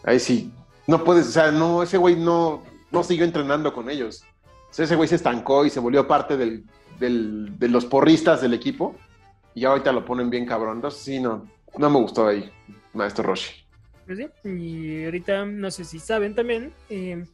[0.04, 0.52] Ahí sí,
[0.86, 4.24] no puedes, o sea, no, ese güey no, no siguió entrenando con ellos.
[4.70, 6.64] O sea, ese güey se estancó y se volvió parte del,
[6.98, 8.94] del- de los porristas del equipo
[9.54, 10.76] y ya ahorita lo ponen bien cabrón.
[10.76, 11.46] Entonces sí, no,
[11.76, 12.50] no me gustó ahí,
[12.94, 13.52] maestro Roshi.
[14.06, 17.24] Pues sí, Y ahorita, no sé si saben también, eh,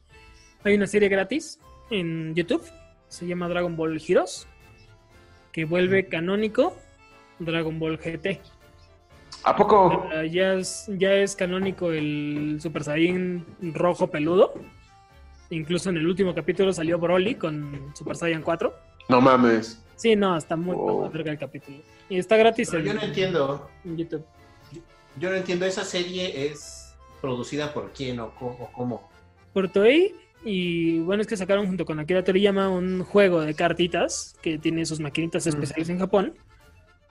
[0.65, 1.59] hay una serie gratis
[1.91, 2.65] en YouTube,
[3.09, 4.47] se llama Dragon Ball Heroes,
[5.53, 6.75] que vuelve canónico
[7.39, 8.41] Dragon Ball GT.
[9.45, 10.09] ¿A poco?
[10.13, 14.55] Ah, ya, es, ya es canónico el Super Saiyan rojo peludo.
[15.55, 18.75] Incluso en el último capítulo salió Broly con Super Saiyan 4.
[19.09, 19.83] No mames.
[19.97, 20.87] Sí, no, está muy Oh.
[20.87, 21.79] pasado verga el capítulo.
[22.09, 23.71] Y está gratis Pero en, yo no entiendo.
[23.85, 24.25] en YouTube.
[25.19, 29.09] Yo no entiendo, ¿esa serie es producida por quién o co- o cómo?
[29.53, 30.15] por Toei.
[30.45, 34.85] Y bueno, es que sacaron junto con Akira Toriyama un juego de cartitas que tiene
[34.85, 35.49] sus maquinitas Mm.
[35.51, 36.35] especiales en Japón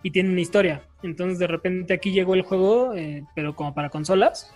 [0.04, 0.84] y tiene una historia.
[1.04, 4.54] Entonces de repente aquí llegó el juego, eh, pero como para consolas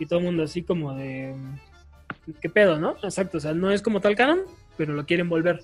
[0.00, 1.34] y todo el mundo así como de...
[2.40, 2.96] ¿Qué pedo, no?
[3.02, 4.40] Exacto, o sea, no es como tal canon,
[4.76, 5.62] pero lo quieren volver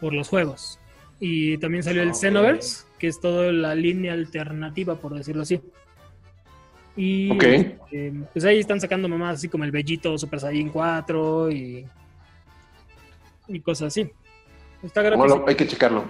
[0.00, 0.78] por los juegos.
[1.18, 2.16] Y también salió el Ok.
[2.16, 5.60] Xenoverse, que es toda la línea alternativa, por decirlo así.
[6.96, 7.30] Y
[7.92, 11.86] eh, pues ahí están sacando mamás así como el Bellito Super Saiyan 4 y,
[13.48, 14.10] y cosas así.
[14.82, 15.18] Está gratis.
[15.18, 16.04] Bueno, hay que checarlo.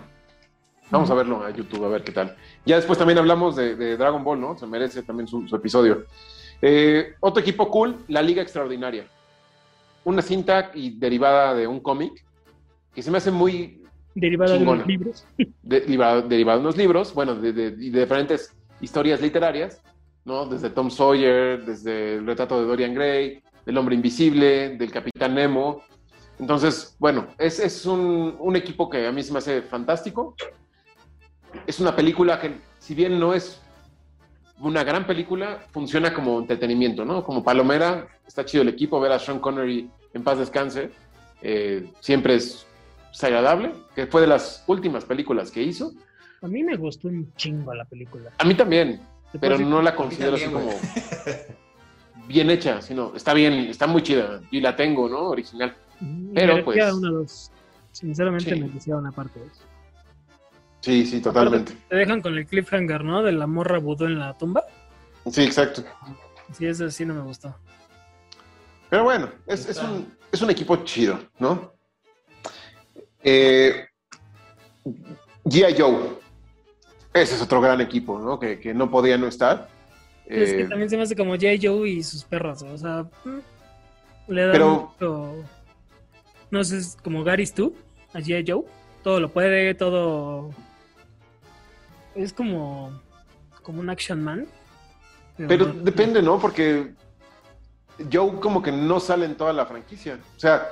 [0.90, 2.36] Vamos a verlo a YouTube, a ver qué tal.
[2.64, 4.58] Ya después también hablamos de, de Dragon Ball, ¿no?
[4.58, 6.06] Se merece también su, su episodio.
[6.62, 9.06] Eh, otro equipo cool, la Liga Extraordinaria.
[10.04, 12.24] Una cinta y derivada de un cómic
[12.94, 13.82] que se me hace muy
[14.14, 15.26] derivada de los libros.
[15.38, 19.82] de- derivado, derivado de unos libros, bueno, de, de diferentes historias literarias,
[20.24, 20.46] ¿no?
[20.46, 25.82] Desde Tom Sawyer, desde el retrato de Dorian Gray, del hombre invisible, del capitán Nemo.
[26.38, 30.34] Entonces, bueno, es, es un, un equipo que a mí se me hace fantástico.
[31.66, 33.60] Es una película que, si bien no es
[34.60, 37.22] una gran película, funciona como entretenimiento, ¿no?
[37.24, 40.90] Como palomera, está chido el equipo, ver a Sean Connery en paz descanse,
[41.42, 42.66] eh, siempre es,
[43.12, 45.92] es agradable, que fue de las últimas películas que hizo,
[46.42, 48.30] A mí me gustó un chingo la película.
[48.38, 49.00] A mí también,
[49.40, 50.70] pero decir- no la considero así como
[52.28, 55.28] bien hecha, sino está bien, está muy chida y la tengo, ¿no?
[55.28, 55.74] Original.
[56.34, 57.50] Pero, pues- una dos.
[57.92, 58.60] Sinceramente Sí.
[58.60, 59.62] merecía una parte dos.
[60.80, 61.74] Sí, sí, totalmente.
[61.88, 63.22] Te dejan con el cliffhanger, ¿no?
[63.22, 64.64] De la morra vudú en la tumba.
[65.30, 65.84] Sí, exacto.
[66.56, 67.54] Sí, eso sí no me gustó.
[68.88, 71.72] Pero bueno, es, es un, es un equipo chido, ¿no?
[73.22, 73.84] Eh,
[75.44, 75.74] G.I.
[75.78, 76.18] Joe.
[77.12, 78.38] Ese es otro gran equipo, ¿no?
[78.38, 79.68] Que, que no podía no estar.
[80.26, 81.46] es que Eh, también se me hace como J.
[81.60, 82.62] Joe y sus perros.
[82.62, 83.38] O sea, mm,
[84.32, 85.34] le da Pero- mucho.
[86.50, 87.74] No sé, es como Gary's tú
[88.12, 88.42] a J.
[88.46, 88.64] Joe.
[89.04, 90.50] Todo lo puede, todo.
[92.14, 93.00] Es como.
[93.62, 94.46] Como un action man.
[95.36, 96.38] pero no- depende, ¿no?
[96.38, 96.92] Porque
[98.12, 100.18] Joe como que no sale en toda la franquicia.
[100.36, 100.66] O sea,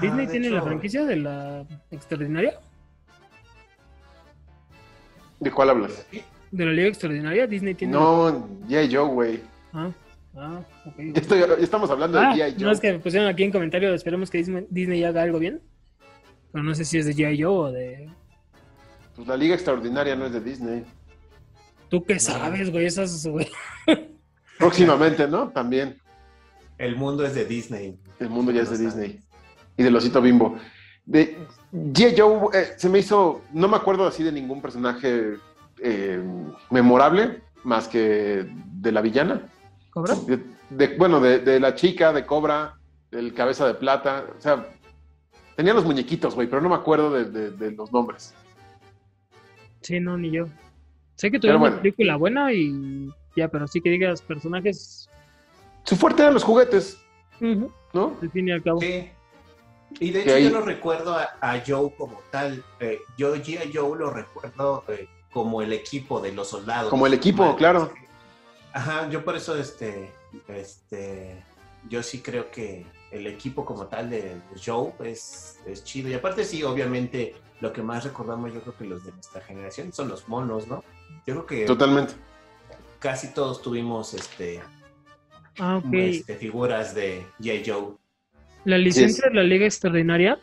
[0.00, 2.58] Disney tiene hecho, la franquicia de la extraordinaria.
[5.38, 6.06] ¿de cuál hablas?
[6.50, 7.92] De la Liga Extraordinaria, Disney tiene.
[7.94, 8.94] No, G.I.
[8.94, 9.40] Joe, güey.
[9.72, 9.90] Ah,
[10.36, 10.94] ah, ok.
[11.14, 12.52] Ya estoy- ya estamos hablando Ah, de G.I.
[12.56, 12.64] Joe.
[12.64, 15.62] no es que me pusieron aquí en comentario, esperemos que Disney, Disney haga algo bien.
[16.52, 17.42] Pero no sé si es de G.I.
[17.42, 18.10] Joe o de...
[19.20, 20.82] Pues la Liga Extraordinaria no es de Disney.
[21.90, 22.86] ¿Tú qué sabes, güey?
[22.86, 23.46] Esas, güey.
[24.58, 25.50] Próximamente, ¿no?
[25.50, 25.98] También.
[26.78, 27.98] El mundo es de Disney.
[28.18, 28.96] El mundo ya es de No sabes.
[28.96, 29.22] Disney.
[29.76, 30.56] Y del osito bimbo.
[31.04, 31.36] De
[31.70, 32.14] G.I.
[32.16, 33.42] Joe eh, se me hizo.
[33.52, 35.34] No me acuerdo así de ningún personaje
[35.82, 36.24] eh,
[36.70, 39.50] memorable, más que de la villana.
[39.90, 40.14] ¿Cobra?
[40.14, 42.78] De- de- bueno, de, de la chica, de Cobra,
[43.10, 44.24] del cabeza de plata.
[44.38, 44.66] O sea,
[45.56, 48.32] tenía los muñequitos, güey, pero no me acuerdo de, de- de los nombres.
[49.80, 50.46] Sí, no, ni yo.
[51.16, 51.74] Sé que tuvieron bueno.
[51.74, 55.08] una película buena y ya, pero sí que digas personajes,
[55.84, 57.02] Su fuerte eran los juguetes,
[57.40, 58.16] ¿no?
[58.20, 58.80] al fin y al cabo.
[58.80, 59.08] Sí.
[59.98, 62.62] Y de hecho yo no recuerdo a, a Joe como tal.
[62.78, 63.72] Eh, yo G.I.
[63.74, 66.90] Joe lo recuerdo eh, como el equipo de los soldados.
[66.90, 67.92] Como el equipo, claro.
[68.72, 70.12] Ajá, yo por eso este,
[70.48, 71.42] este,
[71.88, 76.08] yo sí creo que el equipo como tal de Joe es, es chido.
[76.08, 79.92] Y aparte sí, obviamente lo que más recordamos yo creo que los de nuestra generación
[79.92, 80.82] son los monos, ¿no?
[81.26, 82.14] Yo creo que Totalmente.
[82.98, 84.60] casi todos tuvimos este,
[85.58, 85.92] Ah, ok.
[85.92, 87.62] este, figuras de G.I.
[87.66, 87.94] Joe.
[88.64, 90.38] La licencia de la Liga Extraordinaria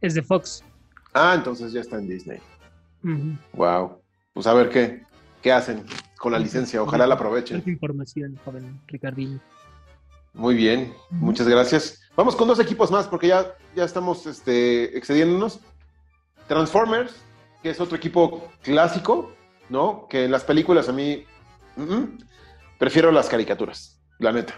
[0.00, 0.62] es de Fox.
[1.12, 2.38] Ah, entonces ya está en Disney.
[3.52, 3.98] Wow.
[4.32, 5.02] Pues a ver qué,
[5.42, 5.84] qué hacen
[6.18, 6.82] con la licencia.
[6.82, 7.62] Ojalá la aprovechen.
[7.66, 9.40] Información, joven Ricardinho.
[10.32, 12.00] Muy bien, muchas gracias.
[12.16, 15.60] Vamos con dos equipos más porque ya, ya estamos este, excediéndonos.
[16.46, 17.22] Transformers,
[17.62, 19.32] que es otro equipo clásico,
[19.68, 20.06] ¿no?
[20.08, 21.24] Que en las películas a mí
[22.78, 24.54] prefiero las caricaturas, la neta.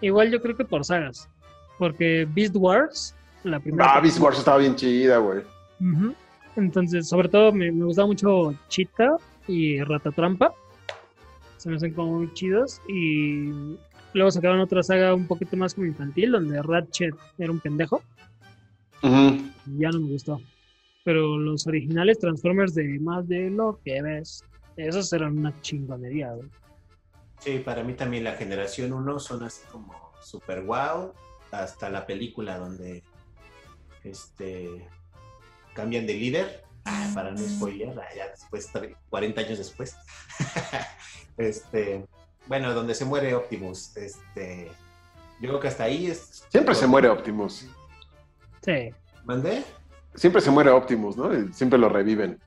[0.00, 1.28] Igual yo creo que por sagas.
[1.78, 3.14] Porque Beast Wars,
[3.44, 3.94] la primera.
[3.94, 5.42] Ah, Beast Wars estaba bien chida, güey.
[5.80, 6.14] Ujú.
[6.56, 9.16] Entonces, sobre todo me, me gustaba mucho Cheetah
[9.46, 10.54] y Ratatrampa.
[11.58, 12.80] Se me hacen como muy chidos.
[12.88, 13.76] Y
[14.12, 18.02] luego sacaron otra saga un poquito más como infantil, donde Ratchet era un pendejo.
[19.02, 20.40] Y ya no me gustó.
[21.04, 24.44] Pero los originales Transformers de más de lo que ves,
[24.76, 26.48] esos eran una chingonería, güey.
[27.40, 31.12] Sí, para mí también la generación 1 son así como super wow,
[31.52, 33.04] hasta la película donde
[34.02, 34.88] este
[35.74, 39.94] cambian de líder, ah, para no spoiler, ya después, tre- 40 años después.
[41.36, 42.04] este,
[42.46, 44.70] bueno, donde se muere Optimus, este,
[45.40, 46.44] yo creo que hasta ahí es...
[46.48, 47.66] Siempre se muere Optimus.
[48.62, 48.90] Sí.
[49.24, 49.64] ¿Mandé?
[50.14, 51.36] Siempre se muere Optimus, ¿no?
[51.36, 52.40] Y siempre lo reviven.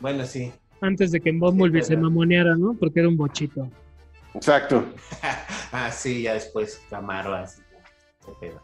[0.00, 0.52] Bueno, sí.
[0.80, 2.74] Antes de que en Bumblebee Sí, se mamoneara, ¿no?
[2.74, 3.68] Porque era un bochito.
[4.34, 4.84] Exacto.
[5.72, 7.62] ah, sí, ya después Camaro, así.
[8.26, 8.60] qué pedo.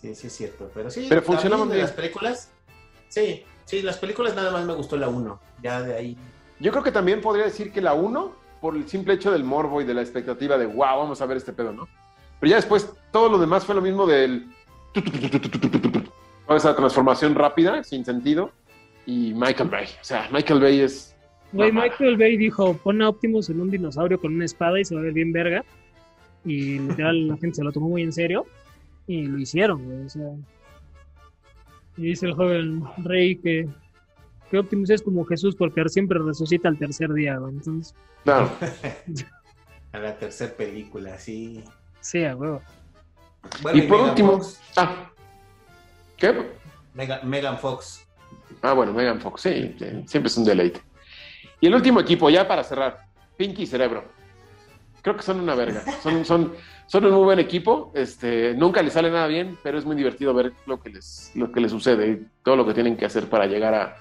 [0.00, 1.06] Sí, sí es cierto, pero sí.
[1.08, 1.82] Pero funcionaban bien.
[1.82, 2.50] las películas.
[3.08, 5.40] Sí, sí, las películas nada más me gustó la 1.
[5.62, 6.18] Ya de ahí.
[6.58, 9.80] Yo creo que también podría decir que la 1, por el simple hecho del morbo
[9.80, 11.88] y de la expectativa de, wow, vamos a ver este pedo, ¿no?
[12.38, 14.46] Pero ya después todo lo demás fue lo mismo del...
[16.46, 18.50] Toda esa transformación rápida, sin sentido.
[19.06, 19.86] Y Michael Bay.
[20.00, 21.16] O sea, Michael Bay es...
[21.52, 21.72] Güey.
[21.72, 25.00] Michael Bay dijo, pon a Optimus en un dinosaurio con una espada y se va
[25.00, 25.64] a ver bien verga.
[26.44, 28.46] Y literal la gente se lo tomó muy en serio.
[29.06, 30.06] Y lo hicieron, güey.
[30.06, 30.30] O sea.
[31.96, 33.68] Y dice el joven Rey que,
[34.50, 37.54] que Optimus es como Jesús porque siempre resucita al tercer día, güey.
[37.54, 37.94] Entonces,
[38.24, 38.50] Claro.
[39.92, 41.64] A la tercera película, sí.
[42.00, 42.62] sí, a huevo.
[43.62, 44.32] Bueno, y por Megan último...
[44.38, 45.10] Fox, Ah.
[46.16, 46.46] ¿Qué?
[46.94, 48.06] Mega- Megan Fox.
[48.62, 50.80] Ah, bueno, Megan Fox, sí, sí, siempre es un deleite.
[51.60, 53.00] Y el último equipo, ya para cerrar,
[53.36, 54.04] Pinky y Cerebro.
[55.02, 55.82] Creo que son una verga.
[56.02, 56.52] Son, son,
[56.86, 57.90] son un muy buen equipo.
[57.94, 61.50] Este, nunca les sale nada bien, pero es muy divertido ver lo que les, lo
[61.50, 63.96] que les sucede y todo lo que tienen que hacer para llegar a,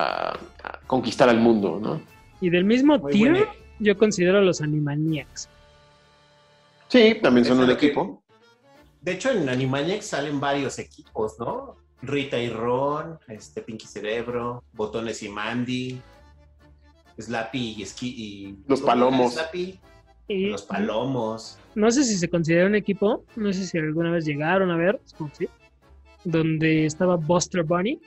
[0.00, 2.00] a- a conquistar al mundo, ¿no?
[2.40, 3.46] Y del mismo Muy tier, buena.
[3.78, 5.48] yo considero a los Animaniacs.
[6.88, 8.22] Sí, también son un equipo.
[9.00, 11.76] De hecho, en Animaniacs salen varios equipos, ¿no?
[12.02, 16.00] Rita y Ron, este, Pinky Cerebro, Botones y Mandy,
[17.18, 18.58] Slappy y Ski y...
[18.66, 19.34] Los ¿cómo era Palomos.
[19.34, 19.78] Slappy?
[20.28, 21.58] Y Los Palomos.
[21.74, 25.00] no sé si se considera un equipo, no sé si alguna vez llegaron a ver,
[25.36, 25.48] sí,
[26.24, 27.98] donde estaba Buster Bunny,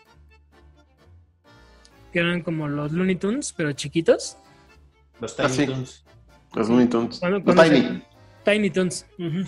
[2.14, 4.38] que eran como los Looney Tunes, pero chiquitos.
[5.19, 5.65] Los Ah, Tiny sí.
[5.65, 6.06] Toons.
[6.53, 7.22] Los Looney Tunes.
[7.22, 8.03] Los Tiny.
[8.45, 9.40] Tiny ujú.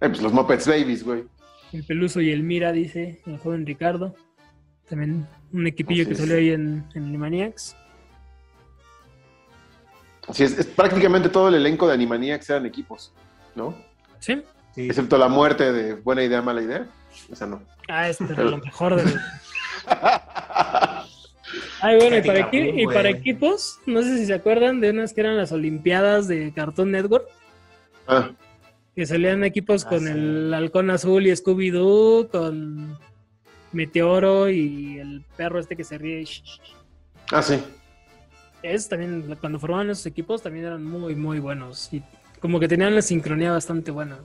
[0.00, 1.24] Eh, pues los Muppets Babies, güey.
[1.72, 4.14] El Peluso y el Mira, dice el joven Ricardo.
[4.88, 6.18] También un equipillo Así que es.
[6.20, 7.74] salió ahí en, en Animaniacs.
[10.28, 13.12] Así es, es prácticamente todo el elenco de Animaniacs eran equipos,
[13.54, 13.74] ¿no?
[14.18, 14.42] ¿Sí?
[14.74, 14.86] Sí.
[14.86, 16.86] Excepto la muerte de buena idea, mala idea.
[17.32, 17.62] Esa no.
[17.88, 19.04] Ah, este era lo mejor de
[21.80, 23.14] Ay, bueno, y para, equi- Capri, y para güey.
[23.14, 27.28] equipos, no sé si se acuerdan de unas que eran las Olimpiadas de Cartoon Network,
[28.08, 28.30] Ah,
[28.94, 30.10] que salían equipos Ah, con sí.
[30.10, 32.98] el Halcón Azul y Scooby-Doo, con
[33.72, 36.24] Meteoro y el perro este que se ríe.
[37.32, 37.62] Ah, sí.
[38.62, 41.92] Es también, cuando formaban esos equipos, también eran muy, muy buenos.
[41.92, 42.02] Y
[42.40, 44.18] como que tenían una sincronía bastante buena.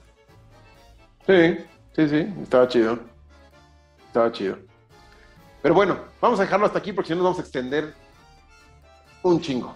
[1.27, 1.57] Sí,
[1.95, 2.27] sí, sí.
[2.41, 2.99] Estaba chido.
[4.07, 4.57] Estaba chido.
[5.61, 7.93] Pero bueno, vamos a dejarlo hasta aquí porque si no nos vamos a extender
[9.23, 9.75] un chingo.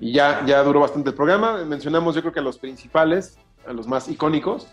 [0.00, 1.64] Y ya, ya duró bastante el programa.
[1.64, 4.68] Mencionamos yo creo que a los principales, a los más icónicos,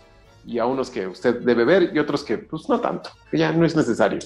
[0.46, 3.52] y a unos que usted debe ver y otros que pues no tanto, que ya
[3.52, 4.18] no es necesario.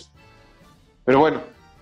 [1.05, 1.41] Pero bueno,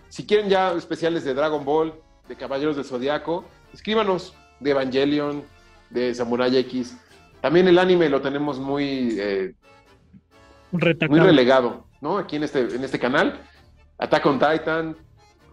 [0.08, 1.94] si quieren ya especiales de Dragon Ball,
[2.28, 5.42] de Caballeros del Zodiaco, escríbanos de Evangelion,
[5.90, 6.96] de Samurai X.
[7.40, 9.54] También el anime lo tenemos muy, eh,
[10.70, 12.18] muy relegado, ¿no?
[12.18, 13.40] Aquí en este, en este canal.
[13.98, 14.96] Attack on Titan.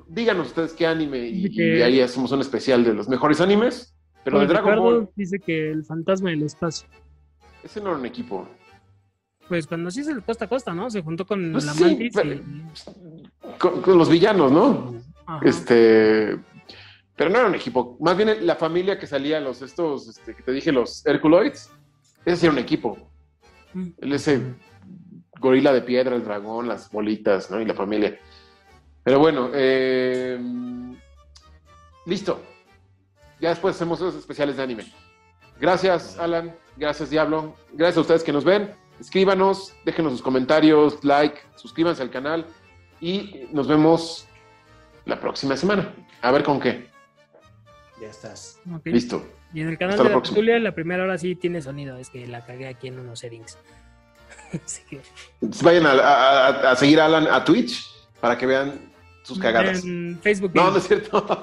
[0.07, 3.95] Díganos ustedes qué anime y, que- y ahí hacemos un especial de los mejores animes.
[4.23, 6.87] Pero de Dragon Ricardo Ball, dice que el fantasma del espacio.
[7.63, 8.47] ese no era un equipo.
[9.49, 10.89] Pues cuando sí es el costa a costa, ¿no?
[10.89, 12.41] Se juntó con Pues la sí, pero- y...
[13.59, 14.95] Con, con los villanos, ¿no?
[15.25, 15.45] Ajá.
[15.45, 16.37] Este.
[17.15, 17.97] Pero no era un equipo.
[17.99, 21.69] Más bien la familia que salía, los estos, este, que te dije, los Herculoids,
[22.25, 22.97] ese sí era un equipo.
[23.73, 23.89] Mm.
[24.01, 24.41] Ese
[25.39, 27.59] gorila de piedra, el dragón, las bolitas, ¿no?
[27.61, 28.17] Y la familia.
[29.03, 30.39] Pero bueno, eh,
[32.05, 32.41] listo.
[33.39, 34.85] Ya después hacemos esos especiales de anime.
[35.59, 36.55] Gracias, Alan.
[36.77, 37.55] Gracias, Diablo.
[37.73, 38.73] Gracias a ustedes que nos ven.
[38.99, 42.45] Escríbanos, déjenos sus comentarios, like, suscríbanse al canal
[43.01, 44.27] y nos vemos
[45.05, 45.93] la próxima semana.
[46.21, 46.89] A ver con qué.
[47.99, 48.59] Ya estás.
[48.85, 49.25] Listo.
[49.53, 51.97] Y en el canal Hasta de la tertulia, la primera hora sí tiene sonido.
[51.97, 53.57] Es que la cagué aquí en unos settings.
[54.65, 55.01] Así que...
[55.61, 57.85] Vayan a, a- a seguir a Alan a Twitch
[58.21, 58.92] para que vean
[59.23, 59.83] sus cagadas.
[59.83, 60.51] En Facebook.
[60.53, 61.25] No, no es cierto.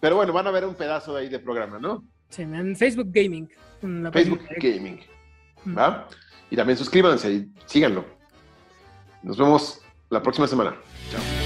[0.00, 2.04] Pero bueno, van a ver un pedazo de ahí de programa, ¿no?
[2.28, 3.48] Sí, en Facebook Gaming.
[3.82, 5.00] en la Facebook Gaming.
[5.76, 6.08] ¿Va?
[6.50, 8.04] Y también suscríbanse y síganlo.
[9.22, 10.76] Nos vemos la próxima semana.
[11.10, 11.37] Chao.